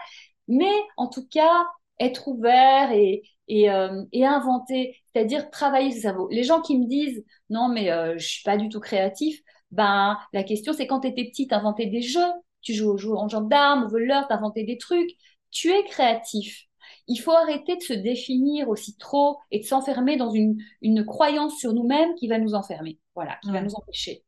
Mais 0.48 0.72
en 0.96 1.08
tout 1.08 1.26
cas, 1.28 1.66
être 2.00 2.28
ouvert 2.28 2.92
et, 2.92 3.22
et, 3.48 3.70
euh, 3.70 4.04
et 4.12 4.24
inventer, 4.24 4.96
c'est-à-dire 5.12 5.50
travailler 5.50 5.92
ce 5.92 6.00
cerveau. 6.00 6.28
Les 6.30 6.44
gens 6.44 6.60
qui 6.60 6.78
me 6.78 6.86
disent 6.86 7.24
non, 7.50 7.68
mais 7.68 7.90
euh, 7.90 8.14
je 8.18 8.26
suis 8.26 8.42
pas 8.42 8.56
du 8.56 8.68
tout 8.68 8.80
créatif, 8.80 9.40
ben, 9.76 10.18
la 10.32 10.42
question, 10.42 10.72
c'est 10.72 10.86
quand 10.86 11.00
tu 11.00 11.08
étais 11.08 11.24
petite, 11.24 11.52
inventer 11.52 11.86
des 11.86 12.02
jeux, 12.02 12.20
tu 12.62 12.74
joues 12.74 12.90
aux 12.90 12.98
jeux 12.98 13.14
en 13.14 13.28
gendarme, 13.28 13.84
au 13.84 13.88
voleur, 13.88 14.26
t'inventais 14.28 14.64
des 14.64 14.78
trucs. 14.78 15.10
Tu 15.50 15.70
es 15.72 15.84
créatif. 15.84 16.64
il 17.08 17.18
faut 17.18 17.32
arrêter 17.32 17.76
de 17.76 17.82
se 17.82 17.92
définir 17.92 18.68
aussi 18.68 18.96
trop 18.96 19.38
et 19.50 19.60
de 19.60 19.64
s'enfermer 19.64 20.16
dans 20.16 20.30
une, 20.30 20.58
une 20.82 21.04
croyance 21.04 21.58
sur 21.58 21.72
nous-mêmes 21.72 22.14
qui 22.16 22.28
va 22.28 22.38
nous 22.38 22.54
enfermer, 22.54 22.98
voilà, 23.14 23.38
qui 23.42 23.50
va 23.52 23.60
nous 23.62 23.74
empêcher. 23.74 24.24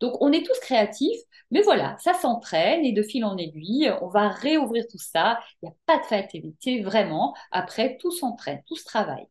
Donc, 0.00 0.20
on 0.20 0.32
est 0.32 0.44
tous 0.44 0.58
créatifs, 0.60 1.20
mais 1.50 1.62
voilà, 1.62 1.96
ça 2.00 2.14
s'entraîne 2.14 2.84
et 2.84 2.92
de 2.92 3.02
fil 3.02 3.24
en 3.24 3.36
aiguille, 3.36 3.92
on 4.02 4.08
va 4.08 4.28
réouvrir 4.28 4.84
tout 4.90 4.98
ça. 4.98 5.40
Il 5.62 5.66
n'y 5.66 5.72
a 5.72 5.76
pas 5.86 5.98
de 5.98 6.04
fatalité, 6.04 6.82
vraiment. 6.82 7.34
Après, 7.52 7.96
tout 7.98 8.10
s'entraîne, 8.10 8.62
tout 8.66 8.76
se 8.76 8.84
travaille. 8.84 9.28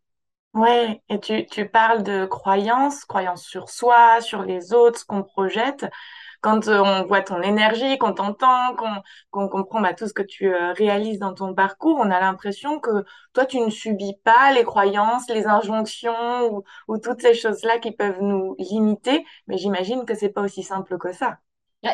Ouais, 0.54 1.02
et 1.10 1.20
tu, 1.20 1.46
tu 1.48 1.68
parles 1.68 2.04
de 2.04 2.26
croyances, 2.26 3.06
croyances 3.06 3.44
sur 3.44 3.70
soi, 3.70 4.22
sur 4.22 4.44
les 4.44 4.72
autres, 4.74 5.00
ce 5.00 5.06
qu'on 5.06 5.24
projette 5.24 5.86
quand 6.42 6.68
euh, 6.68 6.82
on 6.82 7.06
voit 7.08 7.24
ton 7.24 7.42
énergie, 7.42 7.98
qu'on 8.00 8.14
t'entend, 8.14 8.76
qu'on 9.32 9.50
comprend 9.50 9.82
bah, 9.82 9.94
tout 9.96 10.08
ce 10.08 10.14
que 10.14 10.22
tu 10.24 10.54
euh, 10.54 10.74
réalises 10.74 11.20
dans 11.20 11.34
ton 11.34 11.56
parcours, 11.56 11.98
on 12.00 12.12
a 12.12 12.20
l'impression 12.20 12.80
que 12.80 12.92
toi, 13.34 13.46
tu 13.46 13.60
ne 13.62 13.70
subis 13.72 14.16
pas 14.26 14.52
les 14.54 14.64
croyances, 14.66 15.30
les 15.30 15.48
injonctions 15.48 16.64
ou, 16.88 16.98
toutes 17.00 17.22
ces 17.22 17.34
choses-là 17.36 17.80
qui 17.80 17.92
peuvent 17.94 18.22
nous 18.22 18.56
limiter. 18.60 19.26
Mais 19.48 19.58
j'imagine 19.58 20.06
que 20.06 20.16
c'est 20.16 20.30
pas 20.30 20.42
aussi 20.42 20.64
simple 20.64 20.98
que 21.00 21.14
ça. 21.14 21.40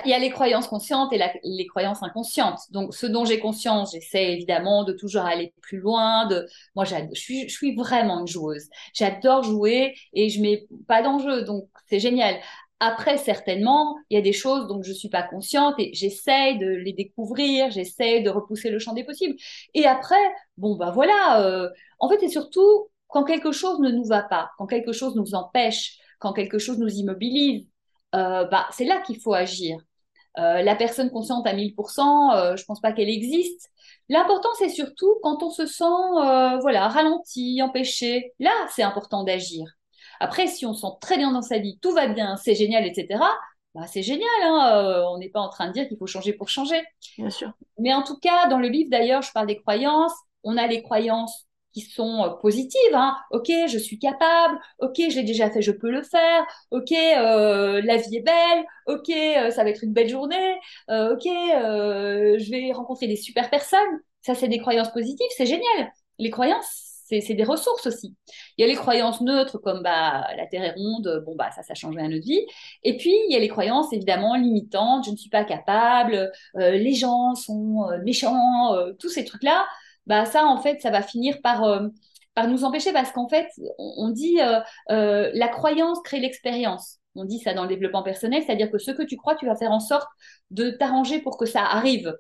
Il 0.06 0.10
y 0.10 0.14
a 0.14 0.20
les 0.20 0.30
croyances 0.30 0.68
conscientes 0.68 1.12
et 1.14 1.20
les 1.44 1.66
croyances 1.66 2.04
inconscientes. 2.04 2.60
Donc, 2.70 2.94
ce 2.94 3.08
dont 3.08 3.26
j'ai 3.26 3.40
conscience, 3.40 3.94
j'essaie 3.94 4.34
évidemment 4.34 4.84
de 4.84 4.94
toujours 4.94 5.24
aller 5.24 5.54
plus 5.62 5.80
loin. 5.80 6.30
Moi, 6.76 6.86
je 6.86 6.96
suis, 7.14 7.76
vraiment 7.76 8.20
une 8.20 8.28
joueuse. 8.28 8.70
J'adore 8.94 9.44
jouer 9.44 9.96
et 10.14 10.30
je 10.30 10.42
mets 10.42 10.68
pas 10.88 11.02
d'enjeu, 11.02 11.44
donc 11.44 11.68
c'est 11.88 12.00
génial. 12.00 12.36
Après, 12.80 13.18
certainement, 13.18 13.98
il 14.10 14.16
y 14.16 14.18
a 14.18 14.22
des 14.22 14.32
choses 14.32 14.68
dont 14.68 14.82
je 14.82 14.94
suis 14.94 15.10
pas 15.10 15.24
consciente 15.24 15.76
et 15.80 15.92
j'essaie 15.94 16.56
de 16.56 16.68
les 16.68 16.94
découvrir, 16.94 17.72
j'essaie 17.72 18.22
de 18.22 18.30
repousser 18.30 18.70
le 18.70 18.80
champ 18.80 18.94
des 18.94 19.04
possibles. 19.04 19.36
Et 19.74 19.86
après, 19.86 20.16
bon, 20.58 20.76
bah 20.78 20.92
voilà, 20.92 21.42
euh, 21.42 21.70
en 22.00 22.10
fait, 22.10 22.20
c'est 22.22 22.30
surtout 22.30 22.90
quand 23.08 23.24
quelque 23.24 23.52
chose 23.52 23.80
ne 23.80 23.90
nous 23.90 24.06
va 24.06 24.22
pas, 24.24 24.52
quand 24.58 24.68
quelque 24.68 24.94
chose 24.94 25.16
nous 25.16 25.34
empêche, 25.36 25.98
quand 26.20 26.32
quelque 26.32 26.60
chose 26.60 26.78
nous 26.78 26.90
immobilise, 26.90 27.66
euh, 28.16 28.46
bah, 28.46 28.68
c'est 28.72 28.86
là 28.86 29.02
qu'il 29.02 29.20
faut 29.20 29.34
agir. 29.34 29.80
Euh, 30.38 30.62
la 30.62 30.76
personne 30.76 31.10
consciente 31.10 31.46
à 31.48 31.54
1000%, 31.54 32.56
je 32.56 32.62
ne 32.62 32.66
pense 32.66 32.80
pas 32.82 32.94
qu'elle 32.94 33.10
existe. 33.10 33.70
L'important, 34.10 34.50
c'est 34.58 34.70
surtout 34.70 35.20
quand 35.24 35.44
on 35.44 35.50
se 35.50 35.66
sent 35.66 35.84
voilà, 36.62 36.88
ralenti, 36.88 37.62
empêché. 37.62 38.34
Là, 38.40 38.52
c'est 38.74 38.84
important 38.84 39.24
d'agir. 39.24 39.66
Après, 40.20 40.48
si 40.48 40.66
on 40.66 40.74
sent 40.74 40.88
très 41.02 41.18
bien 41.18 41.32
dans 41.32 41.42
sa 41.42 41.60
vie, 41.60 41.80
tout 41.82 41.92
va 41.92 42.08
bien, 42.08 42.36
c'est 42.38 42.56
génial, 42.56 42.86
etc., 42.86 43.20
bah, 43.76 43.86
c'est 43.88 44.04
génial. 44.04 44.28
Hein, 44.44 44.72
euh, 44.74 45.04
on 45.10 45.18
n'est 45.18 45.30
pas 45.30 45.40
en 45.40 45.50
train 45.50 45.68
de 45.68 45.74
dire 45.74 45.88
qu'il 45.88 45.98
faut 45.98 46.08
changer 46.08 46.34
pour 46.34 46.50
changer. 46.50 46.82
Bien 47.18 47.30
sûr. 47.30 47.52
Mais 47.78 47.94
en 47.94 48.04
tout 48.04 48.18
cas, 48.18 48.48
dans 48.48 48.58
le 48.58 48.68
livre, 48.68 48.90
d'ailleurs, 48.90 49.22
je 49.22 49.32
parle 49.32 49.48
des 49.48 49.58
croyances. 49.58 50.14
On 50.44 50.58
a 50.58 50.68
les 50.68 50.82
croyances 50.82 51.46
qui 51.74 51.82
sont 51.82 52.24
euh, 52.24 52.30
positives. 52.42 52.94
Hein. 52.94 53.16
Ok, 53.32 53.52
je 53.68 53.78
suis 53.78 54.00
capable. 54.00 54.60
Ok, 54.80 54.96
je 54.98 55.16
l'ai 55.16 55.24
déjà 55.24 55.50
fait, 55.50 55.62
je 55.62 55.72
peux 55.72 55.92
le 55.92 56.04
faire. 56.04 56.46
Ok, 56.72 56.92
euh, 56.92 57.82
la 57.84 57.98
vie 57.98 58.18
est 58.18 58.22
belle. 58.22 58.66
Ok, 58.88 59.12
ça 59.52 59.64
va 59.64 59.70
être 59.70 59.84
une 59.84 59.94
belle 59.94 60.10
journée. 60.10 60.56
ok, 60.90 61.24
je 61.26 62.52
vais 62.52 62.72
rencontrer 62.74 63.08
des 63.08 63.16
super 63.16 63.50
personnes. 63.50 64.00
Ça, 64.22 64.36
c'est 64.36 64.48
des 64.48 64.60
croyances 64.60 64.92
positives. 64.92 65.28
C'est 65.38 65.46
génial. 65.46 65.92
Les 66.18 66.30
croyances, 66.30 66.90
c'est 67.20 67.34
des 67.34 67.44
ressources 67.44 67.88
aussi. 67.88 68.16
Il 68.58 68.62
y 68.62 68.64
a 68.64 68.68
les 68.68 68.76
croyances 68.76 69.22
neutres 69.22 69.58
comme 69.58 69.82
bah, 69.82 70.28
la 70.38 70.46
Terre 70.46 70.64
est 70.64 70.74
ronde, 70.76 71.24
bon 71.26 71.36
bah 71.36 71.50
ça, 71.52 71.64
ça 71.64 71.74
change 71.74 71.96
rien 71.96 72.10
notre 72.10 72.26
vie. 72.26 72.46
Et 72.84 72.98
puis 72.98 73.12
il 73.12 73.34
y 73.34 73.36
a 73.36 73.40
les 73.40 73.48
croyances 73.48 73.92
évidemment 73.94 74.36
limitantes, 74.36 75.06
je 75.06 75.12
ne 75.12 75.16
suis 75.16 75.30
pas 75.30 75.44
capable, 75.44 76.32
euh, 76.58 76.72
les 76.72 76.94
gens 76.94 77.36
sont 77.36 77.88
euh, 77.90 77.98
méchants, 78.04 78.74
euh, 78.76 78.94
tous 79.00 79.10
ces 79.10 79.26
trucs-là. 79.26 79.66
Bah 80.08 80.26
ça 80.26 80.46
en 80.46 80.58
fait 80.62 80.82
ça 80.82 80.90
va 80.92 81.02
finir 81.02 81.38
par 81.44 81.64
par 82.34 82.48
nous 82.48 82.64
empêcher 82.64 82.92
parce 82.92 83.12
qu'en 83.12 83.28
fait 83.28 83.48
on, 83.78 84.10
dit 84.10 84.40
la 84.88 85.48
croyance 85.50 86.00
crée 86.04 86.20
l'expérience. 86.20 86.98
On 87.16 87.26
dit 87.26 87.40
ça 87.40 87.54
dans 87.54 87.64
le 87.64 87.70
développement 87.70 88.04
personnel, 88.04 88.44
c'est-à-dire 88.46 88.72
que 88.72 88.78
ce 88.78 88.92
que 88.92 89.04
tu 89.04 89.18
crois, 89.18 89.36
tu 89.36 89.46
vas 89.46 89.56
faire 89.56 89.72
en 89.72 89.80
sorte 89.80 90.08
de 90.52 90.70
t'arranger 90.70 91.20
pour 91.20 91.38
que 91.38 91.46
ça 91.46 91.64
arrive. 91.64 92.16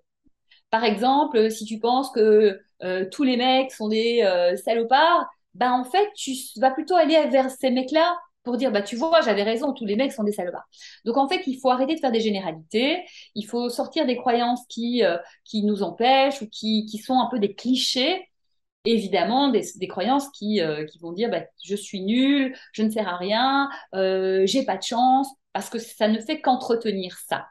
Par 0.69 0.83
exemple, 0.83 1.49
si 1.51 1.65
tu 1.65 1.79
penses 1.79 2.11
que 2.11 2.59
euh, 2.83 3.05
tous 3.11 3.23
les 3.23 3.37
mecs 3.37 3.71
sont 3.71 3.89
des 3.89 4.21
euh, 4.23 4.55
salopards, 4.55 5.27
ben 5.55 5.71
en 5.71 5.83
fait, 5.83 6.09
tu 6.15 6.33
vas 6.57 6.71
plutôt 6.71 6.95
aller 6.95 7.27
vers 7.27 7.49
ces 7.49 7.71
mecs-là 7.71 8.15
pour 8.49 8.57
dire 8.57 8.71
bah 8.71 8.81
tu 8.81 8.95
vois 8.95 9.21
j'avais 9.21 9.43
raison 9.43 9.73
tous 9.73 9.85
les 9.85 9.95
mecs 9.95 10.11
sont 10.11 10.23
des 10.23 10.31
salopards. 10.31 10.67
Donc 11.05 11.17
en 11.17 11.27
fait 11.27 11.43
il 11.47 11.59
faut 11.59 11.69
arrêter 11.69 11.93
de 11.95 11.99
faire 11.99 12.11
des 12.11 12.19
généralités. 12.21 13.03
Il 13.35 13.45
faut 13.45 13.69
sortir 13.69 14.05
des 14.07 14.17
croyances 14.17 14.61
qui 14.69 15.03
euh, 15.03 15.17
qui 15.45 15.63
nous 15.63 15.83
empêchent 15.83 16.41
ou 16.41 16.49
qui, 16.49 16.85
qui 16.85 16.97
sont 16.97 17.19
un 17.19 17.27
peu 17.29 17.39
des 17.39 17.53
clichés. 17.53 18.25
Évidemment 18.85 19.49
des, 19.49 19.63
des 19.75 19.87
croyances 19.87 20.29
qui 20.29 20.61
qui 20.91 20.99
vont 20.99 21.11
dire 21.11 21.29
bah, 21.29 21.43
je 21.63 21.75
suis 21.75 22.01
nul 22.01 22.55
je 22.73 22.83
ne 22.83 22.89
sers 22.89 23.07
à 23.07 23.17
rien 23.17 23.69
j'ai 23.93 24.63
pas 24.65 24.77
de 24.77 24.83
chance 24.83 25.27
parce 25.53 25.69
que 25.69 25.79
ça 25.79 26.07
ne 26.07 26.19
fait 26.19 26.41
qu'entretenir 26.41 27.17
ça 27.27 27.45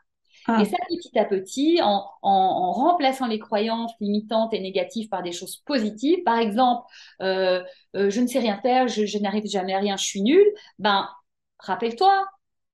et 0.61 0.65
ça, 0.65 0.77
petit 0.89 1.19
à 1.19 1.25
petit, 1.27 1.81
en, 1.83 2.07
en, 2.23 2.73
remplaçant 2.73 3.27
les 3.27 3.39
croyances 3.39 3.93
limitantes 4.01 4.55
et 4.55 4.61
négatives 4.61 5.09
par 5.09 5.23
des 5.23 5.33
choses 5.33 5.59
positives, 5.67 6.23
par 6.25 6.39
exemple, 6.39 6.87
euh, 7.21 7.63
euh, 7.97 8.09
je 8.09 8.21
ne 8.21 8.27
sais 8.27 8.39
rien 8.39 8.59
faire, 8.63 8.89
je, 8.89 9.05
je 9.05 9.19
n'arrive 9.19 9.47
jamais 9.47 9.75
à 9.75 9.79
rien, 9.79 9.97
je 9.97 10.05
suis 10.05 10.23
nulle, 10.23 10.47
ben, 10.79 11.09
rappelle-toi, 11.59 12.25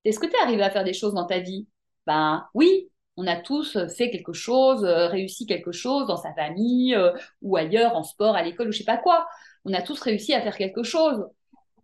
est-ce 0.04 0.20
que 0.20 0.26
tu 0.26 0.34
es 0.34 0.40
arrivé 0.40 0.62
à 0.62 0.70
faire 0.70 0.84
des 0.84 0.92
choses 0.92 1.14
dans 1.14 1.26
ta 1.26 1.40
vie? 1.40 1.66
Ben 2.06 2.46
oui, 2.54 2.90
on 3.16 3.26
a 3.26 3.36
tous 3.36 3.76
fait 3.96 4.10
quelque 4.10 4.32
chose, 4.32 4.84
euh, 4.84 5.08
réussi 5.08 5.46
quelque 5.46 5.72
chose 5.72 6.06
dans 6.06 6.16
sa 6.16 6.32
famille 6.34 6.96
ou 7.42 7.56
ailleurs, 7.56 7.96
en 7.96 8.04
sport, 8.04 8.36
à 8.36 8.42
l'école 8.42 8.68
ou 8.68 8.72
je 8.72 8.78
sais 8.78 8.84
pas 8.84 8.98
quoi. 8.98 9.26
On 9.64 9.72
a 9.72 9.82
tous 9.82 10.00
réussi 10.00 10.32
à 10.32 10.42
faire 10.42 10.56
quelque 10.56 10.82
chose. 10.82 11.24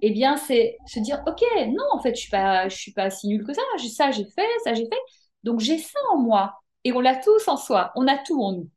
Eh 0.03 0.11
bien, 0.11 0.37
c'est 0.37 0.77
se 0.87 1.01
dire, 1.01 1.23
ok, 1.27 1.43
non, 1.69 1.85
en 1.93 2.01
fait, 2.01 2.15
je 2.15 2.21
suis 2.21 2.31
pas, 2.31 2.69
je 2.69 2.77
suis 2.77 2.93
pas 2.93 3.11
si 3.11 3.29
nulle 3.29 3.45
que 3.45 3.53
ça. 3.53 3.63
Ça, 3.79 4.11
j'ai 4.11 4.25
fait, 4.25 4.49
ça, 4.65 4.75
j'ai 4.75 4.87
fait. 4.87 4.97
Donc 5.45 5.61
j'ai 5.61 5.79
ça 5.79 5.99
en 6.13 6.19
moi 6.19 6.61
et 6.85 6.93
on 6.93 7.01
l'a 7.01 7.17
tous 7.17 7.49
en 7.49 7.57
soi, 7.57 7.93
on 7.97 8.07
a 8.07 8.19
tout 8.19 8.43
en 8.43 8.53
nous. 8.53 8.71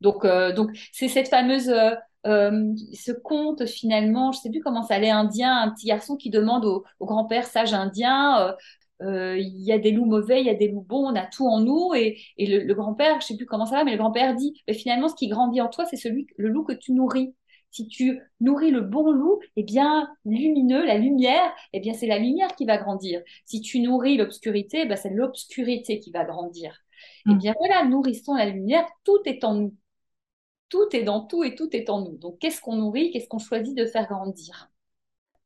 Donc 0.00 0.24
euh, 0.24 0.52
donc 0.52 0.70
c'est 0.92 1.08
cette 1.08 1.28
fameuse 1.28 1.68
euh, 1.68 1.94
euh, 2.26 2.74
ce 2.94 3.12
conte 3.12 3.66
finalement, 3.66 4.32
je 4.32 4.40
sais 4.40 4.50
plus 4.50 4.60
comment 4.60 4.82
ça 4.82 4.94
allait 4.94 5.10
indien, 5.10 5.56
un 5.56 5.70
petit 5.70 5.86
garçon 5.86 6.16
qui 6.16 6.30
demande 6.30 6.64
au, 6.64 6.84
grand-père 7.00 7.46
sage 7.46 7.74
indien 7.74 8.54
il 9.00 9.62
y 9.64 9.72
a 9.72 9.78
des 9.78 9.90
loups 9.90 10.04
mauvais, 10.04 10.40
il 10.40 10.46
y 10.46 10.50
a 10.50 10.54
des 10.54 10.68
loups 10.68 10.84
bons, 10.88 11.10
on 11.10 11.16
a 11.16 11.26
tout 11.26 11.46
en 11.48 11.58
nous. 11.60 11.92
Et, 11.94 12.18
le, 12.38 12.72
grand-père, 12.72 13.20
je 13.20 13.26
sais 13.26 13.36
plus 13.36 13.46
comment 13.46 13.66
ça 13.66 13.76
va, 13.78 13.84
mais 13.84 13.90
le 13.90 13.98
grand-père 13.98 14.36
dit, 14.36 14.62
finalement, 14.72 15.08
ce 15.08 15.16
qui 15.16 15.26
grandit 15.26 15.60
en 15.60 15.68
toi, 15.68 15.84
c'est 15.86 15.96
celui, 15.96 16.28
le 16.36 16.48
loup 16.48 16.62
que 16.62 16.72
tu 16.72 16.92
nourris. 16.92 17.34
Si 17.72 17.88
tu 17.88 18.20
nourris 18.40 18.70
le 18.70 18.82
bon 18.82 19.10
loup, 19.10 19.40
eh 19.56 19.62
bien, 19.62 20.08
lumineux, 20.26 20.84
la 20.84 20.98
lumière, 20.98 21.52
eh 21.72 21.80
bien, 21.80 21.94
c'est 21.94 22.06
la 22.06 22.18
lumière 22.18 22.54
qui 22.54 22.66
va 22.66 22.76
grandir. 22.76 23.22
Si 23.46 23.62
tu 23.62 23.80
nourris 23.80 24.18
l'obscurité, 24.18 24.86
eh 24.88 24.96
c'est 24.96 25.10
l'obscurité 25.10 25.98
qui 25.98 26.10
va 26.10 26.24
grandir. 26.24 26.78
Eh 27.26 27.32
mm. 27.32 27.38
bien, 27.38 27.54
voilà, 27.58 27.84
nourrissons 27.84 28.34
la 28.34 28.46
lumière, 28.46 28.86
tout 29.04 29.20
est 29.24 29.42
en 29.42 29.54
nous. 29.54 29.74
Tout 30.68 30.86
est 30.92 31.02
dans 31.02 31.22
tout 31.22 31.44
et 31.44 31.54
tout 31.54 31.74
est 31.74 31.88
en 31.88 32.02
nous. 32.02 32.18
Donc, 32.18 32.38
qu'est-ce 32.38 32.60
qu'on 32.60 32.76
nourrit 32.76 33.10
Qu'est-ce 33.10 33.28
qu'on 33.28 33.38
choisit 33.38 33.76
de 33.76 33.86
faire 33.86 34.06
grandir? 34.06 34.70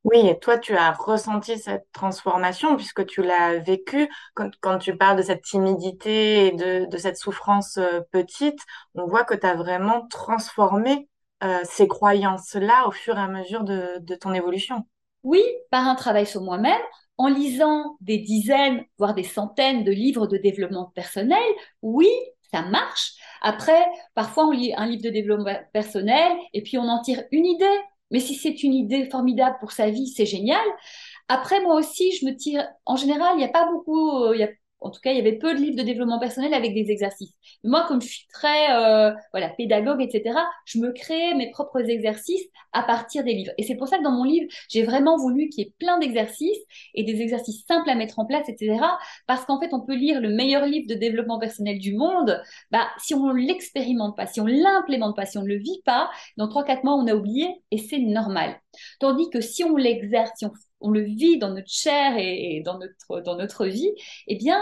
Oui, 0.02 0.18
et 0.26 0.38
toi, 0.38 0.56
tu 0.58 0.76
as 0.76 0.92
ressenti 0.92 1.58
cette 1.58 1.90
transformation 1.92 2.76
puisque 2.76 3.06
tu 3.06 3.22
l'as 3.22 3.58
vécu. 3.58 4.08
Quand, 4.34 4.78
tu 4.78 4.96
parles 4.96 5.16
de 5.16 5.22
cette 5.22 5.42
timidité 5.42 6.46
et 6.46 6.52
de, 6.52 6.86
de 6.88 6.96
cette 6.96 7.16
souffrance 7.16 7.76
euh, 7.78 8.00
petite, 8.12 8.60
on 8.94 9.06
voit 9.06 9.24
que 9.24 9.34
tu 9.34 9.46
as 9.46 9.54
vraiment 9.56 10.06
transformé 10.08 11.08
euh, 11.44 11.60
ces 11.64 11.86
croyances-là 11.86 12.88
au 12.88 12.90
fur 12.90 13.16
et 13.16 13.20
à 13.20 13.28
mesure 13.28 13.64
de, 13.64 14.14
ton 14.14 14.32
évolution. 14.32 14.86
Oui, 15.22 15.42
par 15.70 15.86
un 15.86 15.94
travail 15.94 16.26
sur 16.26 16.42
moi-même, 16.42 16.80
en 17.18 17.28
lisant 17.28 17.96
des 18.00 18.18
dizaines, 18.18 18.84
voire 18.98 19.14
des 19.14 19.24
centaines 19.24 19.84
de 19.84 19.92
livres 19.92 20.26
de 20.26 20.36
développement 20.36 20.92
personnel, 20.94 21.42
oui, 21.82 22.08
ça 22.52 22.62
marche. 22.62 23.14
Après, 23.42 23.84
parfois 24.14 24.46
on 24.46 24.50
lit 24.50 24.72
un 24.76 24.86
livre 24.86 25.02
de 25.02 25.10
développement 25.10 25.58
personnel 25.72 26.32
et 26.52 26.62
puis 26.62 26.78
on 26.78 26.88
en 26.88 27.02
tire 27.02 27.24
une 27.32 27.46
idée. 27.46 27.78
Mais 28.10 28.20
si 28.20 28.34
c'est 28.34 28.62
une 28.62 28.72
idée 28.72 29.10
formidable 29.10 29.56
pour 29.58 29.72
sa 29.72 29.90
vie, 29.90 30.06
c'est 30.06 30.26
génial. 30.26 30.64
Après, 31.28 31.60
moi 31.60 31.74
aussi, 31.74 32.12
je 32.12 32.24
me 32.24 32.36
tire. 32.36 32.66
En 32.84 32.96
général, 32.96 33.34
il 33.34 33.38
n'y 33.38 33.44
a 33.44 33.48
pas 33.48 33.68
beaucoup, 33.70 34.24
euh, 34.24 34.46
en 34.86 34.90
tout 34.90 35.00
cas, 35.00 35.10
il 35.10 35.16
y 35.16 35.20
avait 35.20 35.36
peu 35.38 35.52
de 35.54 35.58
livres 35.58 35.76
de 35.76 35.82
développement 35.82 36.18
personnel 36.18 36.54
avec 36.54 36.74
des 36.74 36.90
exercices. 36.90 37.34
moi, 37.64 37.84
comme 37.88 38.00
je 38.00 38.06
suis 38.06 38.26
très 38.32 38.72
euh, 38.72 39.12
voilà 39.32 39.50
pédagogue, 39.50 40.00
etc., 40.00 40.38
je 40.64 40.78
me 40.78 40.92
crée 40.92 41.34
mes 41.34 41.50
propres 41.50 41.80
exercices 41.80 42.44
à 42.72 42.82
partir 42.82 43.24
des 43.24 43.34
livres. 43.34 43.52
Et 43.58 43.64
c'est 43.64 43.74
pour 43.74 43.88
ça 43.88 43.98
que 43.98 44.04
dans 44.04 44.12
mon 44.12 44.24
livre, 44.24 44.46
j'ai 44.70 44.84
vraiment 44.84 45.16
voulu 45.16 45.48
qu'il 45.48 45.64
y 45.64 45.68
ait 45.68 45.74
plein 45.78 45.98
d'exercices 45.98 46.58
et 46.94 47.04
des 47.04 47.20
exercices 47.20 47.64
simples 47.66 47.90
à 47.90 47.94
mettre 47.94 48.18
en 48.18 48.26
place, 48.26 48.48
etc. 48.48 48.78
Parce 49.26 49.44
qu'en 49.44 49.60
fait, 49.60 49.72
on 49.72 49.80
peut 49.80 49.96
lire 49.96 50.20
le 50.20 50.28
meilleur 50.30 50.66
livre 50.66 50.86
de 50.88 50.94
développement 50.94 51.38
personnel 51.38 51.78
du 51.78 51.94
monde, 51.94 52.40
bah 52.70 52.86
si 52.98 53.14
on 53.14 53.32
l'expérimente 53.32 54.16
pas, 54.16 54.26
si 54.26 54.40
on 54.40 54.46
l'implémente 54.46 55.16
pas, 55.16 55.26
si 55.26 55.38
on 55.38 55.42
ne 55.42 55.48
le 55.48 55.58
vit 55.58 55.82
pas, 55.84 56.10
dans 56.36 56.48
trois 56.48 56.64
quatre 56.64 56.84
mois, 56.84 56.94
on 56.94 57.06
a 57.06 57.14
oublié 57.14 57.48
et 57.70 57.78
c'est 57.78 57.98
normal. 57.98 58.60
Tandis 59.00 59.28
que 59.30 59.40
si 59.40 59.64
on 59.64 59.76
l'exerce, 59.76 60.30
si 60.36 60.46
on 60.46 60.52
on 60.80 60.90
le 60.90 61.02
vit 61.02 61.38
dans 61.38 61.50
notre 61.50 61.70
chair 61.70 62.16
et, 62.18 62.62
dans, 62.64 62.78
notre, 62.78 63.20
dans 63.22 63.36
notre 63.36 63.66
vie, 63.66 63.90
eh 64.26 64.36
bien, 64.36 64.60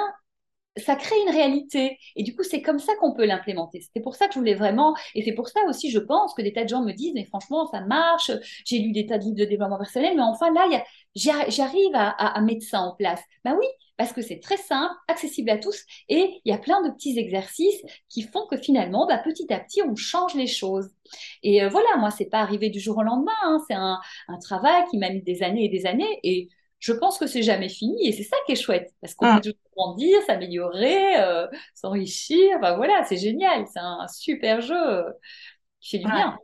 ça 0.77 0.97
crée 0.97 1.15
une 1.27 1.33
réalité. 1.33 1.99
Et 2.17 2.23
du 2.23 2.35
coup, 2.35 2.43
c'est 2.43 2.63
comme 2.63 2.79
ça 2.79 2.95
qu'on 2.97 3.13
peut 3.13 3.27
l'implémenter. 3.27 3.81
C'était 3.81 4.01
pour 4.01 4.17
ça 4.17 4.27
que 4.27 4.35
je 4.35 4.39
voulais 4.39 4.55
vraiment, 4.55 4.95
et 5.15 5.23
c'est 5.23 5.33
pour 5.33 5.49
ça 5.49 5.61
aussi, 5.69 5.91
je 5.91 5.99
pense 5.99 6.35
que 6.35 6.43
des 6.43 6.53
tas 6.53 6.65
de 6.65 6.69
gens 6.69 6.83
me 6.83 6.93
disent, 6.93 7.13
mais 7.15 7.25
franchement, 7.25 7.67
ça 7.67 7.81
marche, 7.81 8.31
j'ai 8.65 8.79
lu 8.79 8.93
des 8.93 9.07
tas 9.07 9.19
de 9.19 9.25
livres 9.25 9.37
de 9.37 9.45
développement 9.45 9.79
personnel, 9.79 10.15
mais 10.17 10.23
enfin, 10.23 10.53
là, 10.53 10.67
j'arrive 11.15 11.93
à, 11.95 12.41
mettre 12.41 12.65
ça 12.67 12.81
en 12.81 12.95
place. 12.95 13.21
Ben 13.45 13.57
oui, 13.59 13.67
parce 13.97 14.13
que 14.13 14.23
c'est 14.23 14.41
très 14.41 14.57
simple, 14.57 14.95
accessible 15.07 15.51
à 15.51 15.59
tous, 15.59 15.85
et 16.09 16.41
il 16.45 16.51
y 16.51 16.55
a 16.55 16.59
plein 16.59 16.83
de 16.83 16.91
petits 16.91 17.19
exercices 17.19 17.83
qui 18.09 18.23
font 18.23 18.47
que 18.51 18.57
finalement, 18.57 19.07
bah, 19.07 19.19
petit 19.19 19.53
à 19.53 19.61
petit, 19.61 19.83
on 19.83 19.95
change 19.95 20.35
les 20.35 20.49
choses. 20.49 20.91
Et 21.43 21.63
euh, 21.63 21.69
voilà, 21.69 21.97
moi, 21.99 22.11
c'est 22.11 22.25
pas 22.27 22.41
arrivé 22.41 22.71
du 22.71 22.81
jour 22.81 22.99
au 22.99 23.03
lendemain, 23.03 23.33
hein. 23.45 23.59
c'est 23.69 23.75
un, 23.75 24.01
un 24.29 24.39
travail 24.39 24.83
qui 24.91 24.99
m'a 24.99 25.11
mis 25.11 25.23
des 25.23 25.43
années 25.43 25.67
et 25.67 25.69
des 25.69 25.87
années, 25.87 26.19
et 26.25 26.49
je 26.85 26.93
pense 26.93 27.17
que 27.17 27.27
c'est 27.27 27.43
jamais 27.43 27.71
fini 27.71 28.07
et 28.07 28.13
c'est 28.13 28.25
ça 28.25 28.37
qui 28.45 28.53
est 28.53 28.57
chouette 28.57 28.93
parce 29.01 29.15
qu'on 29.15 29.33
mm. 29.33 29.37
peut 29.37 29.41
toujours 29.41 29.71
grandir, 29.75 30.21
s'améliorer, 30.27 31.19
euh, 31.19 31.47
s'enrichir. 31.75 32.59
Voilà, 32.59 33.03
c'est 33.05 33.17
génial, 33.17 33.65
c'est 33.73 33.81
un 33.81 34.07
super 34.07 34.61
jeu 34.61 34.77
qui 35.81 35.93
fait 35.93 36.05
du 36.05 36.11
bien. 36.11 36.37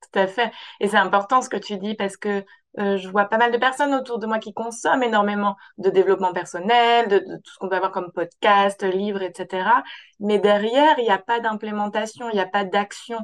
Tout 0.00 0.20
à 0.20 0.28
fait. 0.28 0.52
Et 0.78 0.86
c'est 0.86 0.96
important 0.96 1.42
ce 1.42 1.48
que 1.48 1.56
tu 1.56 1.78
dis 1.78 1.96
parce 1.96 2.16
que 2.16 2.44
euh, 2.78 2.96
je 2.96 3.08
vois 3.08 3.24
pas 3.24 3.38
mal 3.38 3.50
de 3.50 3.58
personnes 3.58 3.92
autour 3.92 4.20
de 4.20 4.28
moi 4.28 4.38
qui 4.38 4.54
consomment 4.54 5.02
énormément 5.02 5.56
de 5.78 5.90
développement 5.90 6.32
personnel, 6.32 7.08
de, 7.08 7.18
de 7.18 7.36
tout 7.38 7.52
ce 7.52 7.58
qu'on 7.58 7.68
peut 7.68 7.74
avoir 7.74 7.90
comme 7.90 8.12
podcast, 8.12 8.84
livres, 8.84 9.22
etc. 9.22 9.68
Mais 10.20 10.38
derrière, 10.38 10.96
il 10.98 11.04
n'y 11.06 11.10
a 11.10 11.18
pas 11.18 11.40
d'implémentation, 11.40 12.30
il 12.30 12.34
n'y 12.34 12.40
a 12.40 12.46
pas 12.46 12.62
d'action. 12.62 13.18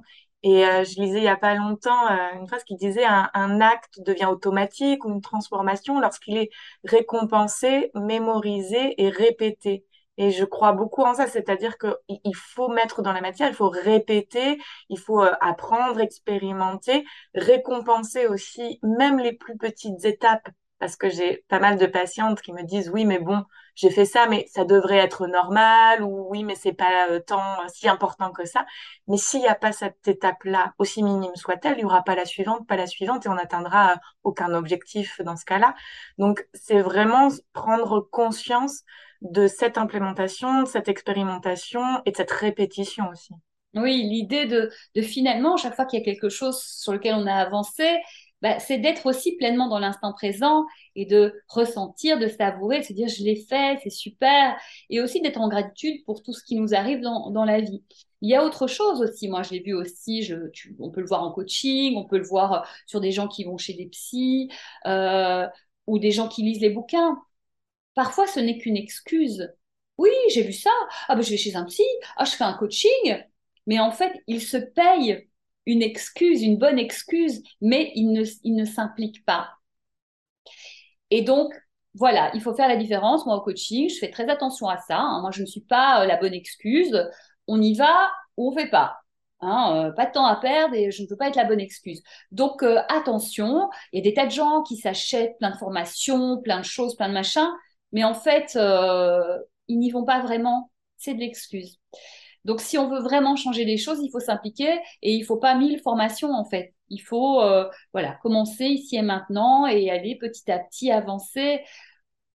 Et 0.44 0.66
euh, 0.66 0.84
je 0.84 1.00
lisais 1.00 1.18
il 1.18 1.24
y 1.24 1.28
a 1.28 1.36
pas 1.38 1.54
longtemps 1.54 2.06
euh, 2.10 2.38
une 2.38 2.46
phrase 2.46 2.64
qui 2.64 2.76
disait 2.76 3.06
un, 3.06 3.30
un, 3.32 3.62
acte 3.62 4.00
devient 4.04 4.26
automatique 4.26 5.04
ou 5.06 5.10
une 5.10 5.22
transformation 5.22 6.00
lorsqu'il 6.00 6.36
est 6.36 6.50
récompensé, 6.84 7.90
mémorisé 7.94 9.02
et 9.02 9.08
répété. 9.08 9.86
Et 10.18 10.30
je 10.30 10.44
crois 10.44 10.72
beaucoup 10.72 11.02
en 11.02 11.14
ça, 11.14 11.26
c'est-à-dire 11.28 11.78
qu'il 11.78 12.36
faut 12.36 12.68
mettre 12.68 13.00
dans 13.00 13.12
la 13.12 13.22
matière, 13.22 13.48
il 13.48 13.54
faut 13.54 13.70
répéter, 13.70 14.58
il 14.90 14.98
faut 14.98 15.22
euh, 15.22 15.32
apprendre, 15.40 16.00
expérimenter, 16.00 17.06
récompenser 17.34 18.26
aussi 18.26 18.78
même 18.82 19.18
les 19.18 19.32
plus 19.32 19.56
petites 19.56 20.04
étapes 20.04 20.48
parce 20.84 20.96
que 20.96 21.08
j'ai 21.08 21.42
pas 21.48 21.60
mal 21.60 21.78
de 21.78 21.86
patientes 21.86 22.42
qui 22.42 22.52
me 22.52 22.62
disent 22.62 22.90
oui 22.92 23.06
mais 23.06 23.18
bon 23.18 23.42
j'ai 23.74 23.88
fait 23.88 24.04
ça 24.04 24.26
mais 24.28 24.44
ça 24.52 24.66
devrait 24.66 24.98
être 24.98 25.26
normal 25.26 26.02
ou 26.02 26.26
oui 26.28 26.44
mais 26.44 26.54
c'est 26.56 26.74
pas 26.74 27.08
euh, 27.08 27.20
tant 27.20 27.40
euh, 27.62 27.68
si 27.72 27.88
important 27.88 28.32
que 28.32 28.44
ça. 28.44 28.66
Mais 29.08 29.16
s'il 29.16 29.40
n'y 29.40 29.46
a 29.48 29.54
pas 29.54 29.72
cette 29.72 30.06
étape 30.06 30.44
là 30.44 30.74
aussi 30.76 31.02
minime 31.02 31.34
soit-elle 31.36 31.78
il 31.78 31.80
y 31.80 31.84
aura 31.86 32.02
pas 32.02 32.14
la 32.14 32.26
suivante 32.26 32.66
pas 32.68 32.76
la 32.76 32.86
suivante 32.86 33.24
et 33.24 33.30
on 33.30 33.36
n'atteindra 33.36 33.92
euh, 33.92 33.96
aucun 34.24 34.52
objectif 34.52 35.22
dans 35.22 35.36
ce 35.36 35.46
cas-là. 35.46 35.74
Donc 36.18 36.46
c'est 36.52 36.82
vraiment 36.82 37.28
prendre 37.54 38.00
conscience 38.00 38.82
de 39.22 39.46
cette 39.46 39.78
implémentation 39.78 40.64
de 40.64 40.68
cette 40.68 40.88
expérimentation 40.88 42.02
et 42.04 42.10
de 42.10 42.16
cette 42.18 42.30
répétition 42.30 43.08
aussi. 43.08 43.32
Oui, 43.74 44.02
l'idée 44.08 44.44
de, 44.46 44.70
de 44.94 45.02
finalement, 45.02 45.56
chaque 45.56 45.74
fois 45.74 45.84
qu'il 45.84 45.98
y 45.98 46.02
a 46.02 46.04
quelque 46.04 46.28
chose 46.28 46.62
sur 46.62 46.92
lequel 46.92 47.14
on 47.14 47.26
a 47.26 47.34
avancé, 47.34 47.98
bah, 48.44 48.58
c'est 48.58 48.76
d'être 48.76 49.06
aussi 49.06 49.36
pleinement 49.36 49.68
dans 49.68 49.78
l'instant 49.78 50.12
présent 50.12 50.66
et 50.96 51.06
de 51.06 51.40
ressentir, 51.48 52.18
de 52.18 52.28
savourer, 52.28 52.80
de 52.80 52.84
se 52.84 52.92
dire 52.92 53.08
je 53.08 53.24
l'ai 53.24 53.36
fait, 53.36 53.78
c'est 53.82 53.88
super, 53.88 54.54
et 54.90 55.00
aussi 55.00 55.22
d'être 55.22 55.40
en 55.40 55.48
gratitude 55.48 56.04
pour 56.04 56.22
tout 56.22 56.34
ce 56.34 56.44
qui 56.44 56.56
nous 56.56 56.74
arrive 56.74 57.00
dans, 57.00 57.30
dans 57.30 57.46
la 57.46 57.62
vie. 57.62 57.82
Il 58.20 58.28
y 58.28 58.34
a 58.34 58.44
autre 58.44 58.66
chose 58.66 59.00
aussi, 59.00 59.28
moi 59.28 59.42
je 59.42 59.52
l'ai 59.52 59.60
vu 59.60 59.72
aussi, 59.72 60.22
je, 60.22 60.34
on 60.78 60.90
peut 60.90 61.00
le 61.00 61.06
voir 61.06 61.22
en 61.22 61.32
coaching, 61.32 61.96
on 61.96 62.04
peut 62.04 62.18
le 62.18 62.24
voir 62.26 62.68
sur 62.86 63.00
des 63.00 63.12
gens 63.12 63.28
qui 63.28 63.44
vont 63.44 63.56
chez 63.56 63.72
des 63.72 63.86
psys 63.86 64.50
euh, 64.86 65.46
ou 65.86 65.98
des 65.98 66.10
gens 66.10 66.28
qui 66.28 66.42
lisent 66.42 66.60
les 66.60 66.68
bouquins. 66.68 67.16
Parfois 67.94 68.26
ce 68.26 68.40
n'est 68.40 68.58
qu'une 68.58 68.76
excuse. 68.76 69.54
Oui, 69.96 70.10
j'ai 70.30 70.42
vu 70.42 70.52
ça, 70.52 70.70
ah 71.08 71.16
ben 71.16 71.22
je 71.22 71.30
vais 71.30 71.38
chez 71.38 71.56
un 71.56 71.64
psy, 71.64 71.82
ah 72.18 72.26
je 72.26 72.32
fais 72.32 72.44
un 72.44 72.52
coaching, 72.54 73.24
mais 73.66 73.80
en 73.80 73.90
fait 73.90 74.12
il 74.26 74.42
se 74.42 74.58
paye 74.58 75.28
une 75.66 75.82
excuse, 75.82 76.42
une 76.42 76.58
bonne 76.58 76.78
excuse, 76.78 77.42
mais 77.60 77.92
il 77.94 78.12
ne, 78.12 78.24
ne 78.44 78.64
s'implique 78.64 79.24
pas. 79.24 79.50
Et 81.10 81.22
donc, 81.22 81.54
voilà, 81.94 82.30
il 82.34 82.40
faut 82.42 82.54
faire 82.54 82.68
la 82.68 82.76
différence. 82.76 83.24
Moi, 83.26 83.36
au 83.36 83.40
coaching, 83.40 83.88
je 83.88 83.98
fais 83.98 84.10
très 84.10 84.28
attention 84.28 84.68
à 84.68 84.78
ça. 84.78 84.98
Hein. 84.98 85.20
Moi, 85.20 85.30
je 85.30 85.42
ne 85.42 85.46
suis 85.46 85.60
pas 85.60 86.02
euh, 86.02 86.06
la 86.06 86.16
bonne 86.16 86.34
excuse. 86.34 87.08
On 87.46 87.60
y 87.60 87.74
va 87.74 88.10
ou 88.36 88.50
on 88.50 88.52
fait 88.52 88.68
pas. 88.68 88.96
Hein, 89.40 89.88
euh, 89.90 89.92
pas 89.92 90.06
de 90.06 90.12
temps 90.12 90.26
à 90.26 90.36
perdre 90.36 90.74
et 90.74 90.90
je 90.90 91.02
ne 91.02 91.06
peux 91.06 91.16
pas 91.16 91.28
être 91.28 91.36
la 91.36 91.44
bonne 91.44 91.60
excuse. 91.60 92.02
Donc, 92.32 92.62
euh, 92.62 92.80
attention, 92.88 93.68
il 93.92 93.98
y 93.98 94.00
a 94.00 94.10
des 94.10 94.14
tas 94.14 94.26
de 94.26 94.30
gens 94.30 94.62
qui 94.62 94.76
s'achètent 94.76 95.36
plein 95.38 95.50
de 95.50 95.56
formations, 95.56 96.40
plein 96.40 96.60
de 96.60 96.64
choses, 96.64 96.96
plein 96.96 97.08
de 97.08 97.14
machins, 97.14 97.50
mais 97.92 98.04
en 98.04 98.14
fait, 98.14 98.58
ils 99.68 99.78
n'y 99.78 99.90
vont 99.90 100.04
pas 100.04 100.20
vraiment. 100.20 100.70
C'est 100.96 101.14
de 101.14 101.20
l'excuse. 101.20 101.78
Donc, 102.44 102.60
si 102.60 102.76
on 102.78 102.88
veut 102.88 103.00
vraiment 103.00 103.36
changer 103.36 103.64
les 103.64 103.78
choses, 103.78 104.00
il 104.02 104.10
faut 104.10 104.20
s'impliquer 104.20 104.78
et 105.02 105.12
il 105.14 105.24
faut 105.24 105.36
pas 105.38 105.54
mille 105.54 105.80
formations 105.80 106.32
en 106.32 106.44
fait. 106.44 106.74
Il 106.90 106.98
faut 107.00 107.40
euh, 107.40 107.68
voilà 107.92 108.18
commencer 108.22 108.66
ici 108.66 108.96
et 108.96 109.02
maintenant 109.02 109.66
et 109.66 109.90
aller 109.90 110.16
petit 110.18 110.50
à 110.50 110.58
petit 110.58 110.90
avancer 110.90 111.62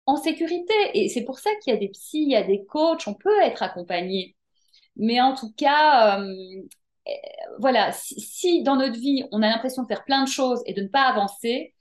en 0.07 0.17
sécurité. 0.17 0.75
Et 0.95 1.09
c'est 1.09 1.25
pour 1.25 1.39
ça 1.39 1.51
qu'il 1.63 1.73
y 1.75 1.77
a 1.77 1.81
des 1.81 1.89
psys, 1.89 2.23
il 2.23 2.31
y 2.31 2.37
a 2.37 2.43
des 2.45 2.65
coachs, 2.67 3.07
on 3.09 3.15
peut 3.15 3.41
être 3.43 3.63
accompagné. 3.63 4.37
Mais 4.97 5.21
en 5.21 5.35
tout 5.35 5.53
cas, 5.57 6.21
euh, 6.21 6.35
eh, 7.07 7.13
voilà, 7.59 7.93
si, 7.93 8.63
dans 8.63 8.77
notre 8.77 8.99
vie 8.99 9.25
on 9.33 9.43
a 9.43 9.49
l'impression 9.49 9.83
de 9.83 9.89
faire 9.89 10.05
plein 10.05 10.25
de 10.25 10.29
choses 10.29 10.63
et 10.67 10.75
de 10.75 10.83
ne 10.83 10.89
pas 10.89 11.03
avancer, 11.03 11.75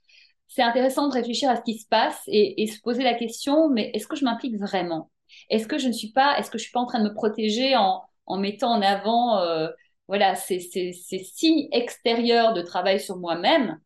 c'est 0.48 0.62
intéressant 0.62 1.08
de 1.08 1.14
réfléchir 1.14 1.50
à 1.50 1.56
ce 1.56 1.62
qui 1.62 1.78
se 1.78 1.86
passe 1.88 2.20
et, 2.28 2.62
et 2.62 2.66
se 2.66 2.80
poser 2.80 3.02
la 3.02 3.14
question 3.14 3.68
mais 3.70 3.90
est-ce 3.94 4.06
que 4.06 4.16
je 4.16 4.24
m'implique 4.24 4.56
vraiment? 4.58 5.10
Est-ce 5.50 5.66
que 5.66 5.78
je 5.78 5.88
ne 5.88 5.92
suis 5.92 6.12
pas, 6.12 6.38
est-ce 6.38 6.50
que 6.50 6.58
je 6.58 6.64
suis 6.64 6.72
pas 6.72 6.80
en 6.80 6.86
train 6.86 7.00
de 7.00 7.08
me 7.08 7.14
protéger 7.14 7.76
en 7.76 8.02
en 8.26 8.38
mettant 8.38 8.72
en 8.72 8.82
avant 8.82 9.38
euh, 9.38 9.68
voilà, 10.08 10.34
ces, 10.34 10.60
ces, 10.60 10.92
signes 10.92 11.68
extérieurs 11.72 12.52
de 12.52 12.62
travail 12.62 13.00
sur 13.00 13.16
moi-même. 13.16 13.80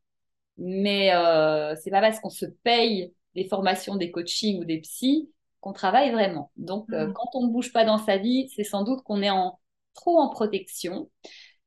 Mais 0.58 1.14
euh, 1.14 1.74
c'est 1.76 1.90
pas 1.90 2.00
parce 2.00 2.20
qu'on 2.20 2.30
se 2.30 2.46
paye 2.46 3.14
des 3.34 3.48
formations, 3.48 3.96
des 3.96 4.10
coachings 4.10 4.60
ou 4.60 4.64
des 4.64 4.80
psys 4.80 5.30
qu'on 5.60 5.72
travaille 5.72 6.10
vraiment. 6.10 6.50
Donc, 6.56 6.86
euh, 6.92 7.06
mm. 7.06 7.12
quand 7.14 7.28
on 7.34 7.46
ne 7.46 7.52
bouge 7.52 7.72
pas 7.72 7.84
dans 7.84 7.98
sa 7.98 8.18
vie, 8.18 8.50
c'est 8.54 8.64
sans 8.64 8.82
doute 8.82 9.02
qu'on 9.02 9.22
est 9.22 9.30
en, 9.30 9.58
trop 9.94 10.18
en 10.18 10.28
protection. 10.28 11.10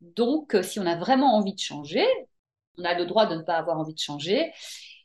Donc, 0.01 0.55
si 0.61 0.80
on 0.80 0.86
a 0.86 0.95
vraiment 0.95 1.36
envie 1.36 1.53
de 1.53 1.59
changer, 1.59 2.05
on 2.78 2.84
a 2.84 2.93
le 2.97 3.05
droit 3.05 3.26
de 3.26 3.36
ne 3.36 3.41
pas 3.41 3.55
avoir 3.55 3.80
envie 3.80 3.93
de 3.93 3.99
changer. 3.99 4.51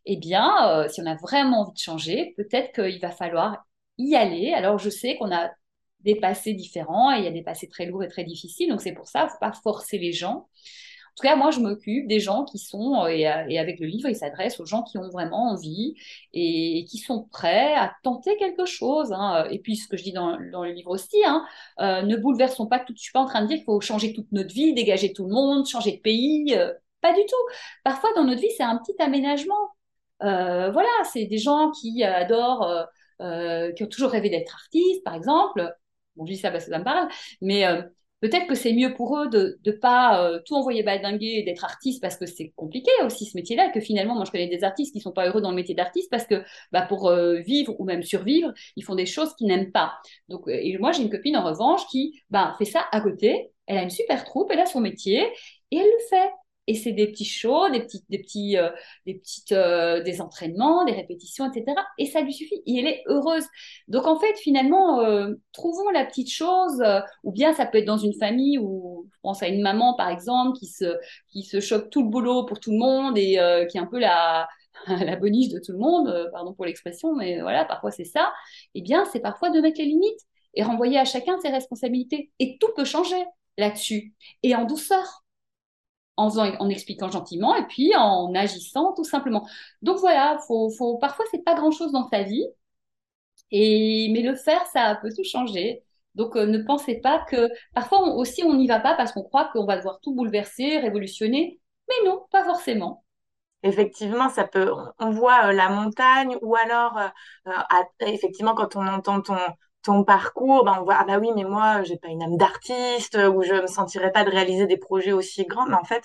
Eh 0.05 0.17
bien, 0.17 0.87
si 0.89 1.01
on 1.03 1.07
a 1.07 1.17
vraiment 1.17 1.61
envie 1.61 1.75
de 1.75 1.79
changer, 1.79 2.35
peut-être 2.37 2.73
qu'il 2.73 3.01
va 3.01 3.11
falloir 3.11 3.65
y 3.99 4.17
aller. 4.17 4.53
Alors, 4.53 4.79
je 4.79 4.91
sais 4.91 5.17
qu'on 5.17 5.33
a 5.33 5.51
des 6.01 6.15
passés 6.15 6.55
différents 6.55 7.13
et 7.13 7.19
il 7.19 7.25
y 7.25 7.29
a 7.29 7.33
des 7.33 7.43
passés 7.43 7.69
très 7.69 7.87
lourds 7.87 8.05
et 8.05 8.09
très 8.09 8.25
difficiles. 8.25 8.69
Donc 8.71 8.81
c'est 8.81 8.93
pour 8.93 9.09
ça, 9.09 9.23
il 9.23 9.25
ne 9.25 9.31
faut 9.31 9.39
pas 9.41 9.53
forcer 9.53 9.99
les 9.99 10.13
gens. 10.13 10.49
En 11.19 11.21
tout 11.21 11.27
cas, 11.27 11.37
moi, 11.37 11.51
je 11.51 11.59
m'occupe 11.59 12.07
des 12.07 12.21
gens 12.21 12.45
qui 12.45 12.59
sont, 12.59 13.03
euh, 13.03 13.09
et, 13.09 13.59
avec 13.59 13.81
le 13.81 13.87
livre, 13.89 14.09
il 14.09 14.15
s'adresse 14.15 14.61
aux 14.61 14.67
gens 14.67 14.85
qui 14.85 14.99
ont 14.99 15.09
vraiment 15.09 15.51
envie 15.51 15.97
et, 16.33 16.85
qui 16.89 16.99
sont 16.99 17.25
prêts 17.25 17.75
à 17.75 17.93
tenter 18.05 18.37
quelque 18.37 18.67
chose. 18.67 19.13
Hein. 19.13 19.49
Et 19.51 19.59
puis, 19.59 19.75
ce 19.75 19.89
que 19.89 19.97
je 19.97 20.05
dis 20.05 20.13
dans, 20.13 20.37
le 20.37 20.71
livre 20.71 20.91
aussi, 20.91 21.17
hein, 21.27 21.45
euh, 21.81 22.03
ne 22.03 22.17
bouleversons 22.17 22.69
pas 22.69 22.79
tout. 22.79 22.93
Je 22.97 23.03
suis 23.03 23.11
pas 23.11 23.19
en 23.19 23.27
train 23.27 23.43
de 23.43 23.49
dire 23.49 23.57
qu'il 23.57 23.65
faut 23.65 23.81
changer 23.81 24.13
toute 24.13 24.31
notre 24.31 24.55
vie, 24.55 24.75
dégager 24.75 25.13
tout 25.13 25.25
le 25.25 25.35
monde, 25.35 25.67
changer 25.67 25.97
de 25.97 26.01
pays. 26.01 26.55
Euh, 26.55 26.73
pas 27.01 27.13
du 27.13 27.23
tout. 27.23 27.57
Parfois, 27.83 28.11
dans 28.15 28.23
notre 28.23 28.41
vie, 28.41 28.53
c'est 28.57 28.63
un 28.63 28.79
petit 28.79 28.95
aménagement. 29.03 29.73
voilà, 30.21 30.89
c'est 31.13 31.25
des 31.25 31.39
gens 31.39 31.73
qui 31.73 32.05
adorent, 32.05 32.87
qui 33.21 33.83
ont 33.83 33.89
toujours 33.89 34.11
rêvé 34.11 34.31
d'être 34.31 34.55
artistes, 34.55 35.03
par 35.03 35.17
exemple. 35.17 35.75
Bon, 36.19 36.27
je 36.27 36.33
dis 36.33 36.39
ça 36.39 36.51
parce 36.51 36.65
que 36.67 36.71
ça 36.73 36.79
me 36.79 36.85
parle, 36.85 37.09
mais 37.41 37.67
euh, 37.67 37.83
peut-être 38.21 38.47
que 38.47 38.55
c'est 38.55 38.73
mieux 38.73 38.95
pour 38.95 39.17
eux 39.19 39.29
de 39.29 39.59
ne 39.65 39.73
pas 39.73 40.23
euh, 40.29 40.41
tout 40.45 40.55
envoyer 40.55 40.83
baldinguer 40.83 41.39
et 41.39 41.43
d'être 41.45 41.65
artiste 41.65 42.03
parce 42.03 42.17
que 42.17 42.27
c'est 42.27 42.53
compliqué 42.57 42.91
aussi 43.05 43.25
ce 43.27 43.37
métier-là, 43.37 43.71
que 43.71 43.81
finalement, 43.81 44.15
moi 44.15 44.25
je 44.25 44.31
connais 44.33 44.49
des 44.49 44.65
artistes 44.65 44.93
qui 44.93 45.01
sont 45.01 45.13
pas 45.13 45.27
heureux 45.29 45.41
dans 45.41 45.51
le 45.51 45.57
métier 45.57 45.75
d'artiste 45.75 46.11
parce 46.11 46.27
que 46.27 46.43
bah, 46.73 46.83
pour 46.83 47.09
euh, 47.09 47.37
vivre 47.41 47.75
ou 47.81 47.85
même 47.85 48.03
survivre, 48.03 48.53
ils 48.77 48.85
font 48.85 48.95
des 48.97 49.07
choses 49.07 49.35
qu'ils 49.37 49.47
n'aiment 49.49 49.73
pas. 49.73 49.95
Donc, 50.29 50.43
et 50.49 50.77
moi 50.79 50.93
j'ai 50.93 51.03
une 51.03 51.11
copine 51.11 51.37
en 51.37 51.45
revanche 51.45 51.87
qui 51.89 52.21
bah, 52.31 52.55
fait 52.59 52.65
ça 52.65 52.85
à 52.93 53.01
côté, 53.01 53.51
elle 53.67 53.79
a 53.79 53.83
une 53.83 53.91
super 53.91 54.25
troupe, 54.25 54.51
elle 54.51 54.61
a 54.61 54.67
son 54.67 54.81
métier 54.81 55.23
et 55.71 55.77
elle 55.77 55.87
le 55.87 56.07
fait 56.11 56.31
et 56.69 56.75
c'est 56.75 56.93
des 56.93 57.09
petits 57.09 57.25
shows, 57.25 57.71
des 57.71 57.81
petits, 57.81 58.05
des 58.11 58.19
petits, 58.19 58.59
euh, 58.59 58.69
des 59.07 59.15
petites, 59.15 59.53
euh, 59.53 60.03
des 60.03 60.21
entraînements, 60.21 60.85
des 60.85 60.93
répétitions, 60.93 61.51
etc. 61.51 61.75
Et 61.97 62.05
ça 62.05 62.21
lui 62.21 62.35
suffit. 62.35 62.63
Et 62.67 62.79
elle 62.79 62.87
est 62.87 63.03
heureuse. 63.07 63.47
Donc 63.89 64.07
en 64.07 64.21
fait, 64.21 64.37
finalement, 64.37 65.01
euh, 65.01 65.33
trouvons 65.53 65.89
la 65.91 66.05
petite 66.05 66.31
chose. 66.31 66.83
ou 67.25 67.33
bien 67.33 67.55
ça 67.55 67.67
peut 67.67 67.79
être 67.79 67.87
dans 67.87 67.97
une 67.97 68.13
famille 68.15 68.59
où 68.59 69.07
je 69.15 69.19
pense 69.23 69.43
à 69.43 69.49
une 69.49 69.63
maman 69.63 69.95
par 69.97 70.11
exemple 70.11 70.59
qui 70.59 70.67
se, 70.67 70.97
qui 71.31 71.43
se 71.43 71.61
choque 71.61 71.91
tout 71.91 72.03
le 72.03 72.09
boulot 72.11 72.45
pour 72.45 72.61
tout 72.61 72.73
le 72.73 72.79
monde 72.79 73.17
et 73.17 73.39
qui 73.71 73.79
est 73.79 73.81
un 73.81 73.87
peu 73.87 73.99
la 73.99 74.49
la 74.87 75.17
boniche 75.17 75.49
de 75.49 75.59
tout 75.59 75.73
le 75.73 75.79
monde, 75.79 76.29
pardon 76.33 76.55
pour 76.55 76.65
l'expression, 76.65 77.15
mais 77.15 77.41
voilà, 77.41 77.65
parfois 77.65 77.91
c'est 77.91 78.05
ça. 78.05 78.33
Eh 78.75 78.83
bien, 78.83 79.05
c'est 79.07 79.21
parfois 79.21 79.51
de 79.51 79.61
mettre 79.61 79.79
les 79.81 79.87
limites 79.87 80.21
et 80.55 80.63
renvoyer 80.63 80.99
à 80.99 81.05
chacun 81.05 81.39
ses 81.41 81.49
responsabilités. 81.49 82.31
Et 82.39 82.59
tout 82.59 82.69
peut 82.77 82.85
changer 82.85 83.25
là-dessus 83.57 84.15
et 84.43 84.55
en 84.55 84.65
douceur 84.65 85.25
en, 86.19 86.69
expliquant 86.69 87.11
gentiment 87.11 87.55
et 87.57 87.67
puis 87.67 87.95
en 87.97 88.35
agissant 88.35 88.93
tout 88.95 89.05
simplement. 89.05 89.49
Donc 89.83 89.99
voilà, 89.99 90.39
faut, 90.47 90.71
faut, 90.71 90.99
parfois 90.99 91.25
c'est 91.31 91.45
pas 91.45 91.55
grand 91.55 91.71
chose 91.71 91.93
dans 91.93 92.09
sa 92.09 92.23
vie, 92.23 92.45
Et, 93.51 94.11
mais 94.13 94.23
le 94.23 94.35
faire, 94.37 94.65
ça 94.67 94.99
peut 95.01 95.11
tout 95.15 95.25
changer. 95.25 95.83
Donc, 96.15 96.37
euh, 96.37 96.47
ne 96.47 96.59
pensez 96.59 96.97
pas 97.01 97.25
que 97.31 97.49
parfois 97.75 98.01
aussi 98.17 98.43
on 98.45 98.55
n'y 98.55 98.67
va 98.67 98.81
pas 98.81 98.95
parce 98.95 99.13
qu'on 99.13 99.23
croit 99.23 99.51
qu'on 99.53 99.67
va 99.67 99.77
devoir 99.77 100.01
tout 100.01 100.15
bouleverser, 100.15 100.79
révolutionner. 100.79 101.61
Mais 101.89 102.09
non, 102.09 102.27
pas 102.31 102.45
forcément. 102.45 103.05
Effectivement, 103.63 104.29
ça 104.29 104.45
peut. 104.47 104.73
On 104.99 105.11
voit 105.11 105.49
euh, 105.49 105.53
la 105.53 105.69
montagne 105.71 106.37
ou 106.43 106.57
alors, 106.57 106.99
euh, 107.47 107.53
effectivement, 108.01 108.55
quand 108.55 108.77
on 108.77 108.87
entend 108.87 109.21
ton, 109.23 109.37
ton 109.89 110.05
parcours, 110.05 110.65
ben 110.65 110.77
on 110.79 110.85
voit 110.85 110.97
ah 111.01 111.05
bah 111.05 111.19
oui, 111.19 111.31
mais 111.35 111.45
moi, 111.45 111.83
j'ai 111.83 111.97
pas 111.97 112.09
une 112.09 112.23
âme 112.23 112.37
d'artiste 112.37 113.17
ou 113.17 113.43
je 113.43 113.55
me 113.63 113.67
sentirais 113.67 114.13
pas 114.13 114.25
de 114.25 114.31
réaliser 114.31 114.67
des 114.67 114.77
projets 114.77 115.13
aussi 115.13 115.47
grands. 115.47 115.67
Mais 115.67 115.77
en 115.77 115.85
fait, 115.85 116.05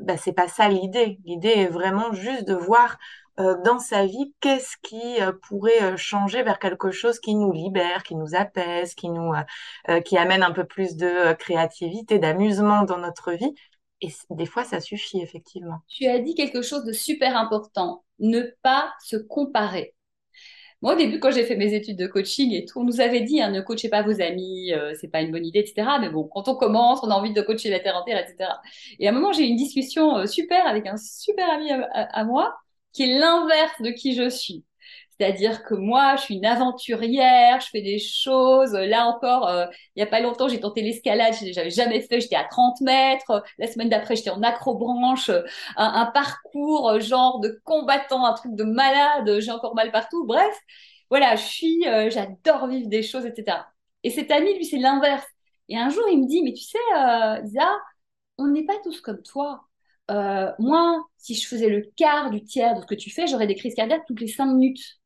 bah, 0.00 0.16
c'est 0.16 0.32
pas 0.32 0.48
ça 0.48 0.68
l'idée. 0.68 1.18
L'idée 1.24 1.52
est 1.56 1.66
vraiment 1.66 2.12
juste 2.12 2.44
de 2.48 2.54
voir 2.54 2.96
euh, 3.38 3.54
dans 3.64 3.78
sa 3.78 4.06
vie, 4.06 4.34
qu'est-ce 4.40 4.76
qui 4.82 5.20
euh, 5.20 5.32
pourrait 5.46 5.82
euh, 5.82 5.96
changer 5.98 6.42
vers 6.42 6.58
quelque 6.58 6.90
chose 6.90 7.20
qui 7.20 7.34
nous 7.34 7.52
libère, 7.52 8.02
qui 8.02 8.14
nous 8.14 8.34
apaise, 8.34 8.94
qui 8.94 9.10
nous, 9.10 9.32
qui 10.04 10.16
amène 10.16 10.42
un 10.42 10.52
peu 10.52 10.64
plus 10.64 10.96
de 10.96 11.34
créativité, 11.34 12.18
d'amusement 12.18 12.82
dans 12.84 12.98
notre 12.98 13.32
vie. 13.32 13.54
Et 14.00 14.08
des 14.30 14.46
fois, 14.46 14.64
ça 14.64 14.80
suffit, 14.80 15.20
effectivement. 15.20 15.78
Tu 15.88 16.06
as 16.06 16.18
dit 16.18 16.34
quelque 16.34 16.62
chose 16.62 16.84
de 16.84 16.92
super 16.92 17.36
important, 17.36 18.04
ne 18.20 18.42
pas 18.62 18.90
se 19.02 19.16
comparer. 19.16 19.94
Moi, 20.82 20.94
au 20.94 20.96
début, 20.96 21.18
quand 21.18 21.30
j'ai 21.30 21.44
fait 21.44 21.56
mes 21.56 21.74
études 21.74 21.96
de 21.98 22.06
coaching 22.06 22.52
et 22.52 22.64
tout, 22.64 22.80
on 22.80 22.84
nous 22.84 23.00
avait 23.00 23.22
dit, 23.22 23.40
hein, 23.40 23.50
ne 23.50 23.60
coachez 23.60 23.88
pas 23.88 24.02
vos 24.02 24.20
amis, 24.20 24.72
c'est 25.00 25.08
pas 25.08 25.22
une 25.22 25.32
bonne 25.32 25.44
idée, 25.46 25.60
etc. 25.60 25.98
Mais 26.00 26.10
bon, 26.10 26.24
quand 26.24 26.48
on 26.48 26.54
commence, 26.54 27.00
on 27.02 27.10
a 27.10 27.14
envie 27.14 27.32
de 27.32 27.40
coacher 27.42 27.70
la 27.70 27.80
terre 27.80 27.96
entière, 27.96 28.18
etc. 28.18 28.60
Et 28.98 29.08
à 29.08 29.10
un 29.10 29.14
moment, 29.14 29.32
j'ai 29.32 29.44
eu 29.44 29.48
une 29.48 29.56
discussion 29.56 30.26
super 30.26 30.66
avec 30.66 30.86
un 30.86 30.96
super 30.98 31.50
ami 31.50 31.70
à 31.72 32.24
moi 32.24 32.54
qui 32.92 33.04
est 33.04 33.18
l'inverse 33.18 33.80
de 33.80 33.90
qui 33.90 34.14
je 34.14 34.28
suis. 34.28 34.64
C'est-à-dire 35.18 35.62
que 35.64 35.74
moi, 35.74 36.16
je 36.16 36.22
suis 36.22 36.34
une 36.36 36.46
aventurière, 36.46 37.60
je 37.60 37.68
fais 37.70 37.80
des 37.82 37.98
choses. 37.98 38.72
Là 38.72 39.06
encore, 39.06 39.48
euh, 39.48 39.66
il 39.94 40.00
n'y 40.00 40.02
a 40.02 40.06
pas 40.06 40.20
longtemps, 40.20 40.48
j'ai 40.48 40.60
tenté 40.60 40.82
l'escalade, 40.82 41.34
j'avais 41.52 41.70
jamais 41.70 42.00
fait, 42.02 42.20
j'étais 42.20 42.36
à 42.36 42.44
30 42.44 42.80
mètres. 42.82 43.42
La 43.58 43.66
semaine 43.66 43.88
d'après, 43.88 44.16
j'étais 44.16 44.30
en 44.30 44.42
acrobranche, 44.42 45.30
un, 45.76 46.06
parcours 46.06 46.90
euh, 46.90 47.00
genre 47.00 47.40
de 47.40 47.60
combattant, 47.64 48.26
un 48.26 48.34
truc 48.34 48.54
de 48.54 48.64
malade, 48.64 49.40
j'ai 49.40 49.50
encore 49.50 49.74
mal 49.74 49.90
partout. 49.92 50.26
Bref, 50.26 50.54
voilà, 51.10 51.36
je 51.36 51.44
suis, 51.44 51.86
euh, 51.88 52.10
j'adore 52.10 52.66
vivre 52.68 52.88
des 52.88 53.02
choses, 53.02 53.26
etc. 53.26 53.58
Et 54.02 54.10
cet 54.10 54.30
ami, 54.30 54.54
lui, 54.56 54.64
c'est 54.64 54.78
l'inverse. 54.78 55.26
Et 55.68 55.76
un 55.78 55.88
jour, 55.90 56.04
il 56.10 56.22
me 56.22 56.26
dit, 56.28 56.42
mais 56.42 56.52
tu 56.52 56.62
sais, 56.64 56.78
Isa, 57.44 57.68
on 58.38 58.48
n'est 58.48 58.64
pas 58.64 58.76
tous 58.84 59.00
comme 59.00 59.22
toi. 59.22 59.66
Euh, 60.10 60.52
moi, 60.58 61.04
si 61.16 61.34
je 61.34 61.46
faisais 61.48 61.68
le 61.68 61.82
quart 61.96 62.30
du 62.30 62.42
tiers 62.44 62.76
de 62.76 62.80
ce 62.82 62.86
que 62.86 62.94
tu 62.94 63.10
fais, 63.10 63.26
j'aurais 63.26 63.46
des 63.46 63.54
crises 63.56 63.74
cardiaques 63.74 64.04
toutes 64.06 64.20
les 64.20 64.28
cinq 64.28 64.46
minutes. 64.46 65.00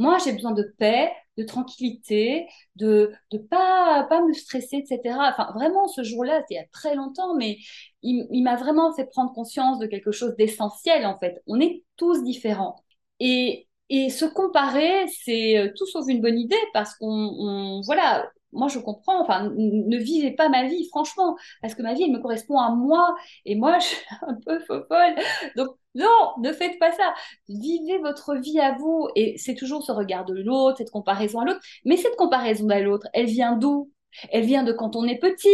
Moi, 0.00 0.16
j'ai 0.24 0.32
besoin 0.32 0.52
de 0.52 0.62
paix, 0.78 1.12
de 1.36 1.42
tranquillité, 1.44 2.48
de 2.76 3.12
ne 3.32 3.38
pas, 3.38 4.06
pas 4.08 4.22
me 4.22 4.32
stresser, 4.32 4.78
etc. 4.78 5.30
Enfin, 5.30 5.52
vraiment, 5.54 5.88
ce 5.88 6.02
jour-là, 6.02 6.40
c'était 6.40 6.54
il 6.54 6.56
y 6.56 6.60
a 6.60 6.66
très 6.72 6.94
longtemps, 6.94 7.34
mais 7.36 7.58
il, 8.02 8.42
m'a 8.42 8.56
vraiment 8.56 8.94
fait 8.94 9.04
prendre 9.06 9.30
conscience 9.34 9.78
de 9.78 9.86
quelque 9.86 10.10
chose 10.10 10.34
d'essentiel, 10.36 11.04
en 11.04 11.18
fait. 11.18 11.42
On 11.46 11.60
est 11.60 11.84
tous 11.98 12.22
différents. 12.22 12.76
Et, 13.20 13.68
et 13.90 14.08
se 14.08 14.24
comparer, 14.24 15.06
c'est 15.08 15.58
euh, 15.58 15.70
tout 15.76 15.86
sauf 15.86 16.06
une 16.08 16.22
bonne 16.22 16.38
idée 16.38 16.56
parce 16.72 16.94
qu'on, 16.96 17.82
voilà, 17.84 18.26
moi 18.52 18.68
je 18.68 18.78
comprends, 18.78 19.20
enfin, 19.22 19.50
ne 19.54 19.96
vivez 19.98 20.32
pas 20.32 20.48
ma 20.48 20.64
vie, 20.66 20.86
franchement, 20.88 21.36
parce 21.62 21.74
que 21.74 21.82
ma 21.82 21.92
vie, 21.94 22.04
elle 22.04 22.12
me 22.12 22.20
correspond 22.20 22.58
à 22.58 22.70
moi, 22.74 23.14
et 23.44 23.54
moi, 23.54 23.78
je 23.80 23.84
suis 23.86 24.06
un 24.22 24.34
peu 24.46 24.60
folle. 24.60 25.14
Donc, 25.56 25.76
non, 25.94 26.32
ne 26.40 26.52
faites 26.52 26.78
pas 26.78 26.92
ça. 26.92 27.14
Vivez 27.48 27.98
votre 27.98 28.36
vie 28.36 28.60
à 28.60 28.76
vous, 28.76 29.08
et 29.16 29.36
c'est 29.38 29.54
toujours 29.54 29.82
ce 29.82 29.92
regard 29.92 30.24
de 30.24 30.34
l'autre, 30.34 30.78
cette 30.78 30.90
comparaison 30.90 31.40
à 31.40 31.44
l'autre. 31.44 31.60
Mais 31.84 31.96
cette 31.96 32.16
comparaison 32.16 32.68
à 32.70 32.80
l'autre, 32.80 33.08
elle 33.12 33.26
vient 33.26 33.56
d'où? 33.56 33.90
Elle 34.30 34.44
vient 34.44 34.62
de 34.64 34.72
quand 34.72 34.96
on 34.96 35.04
est 35.06 35.18
petit. 35.18 35.48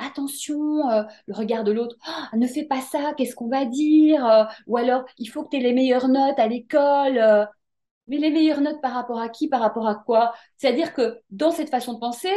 Attention, 0.00 0.88
euh, 0.90 1.02
le 1.26 1.34
regard 1.34 1.64
de 1.64 1.72
l'autre, 1.72 1.96
ah, 2.06 2.30
ne 2.36 2.46
fais 2.46 2.64
pas 2.64 2.80
ça, 2.80 3.14
qu'est-ce 3.16 3.34
qu'on 3.34 3.48
va 3.48 3.64
dire 3.64 4.24
euh, 4.26 4.44
Ou 4.66 4.76
alors, 4.76 5.04
il 5.18 5.26
faut 5.26 5.44
que 5.44 5.50
tu 5.50 5.56
aies 5.56 5.60
les 5.60 5.72
meilleures 5.72 6.08
notes 6.08 6.38
à 6.38 6.48
l'école. 6.48 7.18
Euh, 7.18 7.44
mais 8.08 8.18
les 8.18 8.30
meilleures 8.30 8.60
notes 8.60 8.80
par 8.82 8.92
rapport 8.92 9.20
à 9.20 9.28
qui, 9.28 9.48
par 9.48 9.60
rapport 9.60 9.88
à 9.88 9.96
quoi? 9.96 10.34
C'est-à-dire 10.56 10.94
que 10.94 11.20
dans 11.30 11.50
cette 11.50 11.70
façon 11.70 11.94
de 11.94 11.98
penser, 11.98 12.32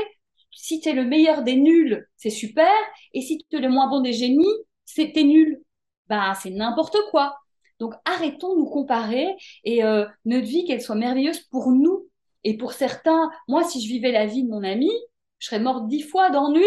si 0.51 0.79
tu 0.81 0.89
es 0.89 0.93
le 0.93 1.05
meilleur 1.05 1.43
des 1.43 1.55
nuls, 1.55 2.07
c'est 2.17 2.29
super, 2.29 2.71
et 3.13 3.21
si 3.21 3.37
tu 3.37 3.57
es 3.57 3.59
le 3.59 3.69
moins 3.69 3.87
bon 3.89 4.01
des 4.01 4.13
génies, 4.13 4.45
c'est 4.85 5.11
t'es 5.13 5.23
nul. 5.23 5.61
Ben, 6.09 6.33
c'est 6.35 6.49
n'importe 6.51 6.97
quoi. 7.11 7.37
Donc 7.79 7.93
arrêtons 8.05 8.55
de 8.55 8.59
nous 8.59 8.69
comparer 8.69 9.35
et 9.63 9.83
euh, 9.83 10.05
notre 10.25 10.47
vie 10.47 10.65
qu'elle 10.65 10.81
soit 10.81 10.95
merveilleuse 10.95 11.39
pour 11.39 11.71
nous 11.71 12.07
et 12.43 12.57
pour 12.57 12.73
certains. 12.73 13.31
Moi, 13.47 13.63
si 13.63 13.81
je 13.81 13.87
vivais 13.87 14.11
la 14.11 14.25
vie 14.25 14.43
de 14.43 14.49
mon 14.49 14.63
ami, 14.63 14.91
je 15.39 15.47
serais 15.47 15.59
morte 15.59 15.87
dix 15.87 16.01
fois 16.01 16.29
d'ennui. 16.29 16.65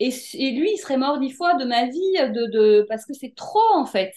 Et, 0.00 0.12
et, 0.34 0.50
lui, 0.50 0.72
il 0.72 0.76
serait 0.76 0.96
mort 0.96 1.18
dix 1.18 1.30
fois 1.30 1.54
de 1.54 1.64
ma 1.64 1.86
vie 1.86 2.12
de, 2.12 2.50
de 2.50 2.86
parce 2.88 3.06
que 3.06 3.14
c'est 3.14 3.34
trop 3.34 3.72
en 3.74 3.86
fait. 3.86 4.12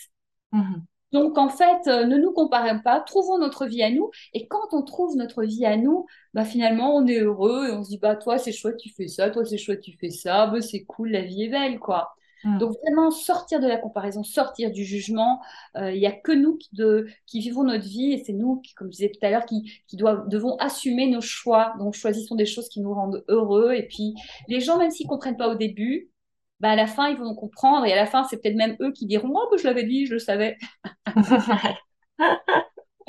Mmh 0.51 0.75
donc, 1.13 1.37
en 1.37 1.49
fait, 1.49 1.87
euh, 1.87 2.05
ne 2.05 2.17
nous 2.17 2.33
comparons 2.33 2.79
pas, 2.79 2.99
trouvons 2.99 3.37
notre 3.37 3.65
vie 3.65 3.81
à 3.81 3.89
nous. 3.89 4.11
Et 4.33 4.47
quand 4.47 4.73
on 4.73 4.83
trouve 4.83 5.15
notre 5.15 5.43
vie 5.43 5.65
à 5.65 5.77
nous, 5.77 6.05
bah, 6.33 6.43
finalement, 6.43 6.95
on 6.95 7.07
est 7.07 7.19
heureux 7.19 7.67
et 7.69 7.71
on 7.71 7.83
se 7.83 7.89
dit, 7.89 7.97
bah, 7.97 8.15
toi, 8.15 8.37
c'est 8.37 8.51
chouette, 8.51 8.77
tu 8.77 8.89
fais 8.93 9.07
ça, 9.07 9.29
toi, 9.29 9.45
c'est 9.45 9.57
chouette, 9.57 9.81
tu 9.81 9.93
fais 9.99 10.09
ça, 10.09 10.47
bah, 10.47 10.61
c'est 10.61 10.83
cool, 10.83 11.11
la 11.11 11.21
vie 11.21 11.43
est 11.43 11.49
belle, 11.49 11.79
quoi. 11.79 12.13
Mm. 12.47 12.57
Donc, 12.59 12.75
vraiment, 12.83 13.11
sortir 13.11 13.59
de 13.59 13.67
la 13.67 13.77
comparaison, 13.77 14.23
sortir 14.23 14.71
du 14.71 14.85
jugement. 14.85 15.41
Euh, 15.75 15.91
il 15.91 15.99
n'y 15.99 16.07
a 16.07 16.11
que 16.11 16.31
nous 16.31 16.57
qui, 16.57 16.69
de, 16.73 17.07
qui, 17.25 17.39
vivons 17.39 17.63
notre 17.63 17.83
vie 17.83 18.13
et 18.13 18.23
c'est 18.23 18.33
nous, 18.33 18.61
qui, 18.61 18.73
comme 18.73 18.87
je 18.87 18.97
disais 18.97 19.11
tout 19.11 19.25
à 19.25 19.29
l'heure, 19.29 19.45
qui, 19.45 19.71
qui 19.87 19.97
doivent, 19.97 20.27
devons 20.29 20.55
assumer 20.57 21.07
nos 21.07 21.21
choix. 21.21 21.73
Donc, 21.79 21.93
choisissons 21.93 22.35
des 22.35 22.45
choses 22.45 22.69
qui 22.69 22.79
nous 22.79 22.93
rendent 22.93 23.23
heureux. 23.27 23.73
Et 23.73 23.83
puis, 23.83 24.13
les 24.47 24.61
gens, 24.61 24.77
même 24.77 24.91
s'ils 24.91 25.07
ne 25.07 25.09
comprennent 25.09 25.37
pas 25.37 25.49
au 25.49 25.55
début, 25.55 26.09
bah, 26.59 26.71
à 26.71 26.75
la 26.75 26.87
fin, 26.87 27.09
ils 27.09 27.17
vont 27.17 27.35
comprendre. 27.35 27.85
Et 27.85 27.93
à 27.93 27.95
la 27.95 28.05
fin, 28.05 28.23
c'est 28.23 28.41
peut-être 28.41 28.55
même 28.55 28.77
eux 28.81 28.91
qui 28.91 29.05
diront 29.05 29.31
Oh, 29.33 29.47
bah, 29.51 29.57
je 29.59 29.65
l'avais 29.65 29.83
dit, 29.83 30.05
je 30.05 30.13
le 30.13 30.19
savais. 30.19 30.57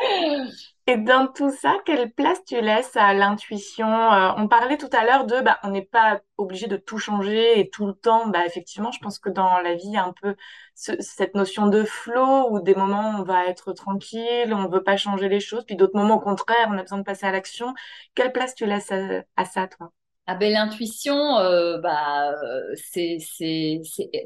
Et 0.90 0.96
dans 0.96 1.28
tout 1.28 1.52
ça, 1.52 1.76
quelle 1.86 2.10
place 2.10 2.44
tu 2.44 2.60
laisses 2.60 2.96
à 2.96 3.14
l'intuition? 3.14 3.86
Euh, 3.86 4.32
On 4.36 4.48
parlait 4.48 4.76
tout 4.76 4.88
à 4.92 5.04
l'heure 5.04 5.24
de, 5.24 5.40
bah, 5.40 5.60
on 5.62 5.70
n'est 5.70 5.84
pas 5.84 6.20
obligé 6.36 6.66
de 6.66 6.76
tout 6.76 6.98
changer 6.98 7.60
et 7.60 7.70
tout 7.70 7.86
le 7.86 7.92
temps. 7.92 8.26
Bah, 8.26 8.44
effectivement, 8.44 8.90
je 8.90 8.98
pense 8.98 9.20
que 9.20 9.28
dans 9.28 9.58
la 9.60 9.76
vie, 9.76 9.86
il 9.86 9.92
y 9.92 9.96
a 9.96 10.04
un 10.04 10.12
peu 10.20 10.34
cette 10.74 11.36
notion 11.36 11.68
de 11.68 11.84
flow 11.84 12.48
où 12.50 12.60
des 12.60 12.74
moments 12.74 13.20
on 13.20 13.22
va 13.22 13.46
être 13.46 13.72
tranquille, 13.72 14.52
on 14.52 14.62
ne 14.64 14.68
veut 14.68 14.82
pas 14.82 14.96
changer 14.96 15.28
les 15.28 15.38
choses, 15.38 15.64
puis 15.64 15.76
d'autres 15.76 15.96
moments 15.96 16.16
au 16.16 16.20
contraire, 16.20 16.66
on 16.70 16.76
a 16.78 16.82
besoin 16.82 16.98
de 16.98 17.04
passer 17.04 17.26
à 17.26 17.30
l'action. 17.30 17.72
Quelle 18.16 18.32
place 18.32 18.56
tu 18.56 18.66
laisses 18.66 18.90
à 19.36 19.44
ça, 19.44 19.68
toi? 19.68 19.92
Ah 20.26 20.36
ben, 20.36 20.52
l'intuition, 20.52 21.38
euh, 21.38 21.78
bah, 21.78 22.34
c'est, 22.76 23.18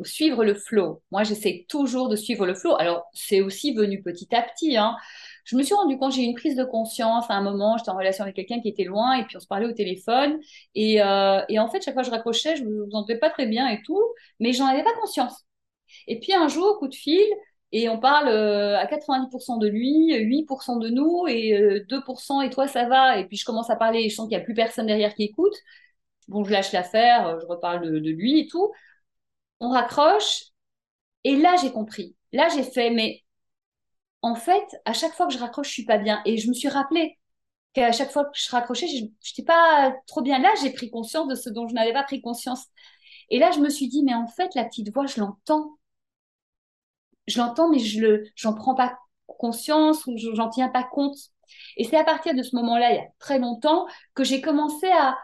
suivre 0.05 0.45
le 0.45 0.55
flow. 0.55 1.03
Moi, 1.11 1.25
j'essaie 1.25 1.67
toujours 1.69 2.09
de 2.09 2.17
suivre 2.17 2.47
le 2.47 2.55
flow. 2.55 2.75
Alors, 2.77 3.07
c'est 3.15 3.41
aussi 3.41 3.75
venu 3.75 4.03
petit 4.03 4.35
à 4.35 4.43
petit. 4.43 4.77
Hein. 4.77 4.97
Je 5.45 5.57
me 5.57 5.63
suis 5.63 5.75
rendu 5.75 5.99
compte, 5.99 6.13
j'ai 6.13 6.23
eu 6.23 6.27
une 6.27 6.35
prise 6.35 6.57
de 6.57 6.65
conscience 6.65 7.27
à 7.31 7.35
un 7.35 7.43
moment, 7.43 7.77
j'étais 7.77 7.91
en 7.91 7.97
relation 7.97 8.25
avec 8.25 8.37
quelqu'un 8.37 8.61
qui 8.61 8.69
était 8.69 8.85
loin 8.85 9.15
et 9.15 9.25
puis 9.25 9.37
on 9.37 9.41
se 9.41 9.47
parlait 9.47 9.67
au 9.67 9.73
téléphone. 9.73 10.39
Et, 10.75 11.03
euh, 11.03 11.41
en 11.59 11.69
fait, 11.69 11.83
chaque 11.83 11.95
fois 11.95 12.03
que 12.03 12.09
je 12.09 12.13
raccrochais, 12.13 12.57
je 12.57 12.65
me 12.65 12.91
sentais 12.91 13.19
pas 13.19 13.31
très 13.31 13.47
bien 13.47 13.69
et 13.69 13.83
tout, 13.83 14.03
mais 14.41 14.53
j'en 14.53 14.67
avais 14.67 14.83
pas 14.83 14.95
conscience. 15.01 15.45
Et 16.09 16.19
puis 16.21 16.33
un 16.35 16.49
jour, 16.49 16.79
coup 16.79 16.89
de 16.89 16.95
fil, 16.95 17.27
et 17.73 17.89
on 17.89 17.99
parle 17.99 18.29
euh, 18.29 18.79
à 18.79 18.87
90% 18.87 19.59
de 19.59 19.67
lui, 19.69 20.15
8% 20.15 20.79
de 20.79 20.89
nous 20.91 21.27
et 21.29 21.83
2% 21.89 22.41
et 22.43 22.51
toi 22.51 22.69
ça 22.69 22.87
va? 22.89 23.19
Et 23.19 23.27
puis 23.27 23.37
je 23.37 23.45
commence 23.45 23.71
à 23.71 23.77
parler 23.77 24.01
et 24.01 24.09
je 24.09 24.15
sens 24.15 24.29
qu'il 24.29 24.37
n'y 24.37 24.43
a 24.43 24.45
plus 24.45 24.55
personne 24.55 24.87
derrière 24.87 25.15
qui 25.15 25.25
écoute 25.25 25.55
bon, 26.29 26.45
je 26.45 26.51
lâche 26.53 26.73
l'affaire, 26.73 27.27
euh, 27.27 27.41
je 27.41 27.47
reparle 27.47 27.83
de, 27.83 28.11
lui 28.11 28.41
et 28.41 28.47
tout. 28.47 28.73
On 29.61 29.71
raccroche. 29.71 30.45
Et 31.25 31.37
là, 31.37 31.57
j'ai 31.63 31.73
compris. 31.73 32.17
Là, 32.33 32.49
j'ai 32.55 32.65
fait, 32.65 32.91
mais 32.91 33.24
en 34.25 34.35
fait, 34.35 34.65
à 34.87 34.95
chaque 34.95 35.13
fois 35.13 35.27
que 35.27 35.35
je 35.35 35.39
raccroche, 35.39 35.69
je 35.69 35.73
suis 35.75 35.85
pas 35.85 35.99
bien. 35.99 36.23
Et 36.25 36.39
je 36.39 36.49
me 36.49 36.55
suis 36.55 36.69
rappelé 36.69 37.19
qu'à 37.75 37.93
chaque 37.93 38.11
fois 38.11 38.25
que 38.25 38.31
je 38.35 38.51
raccrochais, 38.51 38.87
je 38.89 39.05
n'étais 39.05 39.45
pas 39.47 39.95
trop 40.07 40.23
bien. 40.23 40.39
Là, 40.39 40.51
j'ai 40.63 40.71
pris 40.71 40.91
conscience 40.91 41.29
de 41.29 41.35
ce 41.35 41.51
dont 41.51 41.69
je 41.69 41.75
n'avais 41.75 41.93
pas 41.93 42.05
pris 42.05 42.23
conscience. 42.23 42.65
Et 43.29 43.39
là, 43.39 43.51
je 43.51 43.61
me 43.61 43.69
suis 43.69 43.87
dit, 43.87 44.03
mais 44.03 44.15
en 44.15 44.27
fait, 44.27 44.55
la 44.55 44.65
petite 44.65 44.91
voix, 44.95 45.05
je 45.05 45.21
l'entends. 45.21 45.77
Je 47.27 47.39
l'entends, 47.39 47.69
mais 47.69 47.79
je 47.79 48.01
le, 48.01 48.25
j'en 48.35 48.55
prends 48.55 48.75
pas 48.75 48.99
conscience 49.27 50.07
ou 50.07 50.17
j'en 50.17 50.49
tiens 50.49 50.71
pas 50.71 50.85
compte. 50.85 51.19
Et 51.77 51.85
c'est 51.85 51.99
à 51.99 52.05
partir 52.05 52.35
de 52.35 52.43
ce 52.43 52.57
moment-là, 52.57 52.93
il 52.93 52.97
y 52.97 53.01
a 53.01 53.09
très 53.19 53.39
longtemps, 53.39 53.87
que 54.15 54.25
j'ai 54.25 54.41
commencé 54.41 54.89
à, 54.91 55.19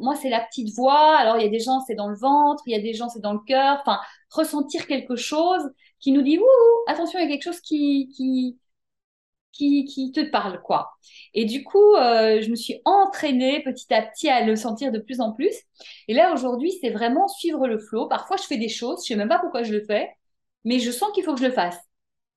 moi, 0.00 0.16
c'est 0.16 0.28
la 0.28 0.40
petite 0.40 0.74
voix. 0.76 1.16
Alors, 1.16 1.38
il 1.38 1.44
y 1.44 1.46
a 1.46 1.50
des 1.50 1.60
gens, 1.60 1.80
c'est 1.80 1.94
dans 1.94 2.08
le 2.08 2.16
ventre, 2.16 2.62
il 2.66 2.72
y 2.72 2.78
a 2.78 2.82
des 2.82 2.92
gens, 2.92 3.08
c'est 3.08 3.20
dans 3.20 3.32
le 3.32 3.40
cœur. 3.46 3.78
Enfin, 3.80 4.00
ressentir 4.30 4.86
quelque 4.86 5.16
chose 5.16 5.62
qui 6.00 6.12
nous 6.12 6.22
dit, 6.22 6.38
ouh, 6.38 6.44
attention, 6.86 7.18
il 7.18 7.22
y 7.22 7.26
a 7.26 7.28
quelque 7.28 7.42
chose 7.42 7.60
qui, 7.60 8.08
qui, 8.16 8.58
qui, 9.52 10.12
te 10.12 10.20
parle, 10.30 10.60
quoi. 10.62 10.90
Et 11.34 11.44
du 11.44 11.64
coup, 11.64 11.94
euh, 11.94 12.40
je 12.42 12.50
me 12.50 12.56
suis 12.56 12.80
entraînée 12.84 13.62
petit 13.62 13.92
à 13.94 14.02
petit 14.02 14.28
à 14.28 14.44
le 14.44 14.56
sentir 14.56 14.92
de 14.92 14.98
plus 14.98 15.20
en 15.20 15.32
plus. 15.32 15.54
Et 16.08 16.14
là, 16.14 16.32
aujourd'hui, 16.32 16.72
c'est 16.80 16.90
vraiment 16.90 17.28
suivre 17.28 17.66
le 17.66 17.78
flot. 17.78 18.08
Parfois, 18.08 18.36
je 18.36 18.44
fais 18.44 18.58
des 18.58 18.68
choses, 18.68 19.02
je 19.02 19.08
sais 19.08 19.16
même 19.16 19.28
pas 19.28 19.38
pourquoi 19.38 19.62
je 19.62 19.72
le 19.72 19.84
fais, 19.84 20.10
mais 20.64 20.78
je 20.78 20.90
sens 20.90 21.10
qu'il 21.14 21.24
faut 21.24 21.34
que 21.34 21.40
je 21.40 21.46
le 21.46 21.52
fasse. 21.52 21.78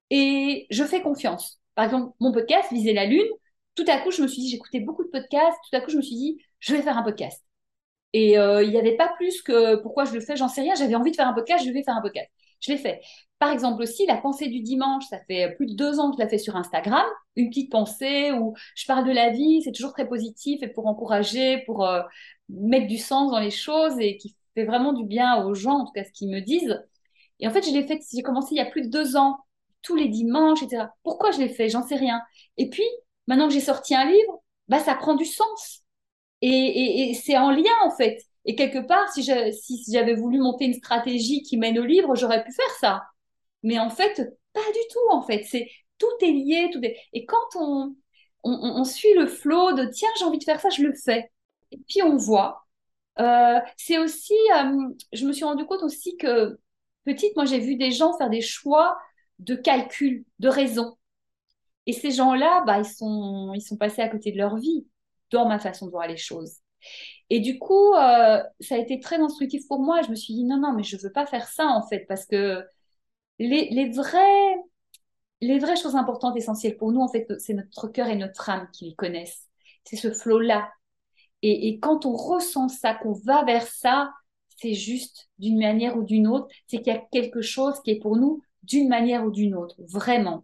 Et 0.10 0.68
je 0.72 0.84
fais 0.84 1.02
confiance. 1.02 1.60
Par 1.76 1.86
exemple, 1.86 2.14
mon 2.20 2.32
podcast, 2.32 2.72
Viser 2.72 2.94
la 2.94 3.06
Lune, 3.06 3.28
tout 3.76 3.86
à 3.88 4.00
coup, 4.00 4.12
je 4.12 4.22
me 4.22 4.28
suis 4.28 4.42
dit, 4.42 4.50
j'écoutais 4.50 4.80
beaucoup 4.80 5.04
de 5.04 5.10
podcasts, 5.10 5.58
tout 5.70 5.76
à 5.78 5.82
coup, 5.82 5.92
je 5.92 5.98
me 5.98 6.02
suis 6.02 6.16
dit, 6.16 6.38
je 6.60 6.76
vais 6.76 6.82
faire 6.82 6.98
un 6.98 7.04
podcast. 7.04 7.44
Et 8.14 8.38
euh, 8.40 8.64
il 8.64 8.72
n'y 8.72 8.78
avait 8.78 8.96
pas 8.98 9.10
plus 9.18 9.42
que 9.42 9.76
pourquoi 9.78 10.06
je 10.06 10.14
le 10.14 10.20
fais, 10.20 10.36
j'en 10.36 10.48
sais 10.48 10.62
rien, 10.62 10.76
j'avais 10.76 10.96
envie 10.96 11.12
de 11.12 11.16
faire 11.16 11.28
un 11.28 11.34
podcast, 11.34 11.64
je 11.66 11.72
vais 11.72 11.84
faire 11.84 11.96
un 11.96 12.02
podcast. 12.02 12.30
Je 12.62 12.72
l'ai 12.72 12.78
fait. 12.78 13.02
Par 13.40 13.52
exemple 13.52 13.82
aussi, 13.84 14.06
la 14.06 14.18
pensée 14.18 14.48
du 14.48 14.62
dimanche, 14.62 15.06
ça 15.10 15.20
fait 15.28 15.54
plus 15.56 15.66
de 15.66 15.74
deux 15.74 16.00
ans 16.00 16.12
que 16.12 16.18
je 16.18 16.24
la 16.24 16.30
fais 16.30 16.38
sur 16.38 16.56
Instagram, 16.58 17.06
une 17.36 17.50
petite 17.50 17.72
pensée 17.72 18.32
où 18.34 18.54
je 18.76 18.86
parle 18.86 19.06
de 19.08 19.12
la 19.12 19.30
vie, 19.30 19.62
c'est 19.64 19.72
toujours 19.72 19.94
très 19.94 20.08
positif 20.08 20.62
et 20.62 20.68
pour 20.68 20.88
encourager, 20.88 21.60
pour 21.66 21.86
euh, 21.86 22.02
mettre 22.50 22.88
du 22.88 22.98
sens 22.98 23.32
dans 23.32 23.40
les 23.40 23.52
choses 23.52 23.98
et 24.00 24.18
qui 24.18 24.36
fait 24.56 24.66
vraiment 24.66 24.94
du 24.94 25.06
bien 25.06 25.46
aux 25.46 25.54
gens, 25.56 25.80
en 25.80 25.86
tout 25.86 25.94
cas 25.94 26.04
ce 26.04 26.12
qu'ils 26.12 26.30
me 26.30 26.42
disent. 26.42 26.78
Et 27.40 27.48
en 27.48 27.52
fait, 27.52 27.64
je 27.66 27.72
l'ai 27.72 27.88
fait, 27.88 28.02
j'ai 28.14 28.22
commencé 28.22 28.56
il 28.56 28.58
y 28.58 28.62
a 28.62 28.66
plus 28.66 28.82
de 28.82 28.90
deux 28.90 29.16
ans, 29.16 29.38
tous 29.82 29.96
les 29.96 30.10
dimanches, 30.10 30.62
etc. 30.64 30.88
Pourquoi 31.04 31.32
je 31.32 31.40
l'ai 31.40 31.50
fait? 31.50 31.70
J'en 31.70 31.84
sais 31.84 31.96
rien. 31.96 32.22
Et 32.58 32.70
puis, 32.70 32.84
maintenant 33.28 33.48
que 33.48 33.54
j'ai 33.54 33.62
sorti 33.62 33.96
un 33.96 34.06
livre, 34.06 34.42
bah, 34.68 34.80
ça 34.80 34.96
prend 34.96 35.16
du 35.16 35.26
sens. 35.26 35.84
Et, 36.42 37.14
c'est 37.24 37.38
en 37.38 37.52
lien, 37.52 37.72
en 37.84 37.92
fait. 37.92 38.22
Et 38.46 38.56
quelque 38.56 38.80
part, 38.80 39.12
si 39.12 39.24
j'avais 39.24 40.16
voulu 40.16 40.40
monter 40.40 40.66
une 40.66 40.74
stratégie 40.74 41.44
qui 41.44 41.58
mène 41.58 41.78
au 41.80 41.86
livre, 41.86 42.16
j'aurais 42.16 42.44
pu 42.44 42.52
faire 42.52 42.72
ça. 42.80 43.04
Mais 43.64 43.80
en 43.80 43.90
fait, 43.90 44.38
pas 44.54 44.72
du 44.74 44.80
tout, 44.92 45.12
en 45.12 45.22
fait. 45.22 45.44
C'est 45.44 45.70
tout 45.98 46.08
est 46.22 46.32
lié, 46.32 46.70
tout 46.72 46.80
est... 46.84 46.98
Et 47.14 47.26
quand 47.26 47.38
on, 47.56 47.96
suit 48.86 49.14
le 49.16 49.28
flot 49.28 49.74
de 49.74 49.86
tiens, 49.86 50.10
j'ai 50.18 50.26
envie 50.26 50.40
de 50.40 50.44
faire 50.44 50.60
ça, 50.62 50.70
je 50.70 50.82
le 50.84 50.94
fais. 50.94 51.32
Et 51.72 51.78
puis 51.88 52.02
on 52.02 52.18
voit. 52.18 52.66
Euh, 53.20 53.60
c'est 53.78 53.98
aussi, 53.98 54.34
euh, 54.56 54.90
je 55.14 55.26
me 55.28 55.34
suis 55.34 55.44
rendu 55.44 55.66
compte 55.66 55.84
aussi 55.84 56.16
que 56.18 56.58
petite, 57.04 57.36
moi 57.36 57.46
j'ai 57.46 57.60
vu 57.60 57.76
des 57.76 57.92
gens 57.92 58.18
faire 58.18 58.30
des 58.30 58.42
choix 58.42 58.98
de 59.40 59.56
calcul, 59.56 60.26
de 60.40 60.48
raison. 60.50 60.98
Et 61.86 61.94
ces 61.94 62.12
gens-là, 62.12 62.64
bah, 62.66 62.80
ils, 62.80 62.86
sont, 62.86 63.54
ils 63.56 63.62
sont 63.62 63.78
passés 63.78 64.02
à 64.02 64.10
côté 64.10 64.32
de 64.32 64.38
leur 64.38 64.58
vie 64.58 64.88
dans 65.32 65.48
ma 65.48 65.60
façon 65.60 65.88
de 65.88 65.92
voir 65.92 66.08
les 66.08 66.18
choses. 66.18 66.58
Et 67.30 67.40
du 67.40 67.60
coup, 67.60 67.94
euh, 67.94 68.42
ça 68.60 68.76
a 68.76 68.78
été 68.78 69.00
très 69.00 69.18
instructif 69.18 69.68
pour 69.68 69.80
moi. 69.80 70.02
Je 70.02 70.10
me 70.10 70.16
suis 70.16 70.34
dit, 70.34 70.44
non, 70.46 70.58
non, 70.58 70.74
mais 70.74 70.84
je 70.84 70.96
ne 70.96 71.02
veux 71.02 71.12
pas 71.12 71.26
faire 71.26 71.48
ça, 71.48 71.68
en 71.68 71.86
fait, 71.88 72.06
parce 72.08 72.26
que 72.26 72.64
les, 73.40 73.90
vraies 73.90 75.76
choses 75.76 75.96
importantes, 75.96 76.38
essentielles 76.38 76.78
pour 76.78 76.92
nous, 76.92 77.02
en 77.02 77.08
fait, 77.08 77.28
c'est 77.40 77.54
notre 77.54 77.88
cœur 77.88 78.08
et 78.08 78.16
notre 78.16 78.50
âme 78.50 78.68
qui 78.74 78.86
les 78.86 78.96
connaissent. 78.96 79.48
C'est 79.84 79.96
ce 79.96 80.12
flot-là. 80.12 80.70
Et, 81.42 81.80
quand 81.80 82.06
on 82.06 82.16
ressent 82.16 82.68
ça, 82.68 82.96
qu'on 82.96 83.14
va 83.14 83.44
vers 83.46 83.68
ça, 83.68 84.12
c'est 84.58 84.74
juste 84.74 85.30
d'une 85.38 85.58
manière 85.58 85.98
ou 85.98 86.04
d'une 86.04 86.28
autre. 86.28 86.48
C'est 86.68 86.78
qu'il 86.78 86.94
y 86.94 86.96
a 86.96 87.02
quelque 87.12 87.42
chose 87.42 87.80
qui 87.84 87.92
est 87.92 88.00
pour 88.00 88.18
nous 88.18 88.42
d'une 88.64 88.90
manière 88.90 89.24
ou 89.26 89.32
d'une 89.32 89.56
autre, 89.56 89.76
vraiment. 89.88 90.44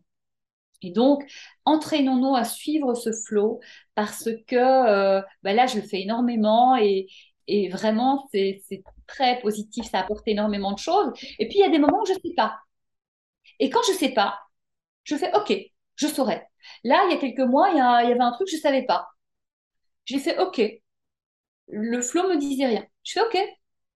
Et 0.81 0.91
donc, 0.91 1.23
entraînons-nous 1.65 2.35
à 2.35 2.43
suivre 2.43 2.93
ce 2.95 3.11
flot 3.11 3.59
parce 3.95 4.29
que 4.47 4.55
euh, 4.55 5.21
bah 5.43 5.53
là, 5.53 5.67
je 5.67 5.77
le 5.77 5.83
fais 5.83 6.01
énormément 6.01 6.75
et, 6.77 7.07
vraiment, 7.69 8.27
c'est 8.31 8.61
très 9.07 9.39
positif, 9.41 9.85
ça 9.89 9.99
apporte 9.99 10.27
énormément 10.27 10.73
de 10.73 10.79
choses. 10.79 11.11
Et 11.39 11.47
puis, 11.47 11.59
il 11.59 11.61
y 11.61 11.63
a 11.63 11.69
des 11.69 11.79
moments 11.79 12.01
où 12.01 12.05
je 12.05 12.13
ne 12.13 12.19
sais 12.19 12.33
pas. 12.35 12.59
Et 13.59 13.69
quand 13.69 13.81
je 13.87 13.93
ne 13.93 13.97
sais 13.97 14.13
pas, 14.13 14.39
je 15.03 15.15
fais 15.17 15.33
OK, 15.35 15.53
je 15.95 16.07
saurai. 16.07 16.43
Là, 16.83 17.05
il 17.07 17.13
y 17.13 17.15
a 17.15 17.19
quelques 17.19 17.39
mois, 17.49 17.69
il 17.71 17.77
y, 17.77 17.81
avait 17.81 18.19
un 18.19 18.31
truc, 18.31 18.47
je 18.49 18.57
ne 18.57 18.61
savais 18.61 18.83
pas. 18.85 19.07
J'ai 20.05 20.19
fait 20.19 20.37
OK. 20.39 20.61
Le 21.67 22.01
flot 22.01 22.27
me 22.29 22.37
disait 22.37 22.67
rien. 22.67 22.85
Je 23.03 23.13
fais 23.13 23.21
OK, 23.21 23.37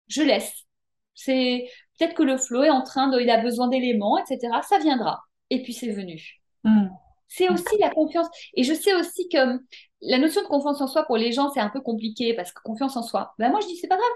je 0.09 0.23
laisse. 0.23 0.67
C'est 1.15 1.69
peut-être 1.99 2.15
que 2.15 2.23
le 2.23 2.39
flot 2.39 2.65
est 2.65 2.71
en 2.71 2.83
train 2.83 3.09
de, 3.09 3.21
il 3.21 3.31
a 3.31 3.39
besoin 3.43 3.69
d'éléments, 3.69 4.19
etc. 4.19 4.63
Ça 4.69 4.79
viendra. 4.79 5.23
Et 5.51 5.63
puis 5.63 5.73
c'est 5.75 5.91
venu. 5.93 6.38
Hmm. 6.65 6.89
C'est 7.29 7.49
aussi 7.49 7.79
la 7.79 7.91
confiance. 7.91 8.29
Et 8.55 8.65
je 8.65 8.75
sais 8.75 8.95
aussi 8.95 9.29
que 9.29 9.61
la 10.01 10.19
notion 10.19 10.43
de 10.43 10.47
confiance 10.47 10.81
en 10.81 10.87
soi 10.87 11.05
pour 11.05 11.17
les 11.17 11.33
gens, 11.33 11.51
c'est 11.51 11.61
un 11.61 11.69
peu 11.71 11.81
compliqué 11.81 12.35
parce 12.35 12.53
que 12.53 12.63
confiance 12.63 12.97
en 12.97 13.03
soi. 13.03 13.35
Ben 13.39 13.51
moi, 13.51 13.61
je 13.61 13.67
dis, 13.67 13.77
c'est 13.77 13.89
pas 13.89 13.97
grave. 13.97 14.09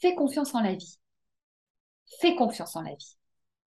Fais 0.00 0.14
confiance 0.14 0.54
en 0.54 0.60
la 0.60 0.74
vie. 0.74 0.98
Fais 2.20 2.34
confiance 2.34 2.76
en 2.76 2.82
la 2.82 2.94
vie. 2.94 3.16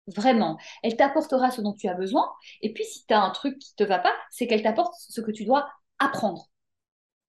Vraiment. 0.07 0.57
Elle 0.83 0.95
t'apportera 0.97 1.51
ce 1.51 1.61
dont 1.61 1.73
tu 1.73 1.87
as 1.87 1.95
besoin. 1.95 2.31
Et 2.61 2.73
puis, 2.73 2.83
si 2.85 3.05
tu 3.05 3.13
as 3.13 3.23
un 3.23 3.31
truc 3.31 3.57
qui 3.59 3.73
te 3.75 3.83
va 3.83 3.99
pas, 3.99 4.13
c'est 4.31 4.47
qu'elle 4.47 4.63
t'apporte 4.63 4.93
ce 4.99 5.21
que 5.21 5.31
tu 5.31 5.45
dois 5.45 5.67
apprendre. 5.99 6.47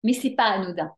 Mais 0.03 0.13
c'est 0.13 0.31
pas 0.31 0.45
anodin. 0.45 0.95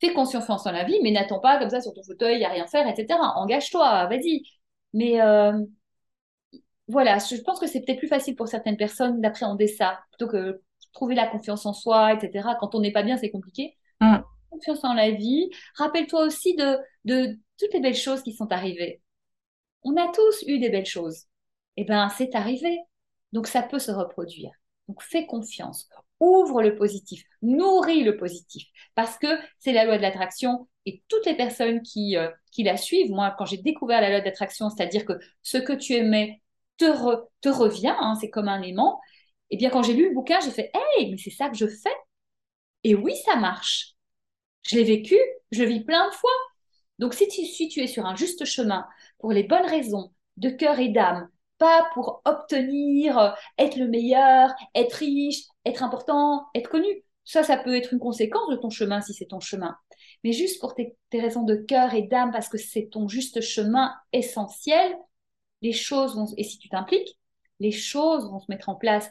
Fais 0.00 0.12
confiance 0.14 0.66
en 0.66 0.72
la 0.72 0.84
vie, 0.84 0.98
mais 1.02 1.12
n'attends 1.12 1.38
pas 1.40 1.58
comme 1.58 1.70
ça 1.70 1.80
sur 1.80 1.94
ton 1.94 2.02
fauteuil 2.02 2.44
à 2.44 2.48
rien 2.50 2.66
faire, 2.66 2.86
etc. 2.88 3.18
Engage-toi, 3.36 4.06
vas-y. 4.06 4.42
Mais 4.92 5.20
euh, 5.20 5.52
voilà, 6.88 7.18
je 7.18 7.40
pense 7.42 7.60
que 7.60 7.66
c'est 7.66 7.80
peut-être 7.80 7.98
plus 7.98 8.08
facile 8.08 8.36
pour 8.36 8.48
certaines 8.48 8.76
personnes 8.76 9.20
d'appréhender 9.20 9.68
ça 9.68 10.00
plutôt 10.10 10.30
que 10.30 10.60
trouver 10.92 11.14
la 11.14 11.26
confiance 11.26 11.64
en 11.66 11.72
soi, 11.72 12.12
etc. 12.12 12.50
Quand 12.60 12.74
on 12.74 12.80
n'est 12.80 12.92
pas 12.92 13.02
bien, 13.02 13.16
c'est 13.16 13.30
compliqué. 13.30 13.76
Mm. 14.00 14.18
Confiance 14.50 14.84
en 14.84 14.94
la 14.94 15.10
vie. 15.10 15.50
Rappelle-toi 15.76 16.24
aussi 16.24 16.54
de, 16.54 16.76
de 17.04 17.38
toutes 17.58 17.72
les 17.72 17.80
belles 17.80 17.94
choses 17.94 18.22
qui 18.22 18.32
sont 18.34 18.52
arrivées. 18.52 19.00
On 19.84 19.96
a 19.96 20.10
tous 20.12 20.44
eu 20.46 20.58
des 20.58 20.68
belles 20.68 20.86
choses. 20.86 21.24
Eh 21.76 21.84
bien, 21.84 22.08
c'est 22.10 22.34
arrivé. 22.34 22.78
Donc, 23.32 23.46
ça 23.46 23.62
peut 23.62 23.78
se 23.78 23.90
reproduire. 23.90 24.50
Donc, 24.88 25.02
fais 25.02 25.24
confiance. 25.24 25.88
Ouvre 26.20 26.62
le 26.62 26.76
positif. 26.76 27.24
Nourris 27.40 28.04
le 28.04 28.16
positif. 28.16 28.68
Parce 28.94 29.16
que 29.16 29.28
c'est 29.58 29.72
la 29.72 29.84
loi 29.84 29.96
de 29.96 30.02
l'attraction 30.02 30.68
et 30.84 31.02
toutes 31.08 31.26
les 31.26 31.36
personnes 31.36 31.80
qui, 31.82 32.16
euh, 32.16 32.28
qui 32.50 32.62
la 32.62 32.76
suivent, 32.76 33.10
moi, 33.10 33.34
quand 33.38 33.46
j'ai 33.46 33.56
découvert 33.56 34.00
la 34.00 34.10
loi 34.10 34.20
d'attraction, 34.20 34.68
c'est-à-dire 34.68 35.06
que 35.06 35.14
ce 35.42 35.58
que 35.58 35.72
tu 35.72 35.94
aimais 35.94 36.41
te, 37.40 37.48
revient, 37.48 37.94
hein, 37.98 38.14
c'est 38.20 38.30
comme 38.30 38.48
un 38.48 38.62
aimant. 38.62 39.00
Et 39.50 39.56
bien, 39.56 39.70
quand 39.70 39.82
j'ai 39.82 39.94
lu 39.94 40.08
le 40.08 40.14
bouquin, 40.14 40.40
j'ai 40.40 40.50
fait 40.50 40.70
Hey, 40.74 41.10
mais 41.10 41.18
c'est 41.18 41.30
ça 41.30 41.48
que 41.48 41.56
je 41.56 41.66
fais. 41.66 41.94
Et 42.84 42.94
oui, 42.94 43.14
ça 43.24 43.36
marche. 43.36 43.94
Je 44.62 44.76
l'ai 44.76 44.84
vécu, 44.84 45.16
je 45.50 45.62
le 45.62 45.68
vis 45.68 45.84
plein 45.84 46.08
de 46.08 46.14
fois. 46.14 46.30
Donc, 46.98 47.14
si 47.14 47.28
tu, 47.28 47.80
es 47.80 47.86
sur 47.86 48.06
un 48.06 48.16
juste 48.16 48.44
chemin, 48.44 48.86
pour 49.18 49.32
les 49.32 49.42
bonnes 49.44 49.66
raisons, 49.66 50.12
de 50.36 50.50
cœur 50.50 50.78
et 50.78 50.88
d'âme, 50.88 51.28
pas 51.58 51.88
pour 51.94 52.22
obtenir, 52.24 53.18
euh, 53.18 53.30
être 53.58 53.76
le 53.76 53.88
meilleur, 53.88 54.50
être 54.74 54.94
riche, 54.94 55.44
être 55.64 55.82
important, 55.82 56.46
être 56.54 56.70
connu. 56.70 57.04
Ça, 57.24 57.42
ça 57.42 57.56
peut 57.56 57.76
être 57.76 57.92
une 57.92 57.98
conséquence 58.00 58.48
de 58.50 58.56
ton 58.56 58.70
chemin 58.70 59.00
si 59.00 59.14
c'est 59.14 59.26
ton 59.26 59.40
chemin. 59.40 59.76
Mais 60.24 60.32
juste 60.32 60.60
pour 60.60 60.74
tes 60.74 60.96
raisons 61.12 61.42
de 61.44 61.54
cœur 61.56 61.94
et 61.94 62.02
d'âme, 62.02 62.32
parce 62.32 62.48
que 62.48 62.58
c'est 62.58 62.88
ton 62.90 63.08
juste 63.08 63.40
chemin 63.40 63.92
essentiel, 64.12 64.96
les 65.62 65.72
choses 65.72 66.16
vont, 66.16 66.26
et 66.36 66.44
si 66.44 66.58
tu 66.58 66.68
t'impliques, 66.68 67.18
les 67.60 67.72
choses 67.72 68.28
vont 68.30 68.40
se 68.40 68.46
mettre 68.50 68.68
en 68.68 68.74
place. 68.74 69.10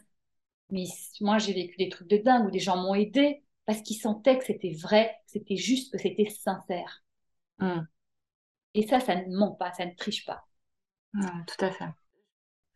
Mais 0.69 0.85
moi, 1.19 1.37
j'ai 1.37 1.53
vécu 1.53 1.75
des 1.77 1.89
trucs 1.89 2.07
de 2.07 2.17
dingue 2.17 2.47
où 2.47 2.51
des 2.51 2.59
gens 2.59 2.77
m'ont 2.77 2.95
aidé 2.95 3.43
parce 3.65 3.81
qu'ils 3.81 3.97
sentaient 3.97 4.37
que 4.37 4.45
c'était 4.45 4.73
vrai, 4.81 5.15
que 5.25 5.31
c'était 5.31 5.55
juste, 5.55 5.91
que 5.91 5.97
c'était 5.97 6.29
sincère. 6.29 7.03
Hmm. 7.59 7.81
Et 8.73 8.87
ça, 8.87 8.99
ça 8.99 9.15
ne 9.15 9.37
ment 9.37 9.51
pas, 9.51 9.71
ça 9.73 9.85
ne 9.85 9.93
triche 9.95 10.25
pas. 10.25 10.43
Hmm, 11.13 11.43
tout 11.45 11.65
à 11.65 11.71
fait. 11.71 11.89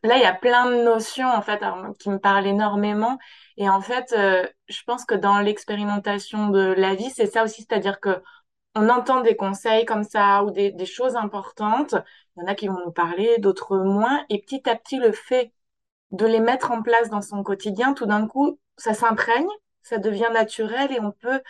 Là, 0.03 0.17
il 0.17 0.21
y 0.21 0.25
a 0.25 0.33
plein 0.33 0.69
de 0.69 0.83
notions 0.83 1.27
en 1.27 1.41
fait 1.41 1.63
qui 1.99 2.09
me 2.09 2.19
parlent 2.19 2.45
énormément. 2.45 3.17
Et 3.57 3.69
en 3.69 3.81
fait, 3.81 4.13
euh, 4.13 4.47
je 4.67 4.83
pense 4.83 5.03
que 5.03 5.15
dans 5.15 5.39
l'expérimentation 5.39 6.49
de 6.49 6.73
la 6.77 6.95
vie, 6.95 7.09
c'est 7.09 7.25
ça 7.25 7.43
aussi, 7.43 7.63
c'est-à-dire 7.63 7.99
que 7.99 8.21
on 8.75 8.89
entend 8.89 9.21
des 9.21 9.35
conseils 9.35 9.85
comme 9.85 10.03
ça 10.03 10.43
ou 10.43 10.51
des, 10.51 10.71
des, 10.71 10.85
choses 10.85 11.15
importantes. 11.15 11.95
Il 12.35 12.41
y 12.41 12.43
en 12.43 12.47
a 12.47 12.55
qui 12.55 12.67
vont 12.67 12.79
nous 12.85 12.91
parler, 12.91 13.37
d'autres 13.39 13.77
moins. 13.77 14.25
Et 14.29 14.41
petit 14.41 14.69
à 14.69 14.75
petit, 14.75 14.97
le 14.97 15.11
fait 15.11 15.53
de 16.11 16.25
les 16.25 16.39
mettre 16.39 16.71
en 16.71 16.81
place 16.81 17.09
dans 17.09 17.21
son 17.21 17.43
quotidien, 17.43 17.93
tout 17.93 18.05
d'un 18.05 18.27
coup, 18.27 18.59
ça 18.77 18.93
s'imprègne, 18.93 19.47
ça 19.83 19.97
devient 19.97 20.29
naturel 20.33 20.91
et 20.91 20.99
on 20.99 21.11
peut 21.11 21.41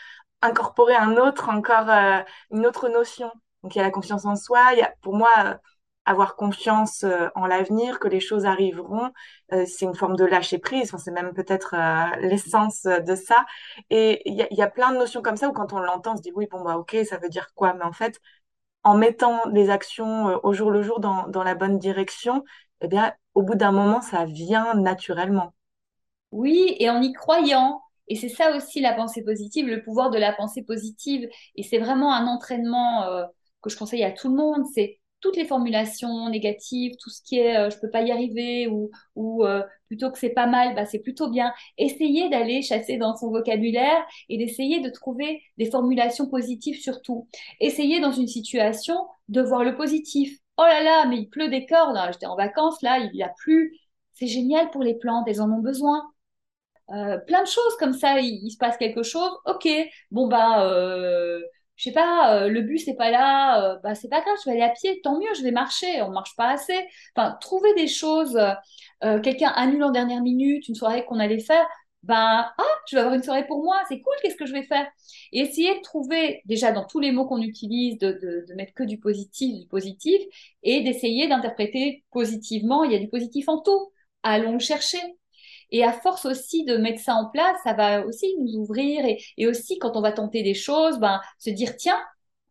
incorporer 0.41 0.95
un 0.95 1.17
autre, 1.17 1.49
encore 1.49 1.89
euh, 1.89 2.21
une 2.51 2.65
autre 2.65 2.89
notion. 2.89 3.31
Donc 3.63 3.75
il 3.75 3.79
y 3.79 3.81
a 3.81 3.85
la 3.85 3.91
confiance 3.91 4.25
en 4.25 4.35
soi. 4.35 4.73
Il 4.73 4.79
y 4.79 4.81
a, 4.83 4.93
pour 5.01 5.15
moi, 5.15 5.59
avoir 6.05 6.35
confiance 6.35 7.03
euh, 7.03 7.27
en 7.35 7.47
l'avenir, 7.47 7.99
que 7.99 8.07
les 8.07 8.19
choses 8.19 8.45
arriveront, 8.45 9.11
euh, 9.53 9.65
c'est 9.65 9.85
une 9.85 9.95
forme 9.95 10.15
de 10.15 10.25
lâcher 10.25 10.59
prise. 10.59 10.89
Enfin, 10.89 10.97
c'est 10.99 11.11
même 11.11 11.33
peut-être 11.33 11.75
euh, 11.75 12.15
l'essence 12.21 12.83
de 12.83 13.15
ça. 13.15 13.45
Et 13.89 14.21
il 14.29 14.35
y 14.35 14.43
a, 14.43 14.47
y 14.51 14.61
a, 14.61 14.69
plein 14.69 14.91
de 14.91 14.97
notions 14.97 15.21
comme 15.21 15.35
ça 15.37 15.49
où 15.49 15.53
quand 15.53 15.73
on 15.73 15.79
l'entend, 15.79 16.13
on 16.13 16.17
se 16.17 16.21
dit 16.21 16.31
oui, 16.35 16.47
bon 16.49 16.61
bah 16.63 16.77
ok, 16.77 16.97
ça 17.09 17.17
veut 17.17 17.29
dire 17.29 17.47
quoi? 17.55 17.73
Mais 17.73 17.83
en 17.83 17.91
fait, 17.91 18.19
en 18.85 18.95
mettant 18.95 19.49
les 19.49 19.69
actions 19.69 20.39
au 20.43 20.53
jour 20.53 20.71
le 20.71 20.83
jour 20.83 20.99
dans, 20.99 21.43
la 21.43 21.55
bonne 21.55 21.79
direction, 21.79 22.45
eh 22.81 22.87
bien, 22.87 23.13
au 23.33 23.41
bout 23.41 23.55
d'un 23.55 23.71
moment, 23.71 24.01
ça 24.01 24.25
vient 24.25 24.75
naturellement. 24.75 25.53
Oui, 26.31 26.75
et 26.79 26.89
en 26.89 27.01
y 27.01 27.11
croyant. 27.11 27.81
Et 28.07 28.15
c'est 28.15 28.29
ça 28.29 28.55
aussi 28.55 28.81
la 28.81 28.93
pensée 28.93 29.23
positive, 29.23 29.65
le 29.65 29.81
pouvoir 29.81 30.11
de 30.11 30.19
la 30.19 30.31
pensée 30.31 30.61
positive. 30.61 31.27
Et 31.55 31.63
c'est 31.63 31.79
vraiment 31.79 32.13
un 32.13 32.27
entraînement 32.27 33.03
que 33.63 33.71
je 33.71 33.77
conseille 33.77 34.03
à 34.03 34.11
tout 34.11 34.29
le 34.29 34.35
monde. 34.35 34.63
C'est 34.73 34.99
toutes 35.25 35.37
les 35.37 35.45
formulations 35.45 36.29
négatives, 36.29 36.93
tout 37.01 37.09
ce 37.09 37.19
qui 37.23 37.39
est 37.39 37.57
euh, 37.57 37.69
je 37.71 37.79
peux 37.79 37.89
pas 37.89 38.01
y 38.03 38.11
arriver 38.11 38.67
ou, 38.67 38.91
ou 39.15 39.43
euh, 39.43 39.63
plutôt 39.87 40.11
que 40.11 40.19
c'est 40.19 40.29
pas 40.29 40.45
mal, 40.45 40.75
bah, 40.75 40.85
c'est 40.85 40.99
plutôt 40.99 41.31
bien. 41.31 41.51
Essayez 41.79 42.29
d'aller 42.29 42.61
chasser 42.61 42.97
dans 42.97 43.15
son 43.15 43.31
vocabulaire 43.31 44.05
et 44.29 44.37
d'essayer 44.37 44.81
de 44.81 44.89
trouver 44.91 45.41
des 45.57 45.65
formulations 45.71 46.27
positives 46.29 46.79
surtout. 46.79 47.27
Essayez 47.59 47.99
dans 47.99 48.11
une 48.11 48.27
situation 48.27 48.95
de 49.29 49.41
voir 49.41 49.63
le 49.63 49.75
positif. 49.75 50.37
Oh 50.57 50.63
là 50.63 50.83
là, 50.83 51.05
mais 51.07 51.17
il 51.17 51.27
pleut 51.29 51.49
des 51.49 51.65
cordes. 51.65 51.97
J'étais 52.13 52.27
en 52.27 52.35
vacances 52.35 52.81
là, 52.83 52.99
il 52.99 53.23
a 53.23 53.29
plu. 53.29 53.75
C'est 54.13 54.27
génial 54.27 54.69
pour 54.69 54.83
les 54.83 54.93
plantes, 54.95 55.25
elles 55.27 55.41
en 55.41 55.49
ont 55.51 55.59
besoin. 55.61 56.03
euh, 56.91 57.17
plein 57.19 57.41
de 57.43 57.47
choses 57.47 57.75
comme 57.79 57.93
ça, 57.93 58.19
il, 58.19 58.51
se 58.51 58.57
passe 58.57 58.77
quelque 58.77 59.03
chose, 59.03 59.31
ok, 59.45 59.67
bon 60.11 60.27
bah, 60.27 60.63
je 61.75 61.83
sais 61.85 61.91
pas, 61.91 62.43
euh, 62.43 62.49
le 62.49 62.61
bus 62.61 62.87
n'est 62.87 62.95
pas 62.95 63.11
là, 63.11 63.73
euh, 63.73 63.79
bah 63.83 63.95
c'est 63.95 64.07
pas 64.07 64.21
grave, 64.21 64.35
je 64.43 64.49
vais 64.49 64.55
aller 64.55 64.65
à 64.65 64.69
pied, 64.69 65.01
tant 65.01 65.19
mieux, 65.19 65.33
je 65.37 65.43
vais 65.43 65.51
marcher, 65.51 66.01
on 66.01 66.09
marche 66.09 66.35
pas 66.35 66.49
assez. 66.49 66.77
Enfin, 67.15 67.37
trouver 67.41 67.73
des 67.75 67.87
choses, 67.87 68.37
euh, 69.03 69.19
quelqu'un 69.21 69.49
annule 69.49 69.83
en 69.83 69.91
dernière 69.91 70.21
minute 70.21 70.67
une 70.69 70.75
soirée 70.75 71.05
qu'on 71.05 71.19
allait 71.19 71.39
faire, 71.39 71.65
ben 72.03 72.45
ah, 72.57 72.63
je 72.87 72.95
vais 72.95 73.01
avoir 73.01 73.15
une 73.15 73.23
soirée 73.23 73.45
pour 73.47 73.63
moi, 73.63 73.81
c'est 73.89 73.99
cool, 74.01 74.13
qu'est-ce 74.21 74.35
que 74.35 74.45
je 74.45 74.53
vais 74.53 74.63
faire? 74.63 74.87
Et 75.31 75.39
essayer 75.41 75.75
de 75.75 75.81
trouver 75.81 76.41
déjà 76.45 76.71
dans 76.71 76.85
tous 76.85 76.99
les 76.99 77.11
mots 77.11 77.25
qu'on 77.25 77.41
utilise, 77.41 77.97
de, 77.97 78.11
de, 78.11 78.45
de, 78.47 78.53
mettre 78.55 78.73
que 78.73 78.83
du 78.83 78.99
positif, 78.99 79.59
du 79.59 79.67
positif, 79.67 80.21
et 80.63 80.81
d'essayer 80.81 81.27
d'interpréter 81.27 82.05
positivement. 82.11 82.83
Il 82.83 82.91
y 82.91 82.95
a 82.95 82.99
du 82.99 83.09
positif 83.09 83.49
en 83.49 83.61
tout. 83.61 83.91
Allons 84.23 84.53
le 84.53 84.59
chercher. 84.59 84.99
Et 85.71 85.83
à 85.83 85.91
force 85.93 86.25
aussi 86.25 86.63
de 86.65 86.77
mettre 86.77 87.01
ça 87.01 87.15
en 87.15 87.29
place, 87.29 87.57
ça 87.63 87.73
va 87.73 88.05
aussi 88.05 88.35
nous 88.39 88.55
ouvrir 88.55 89.05
et, 89.05 89.21
et 89.37 89.47
aussi 89.47 89.79
quand 89.79 89.95
on 89.95 90.01
va 90.01 90.11
tenter 90.11 90.43
des 90.43 90.53
choses, 90.53 90.99
ben, 90.99 91.21
se 91.39 91.49
dire 91.49 91.75
tiens, 91.75 91.99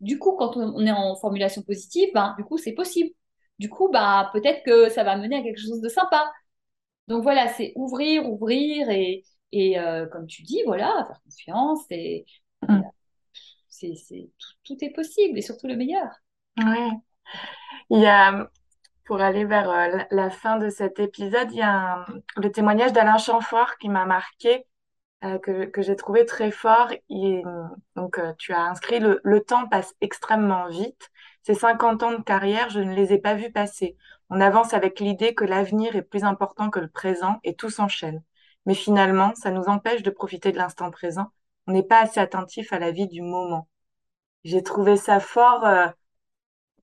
du 0.00 0.18
coup, 0.18 0.32
quand 0.36 0.56
on 0.56 0.86
est 0.86 0.92
en 0.92 1.16
formulation 1.16 1.62
positive, 1.62 2.10
ben, 2.14 2.34
du 2.36 2.44
coup, 2.44 2.58
c'est 2.58 2.72
possible. 2.72 3.10
Du 3.58 3.68
coup, 3.70 3.88
ben, 3.90 4.28
peut-être 4.32 4.62
que 4.64 4.88
ça 4.90 5.04
va 5.04 5.16
mener 5.16 5.36
à 5.36 5.42
quelque 5.42 5.60
chose 5.60 5.80
de 5.80 5.88
sympa. 5.88 6.30
Donc 7.08 7.22
voilà, 7.22 7.48
c'est 7.48 7.72
ouvrir, 7.76 8.30
ouvrir 8.30 8.90
et, 8.90 9.24
et 9.52 9.78
euh, 9.78 10.06
comme 10.06 10.26
tu 10.26 10.42
dis, 10.42 10.62
voilà, 10.66 11.04
faire 11.06 11.20
confiance 11.22 11.84
et 11.90 12.26
mm. 12.68 12.80
c'est, 13.68 13.94
c'est 13.94 14.30
tout, 14.38 14.74
tout, 14.74 14.84
est 14.84 14.90
possible 14.90 15.38
et 15.38 15.42
surtout 15.42 15.66
le 15.68 15.76
meilleur. 15.76 16.08
Ouais. 16.58 16.90
Il 17.90 18.00
y 18.00 18.06
a 18.06 18.50
pour 19.04 19.20
aller 19.20 19.44
vers 19.44 19.70
euh, 19.70 19.98
la 20.10 20.30
fin 20.30 20.58
de 20.58 20.68
cet 20.70 20.98
épisode, 20.98 21.52
il 21.52 21.58
y 21.58 21.62
a 21.62 22.06
le 22.36 22.50
témoignage 22.50 22.92
d'Alain 22.92 23.18
Chamfort 23.18 23.76
qui 23.78 23.88
m'a 23.88 24.06
marqué, 24.06 24.66
euh, 25.24 25.38
que, 25.38 25.82
j'ai 25.82 25.96
trouvé 25.96 26.26
très 26.26 26.50
fort. 26.50 26.90
donc, 27.96 28.18
euh, 28.18 28.32
tu 28.38 28.52
as 28.52 28.62
inscrit 28.62 29.00
le, 29.00 29.20
le 29.24 29.42
temps 29.44 29.68
passe 29.68 29.94
extrêmement 30.00 30.68
vite. 30.68 31.10
Ces 31.42 31.54
50 31.54 32.02
ans 32.02 32.12
de 32.12 32.22
carrière, 32.22 32.70
je 32.70 32.80
ne 32.80 32.94
les 32.94 33.12
ai 33.12 33.18
pas 33.18 33.34
vus 33.34 33.52
passer. 33.52 33.96
On 34.30 34.40
avance 34.40 34.74
avec 34.74 35.00
l'idée 35.00 35.34
que 35.34 35.44
l'avenir 35.44 35.96
est 35.96 36.02
plus 36.02 36.24
important 36.24 36.70
que 36.70 36.80
le 36.80 36.88
présent 36.88 37.40
et 37.44 37.54
tout 37.54 37.70
s'enchaîne. 37.70 38.22
Mais 38.66 38.74
finalement, 38.74 39.34
ça 39.34 39.50
nous 39.50 39.64
empêche 39.64 40.02
de 40.02 40.10
profiter 40.10 40.52
de 40.52 40.58
l'instant 40.58 40.90
présent. 40.90 41.26
On 41.66 41.72
n'est 41.72 41.82
pas 41.82 42.00
assez 42.02 42.20
attentif 42.20 42.72
à 42.72 42.78
la 42.78 42.90
vie 42.90 43.08
du 43.08 43.22
moment. 43.22 43.68
J'ai 44.44 44.62
trouvé 44.62 44.96
ça 44.96 45.20
fort 45.20 45.64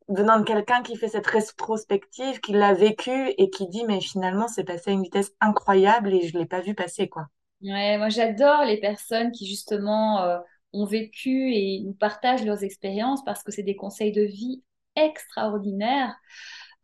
venant 0.07 0.39
de 0.39 0.43
quelqu'un 0.43 0.81
qui 0.81 0.95
fait 0.95 1.07
cette 1.07 1.27
rétrospective, 1.27 2.39
qui 2.39 2.53
l'a 2.53 2.73
vécu 2.73 3.33
et 3.37 3.49
qui 3.49 3.67
dit 3.67 3.85
mais 3.85 4.01
finalement 4.01 4.47
c'est 4.47 4.63
passé 4.63 4.91
à 4.91 4.93
une 4.93 5.03
vitesse 5.03 5.31
incroyable 5.39 6.13
et 6.13 6.27
je 6.27 6.37
l'ai 6.37 6.45
pas 6.45 6.61
vu 6.61 6.75
passer 6.75 7.07
quoi. 7.07 7.27
Ouais, 7.61 7.97
moi 7.97 8.09
j'adore 8.09 8.65
les 8.65 8.79
personnes 8.79 9.31
qui 9.31 9.45
justement 9.47 10.23
euh, 10.23 10.39
ont 10.73 10.85
vécu 10.85 11.53
et 11.53 11.81
nous 11.83 11.93
partagent 11.93 12.43
leurs 12.43 12.63
expériences 12.63 13.23
parce 13.23 13.43
que 13.43 13.51
c'est 13.51 13.63
des 13.63 13.75
conseils 13.75 14.11
de 14.11 14.23
vie 14.23 14.63
extraordinaires. 14.95 16.15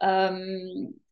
Euh, 0.03 0.67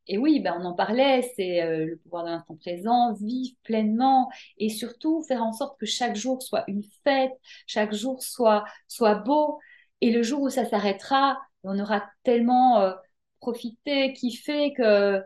et 0.07 0.17
oui, 0.17 0.39
ben 0.39 0.55
on 0.59 0.65
en 0.65 0.73
parlait, 0.73 1.23
c'est 1.35 1.63
euh, 1.63 1.85
le 1.85 1.97
pouvoir 1.97 2.23
de 2.25 2.29
l'instant 2.29 2.55
présent, 2.55 3.13
vivre 3.13 3.55
pleinement 3.63 4.29
et 4.57 4.69
surtout 4.69 5.23
faire 5.23 5.41
en 5.41 5.51
sorte 5.51 5.79
que 5.79 5.87
chaque 5.87 6.15
jour 6.15 6.43
soit 6.43 6.63
une 6.67 6.83
fête, 7.03 7.33
chaque 7.65 7.93
jour 7.93 8.21
soit 8.21 8.65
soit 8.87 9.15
beau. 9.15 9.59
Et 10.01 10.11
le 10.11 10.21
jour 10.21 10.41
où 10.41 10.49
ça 10.49 10.65
s'arrêtera, 10.65 11.39
on 11.67 11.79
aura 11.79 12.03
tellement 12.23 12.81
euh, 12.81 12.93
profité, 13.39 14.13
kiffé 14.13 14.73
que 14.73 15.21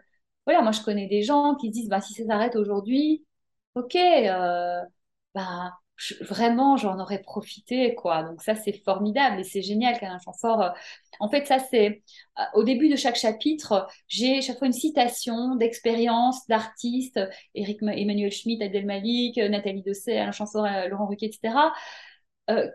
voilà, 0.46 0.62
moi 0.62 0.72
je 0.72 0.82
connais 0.82 1.08
des 1.08 1.22
gens 1.24 1.56
qui 1.56 1.70
disent 1.70 1.90
bah 1.90 2.02
si 2.02 2.14
ça 2.14 2.26
s'arrête 2.26 2.56
aujourd'hui, 2.56 3.26
ok, 3.76 3.96
euh, 3.96 4.82
bah 5.36 5.74
vraiment 6.22 6.78
j'en 6.78 7.00
aurais 7.00 7.22
profité 7.22 7.94
quoi. 7.96 8.24
Donc 8.24 8.42
ça 8.42 8.56
c'est 8.56 8.74
formidable 8.84 9.40
et 9.42 9.44
c'est 9.44 9.62
génial 9.62 10.00
qu'un 10.00 10.18
fort. 10.40 10.62
Euh, 10.62 10.70
en 11.20 11.30
fait 11.30 11.46
ça 11.46 11.60
c'est 11.60 12.04
au 12.54 12.64
début 12.64 12.90
de 12.90 12.96
chaque 12.96 13.18
chapitre, 13.18 13.88
j'ai 14.08 14.42
chaque 14.42 14.58
fois 14.60 14.68
une 14.68 14.74
citation 14.74 15.56
d'expérience 15.56 16.48
d'artistes, 16.48 17.20
Eric 17.54 17.82
Emmanuel 17.84 18.32
Schmitt, 18.32 18.62
Adèle 18.62 18.86
Malik, 18.86 19.38
Nathalie 19.38 19.84
Dosset, 19.84 20.18
Alain 20.18 20.32
Chanfort, 20.32 20.68
Laurent 20.90 21.08
Ruquier, 21.08 21.28
etc. 21.28 21.74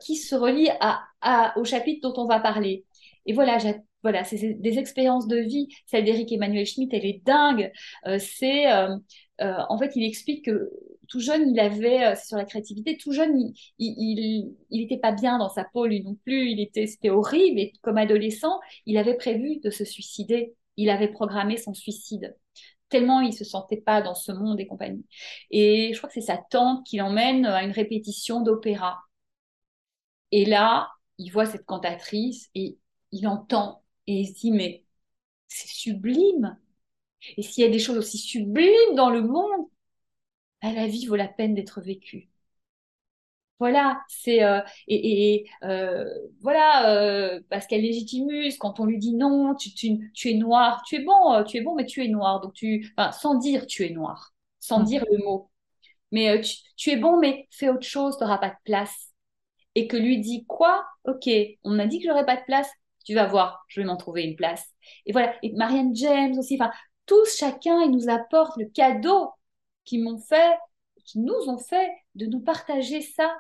qui 0.01 0.17
se 0.17 0.35
relient 0.37 0.71
à, 0.81 1.59
au 1.59 1.65
chapitre 1.65 2.09
dont 2.09 2.23
on 2.23 2.27
va 2.27 2.41
parler. 2.41 2.85
Et 3.27 3.33
voilà, 3.33 3.59
voilà, 4.03 4.23
c'est 4.25 4.55
des 4.55 4.79
expériences 4.79 5.27
de 5.27 5.39
vie. 5.39 5.69
Celle 5.87 6.05
d'Eric 6.05 6.31
Emmanuel 6.33 6.67
Schmitt, 6.67 6.93
elle 6.93 7.07
est 7.07 7.25
dingue. 7.25 7.73
Euh, 8.07 8.19
c'est, 8.19 8.71
euh, 8.71 8.97
euh, 9.41 9.59
en 9.69 9.79
fait, 9.79 9.93
il 9.97 10.05
explique 10.05 10.45
que 10.45 10.71
tout 11.09 11.21
jeune, 11.21 11.51
il 11.51 11.61
avait, 11.61 12.15
c'est 12.17 12.27
sur 12.29 12.37
la 12.37 12.45
créativité, 12.45 12.97
tout 12.97 13.13
jeune, 13.13 13.39
il, 13.39 13.55
il, 13.79 14.55
il, 14.71 15.01
pas 15.01 15.13
bien 15.13 15.39
dans 15.39 15.49
sa 15.49 15.65
peau, 15.65 15.87
lui 15.87 16.03
non 16.03 16.17
plus. 16.25 16.51
Il 16.51 16.61
était, 16.61 16.87
c'était 16.87 17.11
horrible. 17.11 17.59
Et 17.61 17.73
comme 17.83 17.99
adolescent, 17.99 18.61
il 18.87 18.99
avait 18.99 19.17
prévu 19.17 19.59
de 19.61 19.71
se 19.71 19.85
suicider. 19.85 20.55
Il 20.77 20.91
avait 20.91 21.09
programmé 21.09 21.57
son 21.57 21.75
suicide 21.75 22.37
tellement 22.91 23.21
il 23.21 23.33
se 23.33 23.45
sentait 23.45 23.81
pas 23.81 24.03
dans 24.03 24.15
ce 24.15 24.31
monde 24.31 24.61
et 24.61 24.67
compagnie. 24.69 25.05
Et 25.51 25.93
je 25.93 25.99
crois 25.99 26.09
que 26.09 26.15
c'est 26.15 26.21
sa 26.21 26.37
tante 26.39 26.87
qui 26.87 26.99
l'emmène 26.99 27.45
à 27.47 27.65
une 27.65 27.73
répétition 27.73 28.41
d'opéra. 28.41 29.01
Et 30.31 30.45
là, 30.45 30.91
il 31.19 31.31
voit 31.31 31.47
cette 31.47 31.65
cantatrice 31.65 32.51
et 32.55 32.79
il 33.15 33.29
entend 33.29 33.83
et 34.07 34.21
il 34.21 34.27
se 34.29 34.35
dit, 34.35 34.53
mais 34.53 34.85
c'est 35.49 35.69
sublime. 35.69 36.59
Et 37.37 37.43
s'il 37.43 37.65
y 37.65 37.67
a 37.67 37.71
des 37.71 37.79
choses 37.79 37.99
aussi 37.99 38.19
sublimes 38.19 38.95
dans 38.97 39.11
le 39.11 39.23
monde, 39.23 39.69
bah, 40.63 40.73
la 40.73 40.87
vie 40.87 41.07
vaut 41.07 41.17
la 41.17 41.29
peine 41.29 41.55
d'être 41.55 41.81
vécue. 41.81 42.29
Voilà, 43.61 44.03
c'est 44.09 44.43
euh, 44.43 44.61
et, 44.89 45.49
euh, 45.63 46.05
voilà 46.43 46.91
euh, 46.91 47.41
Pascal 47.49 47.81
Légitimus 47.81 48.59
quand 48.59 48.81
on 48.81 48.85
lui 48.85 48.99
dit 48.99 49.15
non, 49.15 49.55
tu, 49.55 49.73
tu, 49.73 50.11
tu, 50.13 50.31
es 50.31 50.35
noir, 50.35 50.83
tu 50.87 50.97
es 50.97 51.05
bon, 51.05 51.43
tu 51.45 51.59
es 51.59 51.61
bon, 51.63 51.75
mais 51.75 51.87
tu 51.87 52.05
es 52.05 52.09
noir. 52.09 52.41
Donc 52.41 52.53
tu, 52.53 52.93
enfin, 52.97 53.13
sans 53.13 53.37
dire 53.37 53.67
tu 53.67 53.85
es 53.87 53.91
noir, 53.91 54.35
sans 54.59 54.81
mm. 54.81 54.85
dire 54.85 55.05
le 55.11 55.19
mot, 55.25 55.51
mais 56.13 56.41
tu, 56.43 56.57
tu, 56.77 56.91
es 56.91 56.97
bon, 56.97 57.19
mais 57.19 57.49
fais 57.51 57.69
autre 57.69 57.87
chose, 57.87 58.17
tu 58.19 58.25
n'auras 58.25 58.39
pas 58.39 58.51
de 58.51 58.57
place. 58.65 59.13
Et 59.77 59.87
que 59.89 59.97
lui 59.97 60.19
dit 60.19 60.45
quoi? 60.47 60.87
Ok, 61.05 61.29
on 61.65 61.79
a 61.79 61.87
dit 61.87 62.01
que 62.01 62.07
j'aurais 62.09 62.27
pas 62.27 62.37
de 62.37 62.45
place, 62.45 62.71
tu 63.05 63.15
vas 63.15 63.27
voir, 63.27 63.65
je 63.69 63.81
vais 63.81 63.87
m'en 63.87 63.97
trouver 63.97 64.25
une 64.25 64.37
place. 64.37 64.65
Et 65.07 65.13
voilà, 65.13 65.35
et 65.43 65.53
Marianne 65.53 65.95
James 65.95 66.39
aussi, 66.39 66.57
enfin, 66.61 66.71
tous, 67.07 67.37
chacun, 67.37 67.81
ils 67.83 67.91
nous 67.91 68.09
apportent 68.09 68.57
le 68.57 68.67
cadeau 68.67 69.31
qu'ils 69.85 70.03
m'ont 70.03 70.19
fait, 70.19 70.55
qui 71.05 71.19
nous 71.19 71.49
ont 71.49 71.59
fait 71.59 71.91
de 72.15 72.27
nous 72.27 72.41
partager 72.41 73.03
ça. 73.03 73.35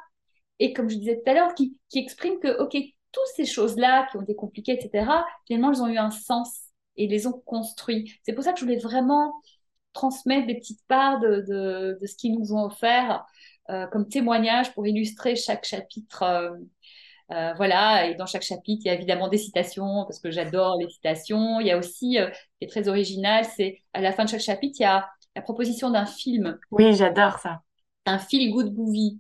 Et 0.59 0.73
comme 0.73 0.89
je 0.89 0.97
disais 0.97 1.17
tout 1.17 1.31
à 1.31 1.35
l'heure, 1.35 1.55
qui, 1.55 1.77
qui 1.89 1.99
expriment 1.99 2.39
que, 2.39 2.61
OK, 2.61 2.77
toutes 3.13 3.23
ces 3.37 3.47
choses-là 3.47 4.07
qui 4.11 4.17
ont 4.17 4.23
été 4.23 4.35
compliquées, 4.35 4.73
etc., 4.73 5.25
finalement, 5.47 5.73
elles 5.73 5.83
ont 5.83 5.89
eu 5.89 5.99
un 5.99 6.11
sens 6.11 6.61
et 6.97 7.07
les 7.07 7.27
ont 7.27 7.43
construits. 7.47 8.13
C'est 8.23 8.33
pour 8.33 8.45
ça 8.45 8.53
que 8.53 8.61
je 8.61 8.65
voulais 8.65 8.79
vraiment 8.79 9.33
transmettre 9.93 10.47
des 10.47 10.57
petites 10.57 10.85
parts 10.89 11.21
de, 11.21 11.41
de, 11.49 11.99
de 12.01 12.07
ce 12.07 12.17
qu'ils 12.17 12.39
nous 12.39 12.53
ont 12.53 12.65
offert 12.65 13.25
euh, 13.71 13.87
comme 13.87 14.09
témoignage 14.09 14.75
pour 14.75 14.87
illustrer 14.87 15.37
chaque 15.37 15.65
chapitre 15.65 16.23
euh, 16.23 16.51
euh, 17.33 17.53
voilà, 17.55 18.07
et 18.07 18.15
dans 18.15 18.27
chaque 18.27 18.43
chapitre, 18.43 18.83
il 18.85 18.89
y 18.89 18.91
a 18.91 18.95
évidemment 18.95 19.29
des 19.29 19.39
citations, 19.39 20.05
parce 20.05 20.19
que 20.21 20.31
j'adore 20.31 20.77
les 20.79 20.89
citations. 20.89 21.61
Il 21.61 21.67
y 21.67 21.71
a 21.71 21.79
aussi, 21.79 22.19
euh, 22.19 22.29
qui 22.59 22.65
est 22.65 22.69
très 22.69 22.89
original, 22.89 23.45
c'est 23.57 23.81
à 23.93 24.01
la 24.01 24.13
fin 24.13 24.25
de 24.25 24.31
chaque 24.31 24.41
chapitre, 24.41 24.77
il 24.79 24.83
y 24.83 24.87
a 24.87 25.09
la 25.35 25.43
proposition 25.43 25.91
d'un 25.91 26.07
film. 26.07 26.59
Oui, 26.71 26.95
j'adore 26.95 27.39
ça. 27.39 27.61
Un 28.07 28.19
feel 28.19 28.53
good 28.53 28.75
movie 28.75 29.19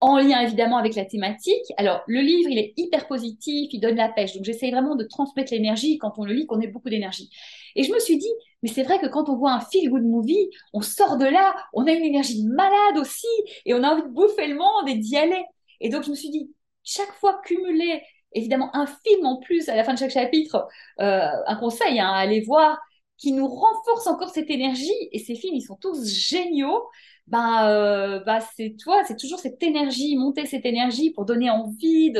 en 0.00 0.18
lien 0.18 0.40
évidemment 0.40 0.76
avec 0.78 0.94
la 0.94 1.04
thématique. 1.04 1.64
Alors, 1.76 2.02
le 2.06 2.20
livre, 2.20 2.48
il 2.50 2.58
est 2.58 2.72
hyper 2.76 3.08
positif, 3.08 3.68
il 3.72 3.80
donne 3.80 3.96
la 3.96 4.08
pêche. 4.08 4.34
Donc, 4.34 4.44
j'essaye 4.44 4.70
vraiment 4.70 4.94
de 4.94 5.04
transmettre 5.04 5.52
l'énergie 5.52 5.98
quand 5.98 6.12
on 6.18 6.24
le 6.24 6.34
lit, 6.34 6.46
qu'on 6.46 6.60
ait 6.60 6.68
beaucoup 6.68 6.88
d'énergie. 6.90 7.30
Et 7.74 7.82
je 7.82 7.92
me 7.92 7.98
suis 7.98 8.18
dit, 8.18 8.30
mais 8.62 8.68
c'est 8.68 8.82
vrai 8.82 8.98
que 9.00 9.06
quand 9.06 9.28
on 9.28 9.36
voit 9.36 9.52
un 9.52 9.60
feel 9.60 9.90
good 9.90 10.04
movie, 10.04 10.50
on 10.72 10.82
sort 10.82 11.16
de 11.16 11.24
là, 11.24 11.54
on 11.72 11.86
a 11.86 11.92
une 11.92 12.04
énergie 12.04 12.44
malade 12.46 12.96
aussi, 12.96 13.26
et 13.64 13.74
on 13.74 13.82
a 13.82 13.90
envie 13.90 14.02
de 14.02 14.08
bouffer 14.08 14.46
le 14.46 14.54
monde 14.54 14.88
et 14.88 14.94
d'y 14.94 15.16
aller. 15.16 15.42
Et 15.80 15.88
donc, 15.88 16.04
je 16.04 16.10
me 16.10 16.16
suis 16.16 16.30
dit, 16.30 16.50
chaque 16.84 17.12
fois 17.14 17.40
cumuler 17.44 18.02
évidemment 18.32 18.74
un 18.74 18.86
film 18.86 19.26
en 19.26 19.40
plus 19.40 19.68
à 19.68 19.76
la 19.76 19.84
fin 19.84 19.94
de 19.94 19.98
chaque 19.98 20.10
chapitre, 20.10 20.68
euh, 21.00 21.28
un 21.46 21.56
conseil 21.56 21.98
hein, 22.00 22.08
à 22.08 22.18
aller 22.18 22.40
voir 22.40 22.78
qui 23.16 23.32
nous 23.32 23.48
renforce 23.48 24.06
encore 24.06 24.30
cette 24.30 24.50
énergie 24.50 24.92
et 25.12 25.18
ces 25.18 25.34
films 25.34 25.54
ils 25.54 25.62
sont 25.62 25.76
tous 25.76 26.06
géniaux. 26.06 26.88
Ben, 27.26 27.68
euh, 27.68 28.20
bah, 28.24 28.40
c'est 28.40 28.74
toi, 28.82 29.02
c'est 29.06 29.18
toujours 29.18 29.38
cette 29.38 29.62
énergie, 29.62 30.16
monter 30.16 30.46
cette 30.46 30.64
énergie 30.64 31.10
pour 31.10 31.26
donner 31.26 31.50
envie 31.50 32.10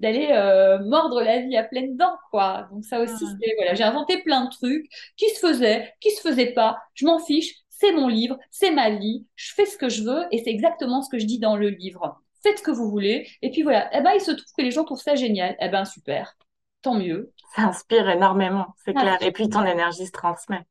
d'aller 0.00 0.30
euh, 0.32 0.80
mordre 0.80 1.22
la 1.22 1.42
vie 1.42 1.56
à 1.56 1.62
pleines 1.62 1.96
dents, 1.96 2.16
quoi. 2.32 2.66
Donc 2.72 2.84
ça 2.84 3.00
aussi, 3.00 3.24
ah. 3.24 3.46
voilà, 3.56 3.74
j'ai 3.74 3.84
inventé 3.84 4.20
plein 4.22 4.46
de 4.46 4.50
trucs 4.50 4.86
qui 5.16 5.28
se 5.30 5.38
faisaient, 5.38 5.94
qui 6.00 6.10
se 6.10 6.20
faisaient 6.22 6.54
pas. 6.54 6.76
Je 6.94 7.06
m'en 7.06 7.20
fiche, 7.20 7.54
c'est 7.68 7.92
mon 7.92 8.08
livre, 8.08 8.36
c'est 8.50 8.72
ma 8.72 8.90
vie, 8.90 9.26
je 9.36 9.54
fais 9.54 9.64
ce 9.64 9.78
que 9.78 9.88
je 9.88 10.02
veux 10.02 10.24
et 10.32 10.42
c'est 10.42 10.50
exactement 10.50 11.02
ce 11.02 11.08
que 11.08 11.20
je 11.20 11.26
dis 11.26 11.38
dans 11.38 11.56
le 11.56 11.68
livre 11.68 12.20
faites 12.42 12.58
ce 12.58 12.62
que 12.62 12.70
vous 12.70 12.90
voulez. 12.90 13.28
Et 13.42 13.50
puis 13.50 13.62
voilà, 13.62 13.88
eh 13.96 14.00
ben, 14.00 14.12
il 14.12 14.20
se 14.20 14.30
trouve 14.30 14.52
que 14.56 14.62
les 14.62 14.70
gens 14.70 14.84
trouvent 14.84 15.00
ça 15.00 15.14
génial. 15.14 15.56
Eh 15.60 15.68
ben 15.68 15.84
super, 15.84 16.34
tant 16.82 16.94
mieux. 16.94 17.32
Ça 17.54 17.62
inspire 17.62 18.08
énormément, 18.08 18.66
c'est 18.84 18.94
clair. 18.94 19.18
Et 19.20 19.32
puis 19.32 19.48
ton 19.48 19.64
énergie 19.64 20.06
se 20.06 20.12
transmet. 20.12 20.64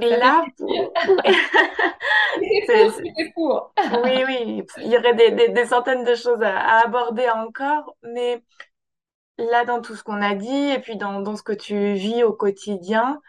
Et 0.00 0.16
là, 0.16 0.44
c'est 2.66 2.88
oui, 4.04 4.24
oui, 4.26 4.64
il 4.78 4.86
y 4.90 4.96
aurait 4.96 5.14
des, 5.14 5.66
centaines 5.66 6.04
de 6.04 6.14
choses 6.16 6.42
à, 6.42 6.80
aborder 6.80 7.28
encore, 7.30 7.94
mais 8.02 8.42
là, 9.38 9.64
dans 9.64 9.80
tout 9.80 9.94
ce 9.94 10.02
qu'on 10.02 10.20
a 10.20 10.34
dit, 10.34 10.70
et 10.70 10.80
puis 10.80 10.96
dans, 10.96 11.20
dans 11.20 11.36
ce 11.36 11.44
que 11.44 11.52
tu 11.52 11.92
vis 11.92 12.24
au 12.24 12.32
quotidien, 12.32 13.20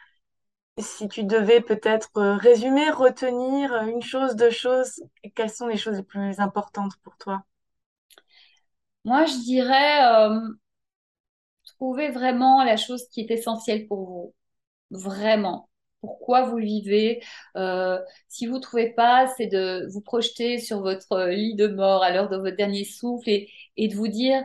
si 0.80 1.08
tu 1.08 1.24
devais 1.24 1.62
peut-être 1.62 2.10
euh, 2.18 2.36
résumer, 2.36 2.90
retenir 2.90 3.76
une 3.84 4.02
chose, 4.02 4.36
deux 4.36 4.50
choses, 4.50 5.04
quelles 5.36 5.50
sont 5.50 5.68
les 5.68 5.78
choses 5.78 5.98
les 5.98 6.04
plus 6.04 6.40
importantes 6.40 6.94
pour 7.04 7.18
toi? 7.18 7.44
Moi, 9.04 9.26
je 9.26 9.38
dirais 9.44 10.06
euh, 10.06 10.40
trouver 11.66 12.10
vraiment 12.10 12.64
la 12.64 12.78
chose 12.78 13.08
qui 13.10 13.22
est 13.22 13.32
essentielle 13.32 13.88
pour 13.88 14.06
vous. 14.06 14.36
Vraiment. 14.92 15.70
Pourquoi 16.02 16.44
vous 16.44 16.58
vivez. 16.58 17.22
Euh, 17.58 18.00
si 18.30 18.48
vous 18.48 18.56
ne 18.56 18.62
trouvez 18.62 18.92
pas, 18.94 19.28
c'est 19.38 19.48
de 19.48 19.88
vous 19.92 20.02
projeter 20.02 20.60
sur 20.60 20.82
votre 20.82 21.28
lit 21.30 21.56
de 21.56 21.68
mort 21.68 22.04
à 22.04 22.12
l'heure 22.12 22.30
de 22.30 22.38
votre 22.38 22.56
dernier 22.56 22.86
souffle 22.86 23.30
et, 23.30 23.50
de 23.88 23.96
vous 23.96 24.08
dire 24.08 24.44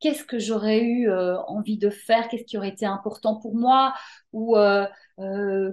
qu'est-ce 0.00 0.24
que 0.24 0.38
j'aurais 0.38 0.80
eu 0.82 1.08
euh, 1.10 1.38
envie 1.42 1.78
de 1.78 1.90
faire, 1.90 2.28
qu'est-ce 2.28 2.44
qui 2.44 2.58
aurait 2.58 2.68
été 2.70 2.86
important 2.86 3.36
pour 3.40 3.54
moi, 3.56 3.94
ou 4.32 4.56
euh, 4.56 4.86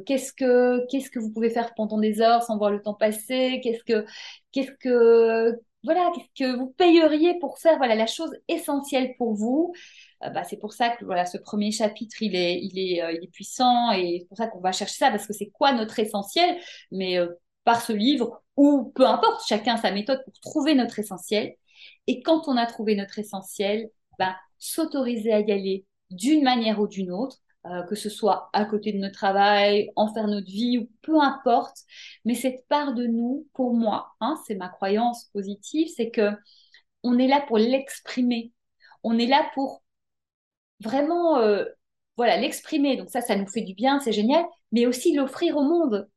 qu'est-ce 0.05 0.33
que 0.33 0.85
qu'est-ce 0.87 1.09
que 1.11 1.19
vous 1.19 1.31
pouvez 1.31 1.49
faire 1.49 1.73
pendant 1.75 1.99
des 1.99 2.21
heures 2.21 2.43
sans 2.43 2.57
voir 2.57 2.71
le 2.71 2.81
temps 2.81 2.93
passer, 2.93 3.61
qu'est-ce 3.63 3.83
que 3.83 4.05
qu'est-ce 4.51 4.71
que 4.79 5.59
voilà, 5.83 6.11
qu'est-ce 6.13 6.43
que 6.43 6.57
vous 6.57 6.71
payeriez 6.77 7.39
pour 7.39 7.57
faire 7.59 7.77
voilà 7.77 7.95
la 7.95 8.07
chose 8.07 8.31
essentielle 8.47 9.15
pour 9.17 9.33
vous. 9.33 9.73
bah, 10.21 10.43
c'est 10.43 10.57
pour 10.57 10.73
ça 10.73 10.89
que 10.89 11.05
voilà 11.05 11.25
ce 11.25 11.37
premier 11.37 11.71
chapitre 11.71 12.21
il 12.21 12.35
est 12.35 12.59
il 12.61 12.77
est 12.77 13.15
il 13.15 13.23
est 13.23 13.31
puissant 13.31 13.91
et 13.91 14.19
c'est 14.21 14.27
pour 14.27 14.37
ça 14.37 14.47
qu'on 14.47 14.59
va 14.59 14.71
chercher 14.73 14.95
ça 14.95 15.11
parce 15.11 15.25
que 15.25 15.33
c'est 15.33 15.49
quoi 15.49 15.71
notre 15.73 15.99
essentiel, 15.99 16.57
mais 16.91 17.17
par 17.63 17.81
ce 17.81 17.93
livre 17.93 18.41
ou 18.57 18.91
peu 18.95 19.05
importe, 19.07 19.41
chacun 19.47 19.77
sa 19.77 19.91
méthode 19.91 20.21
pour 20.25 20.33
trouver 20.41 20.75
notre 20.75 20.99
essentiel. 20.99 21.55
Et 22.07 22.21
quand 22.21 22.47
on 22.47 22.57
a 22.57 22.65
trouvé 22.65 22.95
notre 22.95 23.19
essentiel, 23.19 23.89
ben, 24.17 24.35
s'autoriser 24.57 25.31
à 25.33 25.39
y 25.39 25.51
aller 25.51 25.85
d'une 26.09 26.43
manière 26.43 26.79
ou 26.81 26.87
d'une 26.87 27.11
autre, 27.11 27.37
euh, 27.71 27.83
que 27.83 27.95
ce 27.95 28.09
soit 28.09 28.49
à 28.53 28.65
côté 28.65 28.91
de 28.93 28.97
notre 28.99 29.15
travail, 29.15 29.91
en 29.95 30.13
faire 30.13 30.27
notre 30.27 30.47
vie, 30.47 30.77
ou 30.79 30.89
peu 31.01 31.19
importe. 31.19 31.77
Mais 32.25 32.35
cette 32.35 32.67
part 32.67 32.93
de 32.93 33.05
nous, 33.05 33.47
pour 33.53 33.73
moi, 33.73 34.13
hein, 34.21 34.37
c'est 34.47 34.55
ma 34.55 34.69
croyance 34.69 35.25
positive, 35.33 35.89
c'est 35.95 36.11
que 36.11 36.31
on 37.03 37.17
est 37.19 37.27
là 37.27 37.41
pour 37.47 37.57
l'exprimer. 37.57 38.53
On 39.03 39.17
est 39.19 39.27
là 39.27 39.49
pour 39.53 39.83
vraiment, 40.81 41.37
euh, 41.39 41.65
voilà, 42.17 42.37
l'exprimer. 42.37 42.97
Donc 42.97 43.09
ça, 43.09 43.21
ça 43.21 43.35
nous 43.35 43.47
fait 43.47 43.61
du 43.61 43.73
bien, 43.73 43.99
c'est 43.99 44.11
génial, 44.11 44.45
mais 44.71 44.85
aussi 44.85 45.13
l'offrir 45.13 45.57
au 45.57 45.63
monde. 45.63 46.09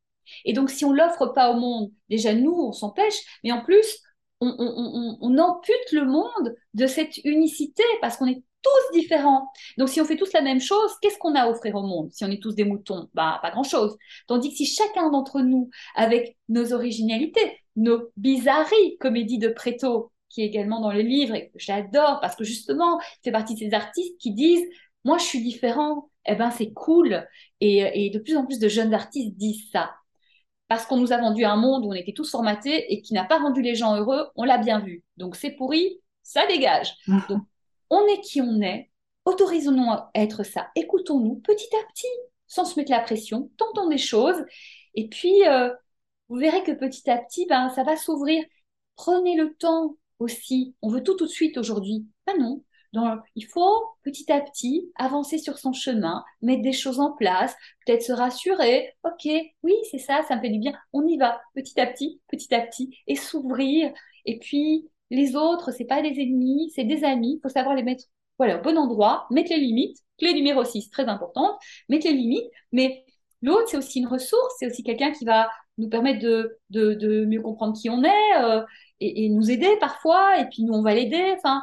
Et 0.44 0.52
donc, 0.52 0.70
si 0.70 0.84
on 0.84 0.92
l'offre 0.92 1.26
pas 1.26 1.50
au 1.50 1.54
monde, 1.58 1.92
déjà 2.08 2.34
nous, 2.34 2.52
on 2.52 2.72
s'empêche, 2.72 3.16
mais 3.44 3.52
en 3.52 3.62
plus, 3.64 4.02
on, 4.42 5.38
ampute 5.38 5.92
le 5.92 6.04
monde 6.04 6.54
de 6.74 6.86
cette 6.86 7.18
unicité 7.24 7.82
parce 8.00 8.16
qu'on 8.16 8.26
est 8.26 8.42
tous 8.62 8.98
différents. 8.98 9.48
Donc, 9.78 9.88
si 9.88 10.00
on 10.00 10.04
fait 10.04 10.16
tous 10.16 10.32
la 10.32 10.42
même 10.42 10.60
chose, 10.60 10.92
qu'est-ce 11.00 11.18
qu'on 11.18 11.34
a 11.34 11.42
à 11.42 11.48
offrir 11.48 11.74
au 11.74 11.82
monde? 11.82 12.10
Si 12.12 12.24
on 12.24 12.30
est 12.30 12.42
tous 12.42 12.54
des 12.54 12.64
moutons, 12.64 13.08
bah, 13.14 13.40
pas 13.42 13.50
grand-chose. 13.50 13.96
Tandis 14.28 14.50
que 14.50 14.56
si 14.56 14.66
chacun 14.66 15.10
d'entre 15.10 15.40
nous, 15.40 15.70
avec 15.96 16.36
nos 16.48 16.72
originalités, 16.72 17.58
nos 17.76 18.10
bizarreries, 18.16 18.98
comédie 18.98 19.38
de 19.38 19.48
Préto, 19.48 20.12
qui 20.28 20.42
est 20.42 20.46
également 20.46 20.80
dans 20.80 20.92
le 20.92 21.00
livre 21.00 21.34
et 21.34 21.48
que 21.48 21.58
j'adore 21.58 22.20
parce 22.20 22.36
que 22.36 22.44
justement, 22.44 23.00
c'est 23.22 23.32
partie 23.32 23.54
de 23.54 23.58
ces 23.58 23.74
artistes 23.74 24.16
qui 24.18 24.32
disent 24.32 24.64
Moi, 25.04 25.18
je 25.18 25.24
suis 25.24 25.42
différent. 25.42 26.08
Eh 26.26 26.36
ben, 26.36 26.52
c'est 26.52 26.72
cool. 26.72 27.26
et 27.60 28.10
de 28.10 28.18
plus 28.20 28.36
en 28.36 28.46
plus 28.46 28.60
de 28.60 28.68
jeunes 28.68 28.94
artistes 28.94 29.36
disent 29.36 29.68
ça 29.72 29.90
parce 30.72 30.86
qu'on 30.86 30.96
nous 30.96 31.12
a 31.12 31.18
vendu 31.18 31.44
un 31.44 31.56
monde 31.56 31.84
où 31.84 31.90
on 31.90 31.92
était 31.92 32.14
tous 32.14 32.30
formatés 32.30 32.90
et 32.90 33.02
qui 33.02 33.12
n'a 33.12 33.24
pas 33.24 33.36
rendu 33.36 33.60
les 33.60 33.74
gens 33.74 33.94
heureux, 33.94 34.28
on 34.36 34.44
l'a 34.44 34.56
bien 34.56 34.80
vu. 34.80 35.04
Donc 35.18 35.36
c'est 35.36 35.50
pourri, 35.50 36.00
ça 36.22 36.46
dégage. 36.46 36.94
Donc 37.06 37.42
on 37.90 38.06
est 38.06 38.22
qui 38.22 38.40
on 38.40 38.58
est, 38.62 38.90
autorisons-nous 39.26 39.90
à 39.90 40.10
être 40.14 40.44
ça, 40.44 40.68
écoutons-nous 40.74 41.34
petit 41.40 41.68
à 41.76 41.92
petit, 41.92 42.08
sans 42.46 42.64
se 42.64 42.80
mettre 42.80 42.90
la 42.90 43.00
pression, 43.00 43.50
tentons 43.58 43.90
des 43.90 43.98
choses, 43.98 44.42
et 44.94 45.10
puis 45.10 45.46
euh, 45.46 45.68
vous 46.30 46.36
verrez 46.36 46.62
que 46.62 46.72
petit 46.72 47.10
à 47.10 47.18
petit, 47.18 47.44
ben, 47.44 47.68
ça 47.68 47.82
va 47.82 47.98
s'ouvrir. 47.98 48.42
Prenez 48.96 49.36
le 49.36 49.52
temps 49.52 49.96
aussi. 50.20 50.74
On 50.80 50.88
veut 50.88 51.02
tout 51.02 51.16
tout 51.16 51.26
de 51.26 51.30
suite 51.30 51.58
aujourd'hui. 51.58 52.06
Ben 52.26 52.38
non, 52.38 52.64
donc, 52.92 53.20
il 53.36 53.46
faut 53.46 53.86
petit 54.04 54.30
à 54.30 54.40
petit 54.40 54.92
avancer 54.96 55.38
sur 55.38 55.58
son 55.58 55.72
chemin, 55.72 56.24
mettre 56.42 56.62
des 56.62 56.72
choses 56.72 57.00
en 57.00 57.12
place, 57.12 57.54
peut-être 57.86 58.02
se 58.02 58.12
rassurer. 58.12 58.92
Ok, 59.02 59.26
oui, 59.62 59.74
c'est 59.90 59.98
ça, 59.98 60.22
ça 60.28 60.36
me 60.36 60.42
fait 60.42 60.50
du 60.50 60.58
bien. 60.58 60.74
On 60.92 61.06
y 61.06 61.16
va 61.16 61.40
petit 61.54 61.80
à 61.80 61.86
petit, 61.86 62.20
petit 62.28 62.54
à 62.54 62.60
petit, 62.60 62.94
et 63.06 63.16
s'ouvrir. 63.16 63.92
Et 64.26 64.38
puis, 64.38 64.90
les 65.10 65.36
autres, 65.36 65.70
c'est 65.72 65.86
pas 65.86 66.02
des 66.02 66.20
ennemis, 66.20 66.70
c'est 66.74 66.84
des 66.84 67.02
amis. 67.04 67.36
Il 67.38 67.40
faut 67.42 67.48
savoir 67.48 67.74
les 67.74 67.82
mettre 67.82 68.04
voilà, 68.38 68.58
au 68.58 68.62
bon 68.62 68.76
endroit, 68.76 69.26
mettre 69.30 69.50
les 69.50 69.58
limites. 69.58 69.98
Clé 70.18 70.34
numéro 70.34 70.62
6, 70.62 70.90
très 70.90 71.06
importante, 71.06 71.58
mettre 71.88 72.06
les 72.06 72.12
limites. 72.12 72.50
Mais 72.72 73.04
l'autre, 73.40 73.68
c'est 73.68 73.78
aussi 73.78 74.00
une 74.00 74.06
ressource, 74.06 74.54
c'est 74.58 74.66
aussi 74.66 74.82
quelqu'un 74.82 75.12
qui 75.12 75.24
va 75.24 75.48
nous 75.78 75.88
permettre 75.88 76.20
de, 76.20 76.58
de, 76.70 77.24
mieux 77.24 77.40
comprendre 77.40 77.74
qui 77.80 77.88
on 77.88 78.04
est 78.04 78.36
euh, 78.38 78.62
et, 79.00 79.24
et, 79.24 79.28
nous 79.30 79.50
aider 79.50 79.74
parfois. 79.80 80.38
Et 80.38 80.44
puis, 80.50 80.62
nous, 80.62 80.74
on 80.74 80.82
va 80.82 80.94
l'aider. 80.94 81.34
Enfin, 81.38 81.62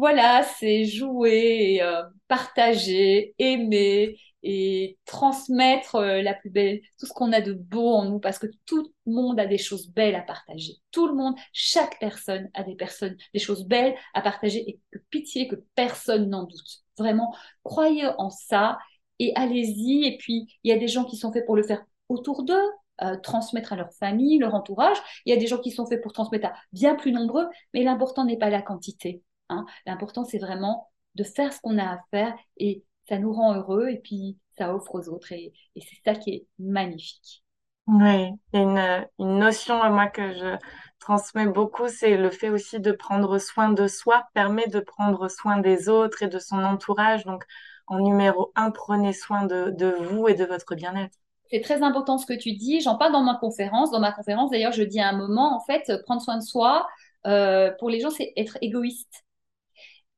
voilà, 0.00 0.42
c'est 0.58 0.86
jouer, 0.86 1.82
euh, 1.82 2.02
partager, 2.26 3.34
aimer 3.38 4.16
et 4.42 4.98
transmettre 5.04 5.96
euh, 5.96 6.22
la 6.22 6.32
plus 6.32 6.48
belle, 6.48 6.80
tout 6.98 7.04
ce 7.04 7.12
qu'on 7.12 7.32
a 7.34 7.42
de 7.42 7.52
beau 7.52 7.92
en 7.92 8.06
nous, 8.06 8.18
parce 8.18 8.38
que 8.38 8.46
tout 8.64 8.90
le 9.06 9.12
monde 9.12 9.38
a 9.38 9.44
des 9.44 9.58
choses 9.58 9.90
belles 9.90 10.14
à 10.14 10.22
partager. 10.22 10.76
Tout 10.90 11.06
le 11.06 11.12
monde, 11.12 11.34
chaque 11.52 11.98
personne 12.00 12.48
a 12.54 12.62
des 12.62 12.76
personnes, 12.76 13.14
des 13.34 13.40
choses 13.40 13.66
belles 13.66 13.94
à 14.14 14.22
partager 14.22 14.64
et 14.70 14.80
que 14.90 14.98
pitié 15.10 15.48
que 15.48 15.56
personne 15.74 16.30
n'en 16.30 16.44
doute. 16.44 16.82
Vraiment, 16.96 17.36
croyez 17.62 18.06
en 18.16 18.30
ça 18.30 18.78
et 19.18 19.34
allez-y. 19.36 20.06
Et 20.06 20.16
puis, 20.16 20.48
il 20.64 20.70
y 20.70 20.72
a 20.72 20.78
des 20.78 20.88
gens 20.88 21.04
qui 21.04 21.18
sont 21.18 21.30
faits 21.30 21.44
pour 21.44 21.56
le 21.56 21.62
faire 21.62 21.84
autour 22.08 22.44
d'eux, 22.44 22.64
euh, 23.02 23.16
transmettre 23.18 23.74
à 23.74 23.76
leur 23.76 23.92
famille, 23.92 24.38
leur 24.38 24.54
entourage. 24.54 24.96
Il 25.26 25.30
y 25.34 25.36
a 25.36 25.38
des 25.38 25.46
gens 25.46 25.58
qui 25.58 25.70
sont 25.72 25.84
faits 25.84 26.00
pour 26.02 26.14
transmettre 26.14 26.46
à 26.46 26.54
bien 26.72 26.94
plus 26.94 27.12
nombreux, 27.12 27.48
mais 27.74 27.82
l'important 27.82 28.24
n'est 28.24 28.38
pas 28.38 28.48
la 28.48 28.62
quantité. 28.62 29.22
Hein. 29.50 29.66
L'important, 29.86 30.24
c'est 30.24 30.38
vraiment 30.38 30.90
de 31.14 31.24
faire 31.24 31.52
ce 31.52 31.60
qu'on 31.60 31.78
a 31.78 31.84
à 31.84 31.98
faire 32.10 32.34
et 32.56 32.84
ça 33.08 33.18
nous 33.18 33.32
rend 33.32 33.54
heureux 33.54 33.88
et 33.88 33.98
puis 33.98 34.38
ça 34.56 34.74
offre 34.74 34.94
aux 34.94 35.08
autres 35.08 35.32
et, 35.32 35.52
c'est 35.76 35.96
ça 36.04 36.14
qui 36.14 36.30
est 36.30 36.46
magnifique. 36.58 37.42
Oui, 37.86 38.30
il 38.52 38.60
y 38.60 38.62
a 38.62 38.62
une, 38.62 39.08
une 39.18 39.38
notion, 39.38 39.76
moi, 39.90 40.06
que 40.06 40.32
je 40.32 40.56
transmets 41.00 41.46
beaucoup, 41.46 41.88
c'est 41.88 42.16
le 42.16 42.30
fait 42.30 42.50
aussi 42.50 42.78
de 42.78 42.92
prendre 42.92 43.38
soin 43.38 43.70
de 43.70 43.88
soi, 43.88 44.24
permet 44.32 44.68
de 44.68 44.78
prendre 44.78 45.28
soin 45.28 45.58
des 45.58 45.88
autres 45.88 46.22
et 46.22 46.28
de 46.28 46.38
son 46.38 46.62
entourage. 46.62 47.24
Donc, 47.24 47.44
en 47.88 47.98
numéro 47.98 48.52
un, 48.54 48.70
prenez 48.70 49.12
soin 49.12 49.46
de, 49.46 49.70
de 49.70 49.90
vous 50.04 50.28
et 50.28 50.34
de 50.34 50.44
votre 50.44 50.76
bien-être. 50.76 51.18
C'est 51.50 51.62
très 51.62 51.82
important 51.82 52.16
ce 52.18 52.26
que 52.26 52.38
tu 52.38 52.52
dis. 52.52 52.80
J'en 52.80 52.96
parle 52.96 53.12
dans 53.12 53.24
ma 53.24 53.34
conférence. 53.34 53.90
Dans 53.90 53.98
ma 53.98 54.12
conférence, 54.12 54.52
d'ailleurs, 54.52 54.72
je 54.72 54.84
dis 54.84 55.00
à 55.00 55.08
un 55.08 55.16
moment, 55.16 55.56
en 55.56 55.60
fait, 55.60 55.90
prendre 56.04 56.22
soin 56.22 56.36
de 56.36 56.44
soi, 56.44 56.86
euh, 57.26 57.72
pour 57.80 57.90
les 57.90 57.98
gens, 57.98 58.10
c'est 58.10 58.32
être 58.36 58.56
égoïste. 58.60 59.24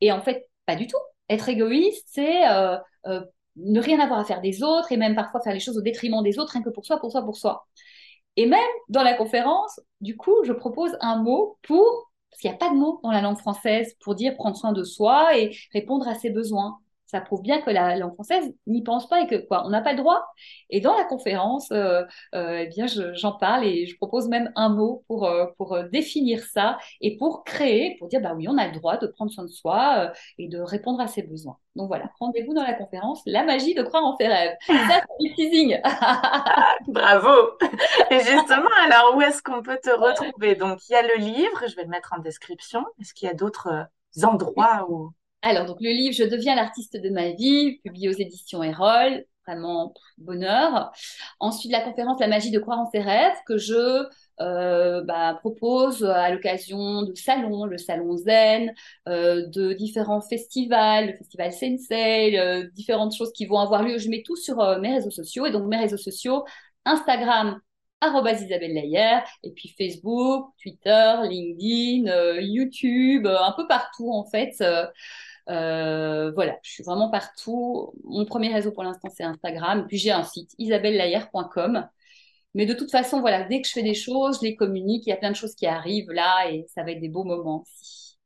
Et 0.02 0.12
en 0.12 0.20
fait, 0.20 0.48
pas 0.66 0.76
du 0.76 0.86
tout. 0.86 0.98
Être 1.30 1.48
égoïste, 1.48 2.06
c'est 2.10 2.46
euh, 2.50 2.76
euh, 3.06 3.22
ne 3.56 3.80
rien 3.80 4.00
avoir 4.00 4.20
à 4.20 4.24
faire 4.24 4.42
des 4.42 4.62
autres 4.62 4.92
et 4.92 4.96
même 4.98 5.14
parfois 5.14 5.40
faire 5.40 5.54
les 5.54 5.60
choses 5.60 5.78
au 5.78 5.80
détriment 5.80 6.22
des 6.22 6.38
autres, 6.38 6.52
rien 6.52 6.62
que 6.62 6.70
pour 6.70 6.84
soi, 6.84 6.98
pour 6.98 7.12
soi, 7.12 7.22
pour 7.24 7.36
soi. 7.36 7.66
Et 8.36 8.46
même 8.46 8.60
dans 8.88 9.04
la 9.04 9.14
conférence, 9.14 9.80
du 10.00 10.16
coup, 10.16 10.34
je 10.44 10.52
propose 10.52 10.96
un 11.00 11.22
mot 11.22 11.58
pour, 11.62 12.10
parce 12.30 12.40
qu'il 12.40 12.50
n'y 12.50 12.56
a 12.56 12.58
pas 12.58 12.70
de 12.70 12.76
mot 12.76 13.00
dans 13.04 13.12
la 13.12 13.20
langue 13.20 13.38
française 13.38 13.94
pour 14.00 14.16
dire 14.16 14.34
prendre 14.34 14.56
soin 14.56 14.72
de 14.72 14.82
soi 14.82 15.38
et 15.38 15.56
répondre 15.72 16.08
à 16.08 16.16
ses 16.16 16.30
besoins 16.30 16.80
ça 17.12 17.20
prouve 17.20 17.42
bien 17.42 17.60
que 17.60 17.70
la 17.70 17.94
langue 17.96 18.14
française 18.14 18.52
n'y 18.66 18.82
pense 18.82 19.06
pas 19.06 19.20
et 19.20 19.26
que 19.26 19.36
quoi, 19.36 19.64
on 19.66 19.70
n'a 19.70 19.82
pas 19.82 19.92
le 19.92 19.98
droit. 19.98 20.24
Et 20.70 20.80
dans 20.80 20.96
la 20.96 21.04
conférence, 21.04 21.70
euh, 21.70 22.02
euh, 22.34 22.64
eh 22.64 22.66
bien, 22.68 22.86
j'en 22.86 23.32
parle 23.32 23.64
et 23.64 23.86
je 23.86 23.96
propose 23.96 24.28
même 24.28 24.50
un 24.56 24.70
mot 24.70 25.04
pour 25.06 25.26
euh, 25.26 25.46
pour 25.58 25.78
définir 25.90 26.42
ça 26.42 26.78
et 27.02 27.18
pour 27.18 27.44
créer, 27.44 27.96
pour 27.98 28.08
dire 28.08 28.22
bah 28.22 28.32
oui, 28.34 28.48
on 28.48 28.56
a 28.56 28.66
le 28.66 28.72
droit 28.72 28.96
de 28.96 29.06
prendre 29.06 29.30
soin 29.30 29.44
de 29.44 29.50
soi 29.50 30.10
et 30.38 30.48
de 30.48 30.58
répondre 30.58 31.00
à 31.00 31.06
ses 31.06 31.22
besoins. 31.22 31.58
Donc 31.76 31.88
voilà, 31.88 32.10
rendez-vous 32.18 32.54
dans 32.54 32.62
la 32.62 32.74
conférence, 32.74 33.20
la 33.26 33.44
magie 33.44 33.74
de 33.74 33.82
croire 33.82 34.04
en 34.04 34.16
ses 34.16 34.28
rêves. 34.28 34.56
Ça, 34.66 35.02
c'est 35.20 35.34
teasing. 35.34 35.80
Bravo. 36.88 37.58
Et 38.10 38.20
justement, 38.20 38.70
alors 38.84 39.16
où 39.16 39.22
est-ce 39.22 39.42
qu'on 39.42 39.62
peut 39.62 39.78
te 39.82 39.90
retrouver? 39.90 40.54
Donc 40.54 40.78
il 40.88 40.92
y 40.92 40.96
a 40.96 41.02
le 41.02 41.16
livre, 41.16 41.62
je 41.68 41.76
vais 41.76 41.84
le 41.84 41.90
mettre 41.90 42.14
en 42.16 42.20
description. 42.20 42.84
Est-ce 43.00 43.12
qu'il 43.12 43.28
y 43.28 43.30
a 43.30 43.34
d'autres 43.34 43.86
endroits 44.22 44.86
où 44.88 45.12
alors, 45.42 45.66
donc 45.66 45.78
le 45.80 45.90
livre 45.90 46.14
Je 46.14 46.24
deviens 46.24 46.54
l'artiste 46.54 46.96
de 46.96 47.10
ma 47.10 47.30
vie, 47.30 47.78
publié 47.82 48.08
aux 48.08 48.12
éditions 48.12 48.62
Erol, 48.62 49.24
vraiment 49.46 49.92
bonheur. 50.18 50.92
Ensuite, 51.40 51.72
la 51.72 51.80
conférence 51.80 52.20
La 52.20 52.28
magie 52.28 52.50
de 52.50 52.58
croire 52.60 52.78
en 52.78 52.90
ses 52.90 53.00
rêves, 53.00 53.34
que 53.46 53.58
je 53.58 54.04
euh, 54.40 55.02
bah, 55.02 55.36
propose 55.40 56.04
à 56.04 56.30
l'occasion 56.30 57.02
de 57.02 57.14
salons, 57.14 57.64
le 57.64 57.78
salon 57.78 58.16
Zen, 58.16 58.72
euh, 59.08 59.46
de 59.48 59.72
différents 59.72 60.20
festivals, 60.20 61.08
le 61.08 61.16
festival 61.16 61.52
Sensei, 61.52 62.38
euh, 62.38 62.68
différentes 62.74 63.14
choses 63.14 63.32
qui 63.32 63.46
vont 63.46 63.58
avoir 63.58 63.82
lieu. 63.82 63.98
Je 63.98 64.08
mets 64.08 64.22
tout 64.24 64.36
sur 64.36 64.56
mes 64.80 64.94
réseaux 64.94 65.10
sociaux. 65.10 65.46
Et 65.46 65.50
donc, 65.50 65.66
mes 65.66 65.78
réseaux 65.78 65.96
sociaux, 65.96 66.44
Instagram, 66.84 67.60
Isabelle 68.04 68.74
Layer, 68.74 69.20
et 69.44 69.52
puis 69.52 69.74
Facebook, 69.78 70.52
Twitter, 70.60 71.14
LinkedIn, 71.28 72.40
YouTube, 72.40 73.26
un 73.26 73.52
peu 73.56 73.66
partout 73.68 74.12
en 74.12 74.24
fait. 74.24 74.60
Euh, 75.48 76.30
voilà, 76.32 76.58
je 76.62 76.70
suis 76.70 76.84
vraiment 76.84 77.10
partout. 77.10 77.92
Mon 78.04 78.24
premier 78.24 78.52
réseau 78.52 78.72
pour 78.72 78.84
l'instant, 78.84 79.08
c'est 79.14 79.24
Instagram. 79.24 79.86
Puis 79.88 79.98
j'ai 79.98 80.12
un 80.12 80.24
site, 80.24 80.52
isabellelayer.com. 80.58 81.88
Mais 82.54 82.66
de 82.66 82.74
toute 82.74 82.90
façon, 82.90 83.20
voilà, 83.20 83.44
dès 83.44 83.62
que 83.62 83.68
je 83.68 83.72
fais 83.72 83.82
des 83.82 83.94
choses, 83.94 84.38
je 84.40 84.46
les 84.46 84.56
communique. 84.56 85.06
Il 85.06 85.10
y 85.10 85.12
a 85.12 85.16
plein 85.16 85.30
de 85.30 85.36
choses 85.36 85.54
qui 85.54 85.66
arrivent 85.66 86.10
là 86.12 86.50
et 86.50 86.66
ça 86.68 86.82
va 86.84 86.92
être 86.92 87.00
des 87.00 87.08
beaux 87.08 87.24
moments 87.24 87.62
aussi. 87.62 88.18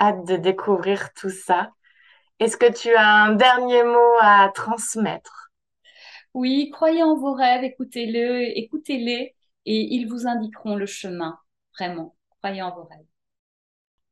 Hâte 0.00 0.26
de 0.26 0.36
découvrir 0.36 1.12
tout 1.14 1.30
ça. 1.30 1.70
Est-ce 2.40 2.56
que 2.56 2.72
tu 2.72 2.94
as 2.94 3.06
un 3.06 3.34
dernier 3.34 3.82
mot 3.84 4.16
à 4.20 4.50
transmettre? 4.54 5.50
Oui, 6.34 6.70
croyez 6.70 7.02
en 7.02 7.16
vos 7.16 7.34
rêves, 7.34 7.64
écoutez-le, 7.64 8.56
écoutez-les 8.58 9.34
et 9.66 9.94
ils 9.94 10.06
vous 10.08 10.26
indiqueront 10.26 10.76
le 10.76 10.86
chemin. 10.86 11.38
Vraiment, 11.78 12.16
croyez 12.40 12.62
en 12.62 12.74
vos 12.74 12.84
rêves. 12.84 13.07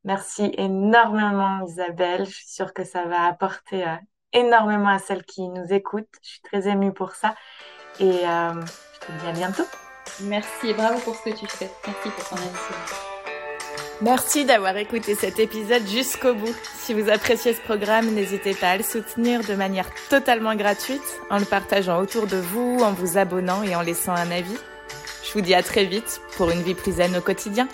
Merci 0.07 0.53
énormément 0.57 1.67
Isabelle. 1.67 2.27
Je 2.27 2.31
suis 2.31 2.49
sûre 2.49 2.73
que 2.73 2.85
ça 2.85 3.07
va 3.07 3.25
apporter 3.25 3.83
euh, 3.83 3.97
énormément 4.33 4.89
à 4.89 5.01
celles 5.01 5.25
qui 5.25 5.49
nous 5.49 5.73
écoutent. 5.73 6.07
Je 6.23 6.29
suis 6.29 6.41
très 6.43 6.69
émue 6.69 6.93
pour 6.93 7.11
ça 7.11 7.35
et 7.99 8.05
euh, 8.25 8.53
je 8.95 9.07
te 9.07 9.13
dis 9.21 9.27
à 9.27 9.33
bientôt. 9.33 9.65
Merci 10.21 10.69
et 10.69 10.75
bravo 10.75 11.01
pour 11.01 11.17
ce 11.17 11.25
que 11.25 11.37
tu 11.37 11.49
fais. 11.49 11.69
Merci 11.85 12.11
pour 12.11 12.29
ton 12.29 12.37
invitation. 12.37 12.97
Merci 14.01 14.45
d'avoir 14.45 14.77
écouté 14.77 15.17
cet 15.17 15.41
épisode 15.41 15.85
jusqu'au 15.89 16.35
bout. 16.35 16.55
Si 16.77 16.95
vous 16.95 17.11
appréciez 17.11 17.53
ce 17.53 17.61
programme, 17.63 18.07
n'hésitez 18.15 18.55
pas 18.55 18.71
à 18.71 18.77
le 18.77 18.85
soutenir 18.85 19.41
de 19.43 19.55
manière 19.55 19.89
totalement 20.09 20.55
gratuite 20.55 21.21
en 21.31 21.39
le 21.39 21.47
partageant 21.47 21.99
autour 21.99 22.29
de 22.29 22.37
vous, 22.37 22.79
en 22.81 22.93
vous 22.93 23.19
abonnant 23.19 23.65
et 23.65 23.75
en 23.75 23.83
laissant 23.83 24.15
un 24.15 24.31
avis. 24.31 24.59
Je 25.25 25.33
vous 25.33 25.41
dis 25.41 25.55
à 25.55 25.65
très 25.65 25.85
vite 25.85 26.21
pour 26.37 26.51
une 26.51 26.63
vie 26.63 26.75
plus 26.75 26.93
zen 26.93 27.17
au 27.17 27.21
quotidien. 27.21 27.67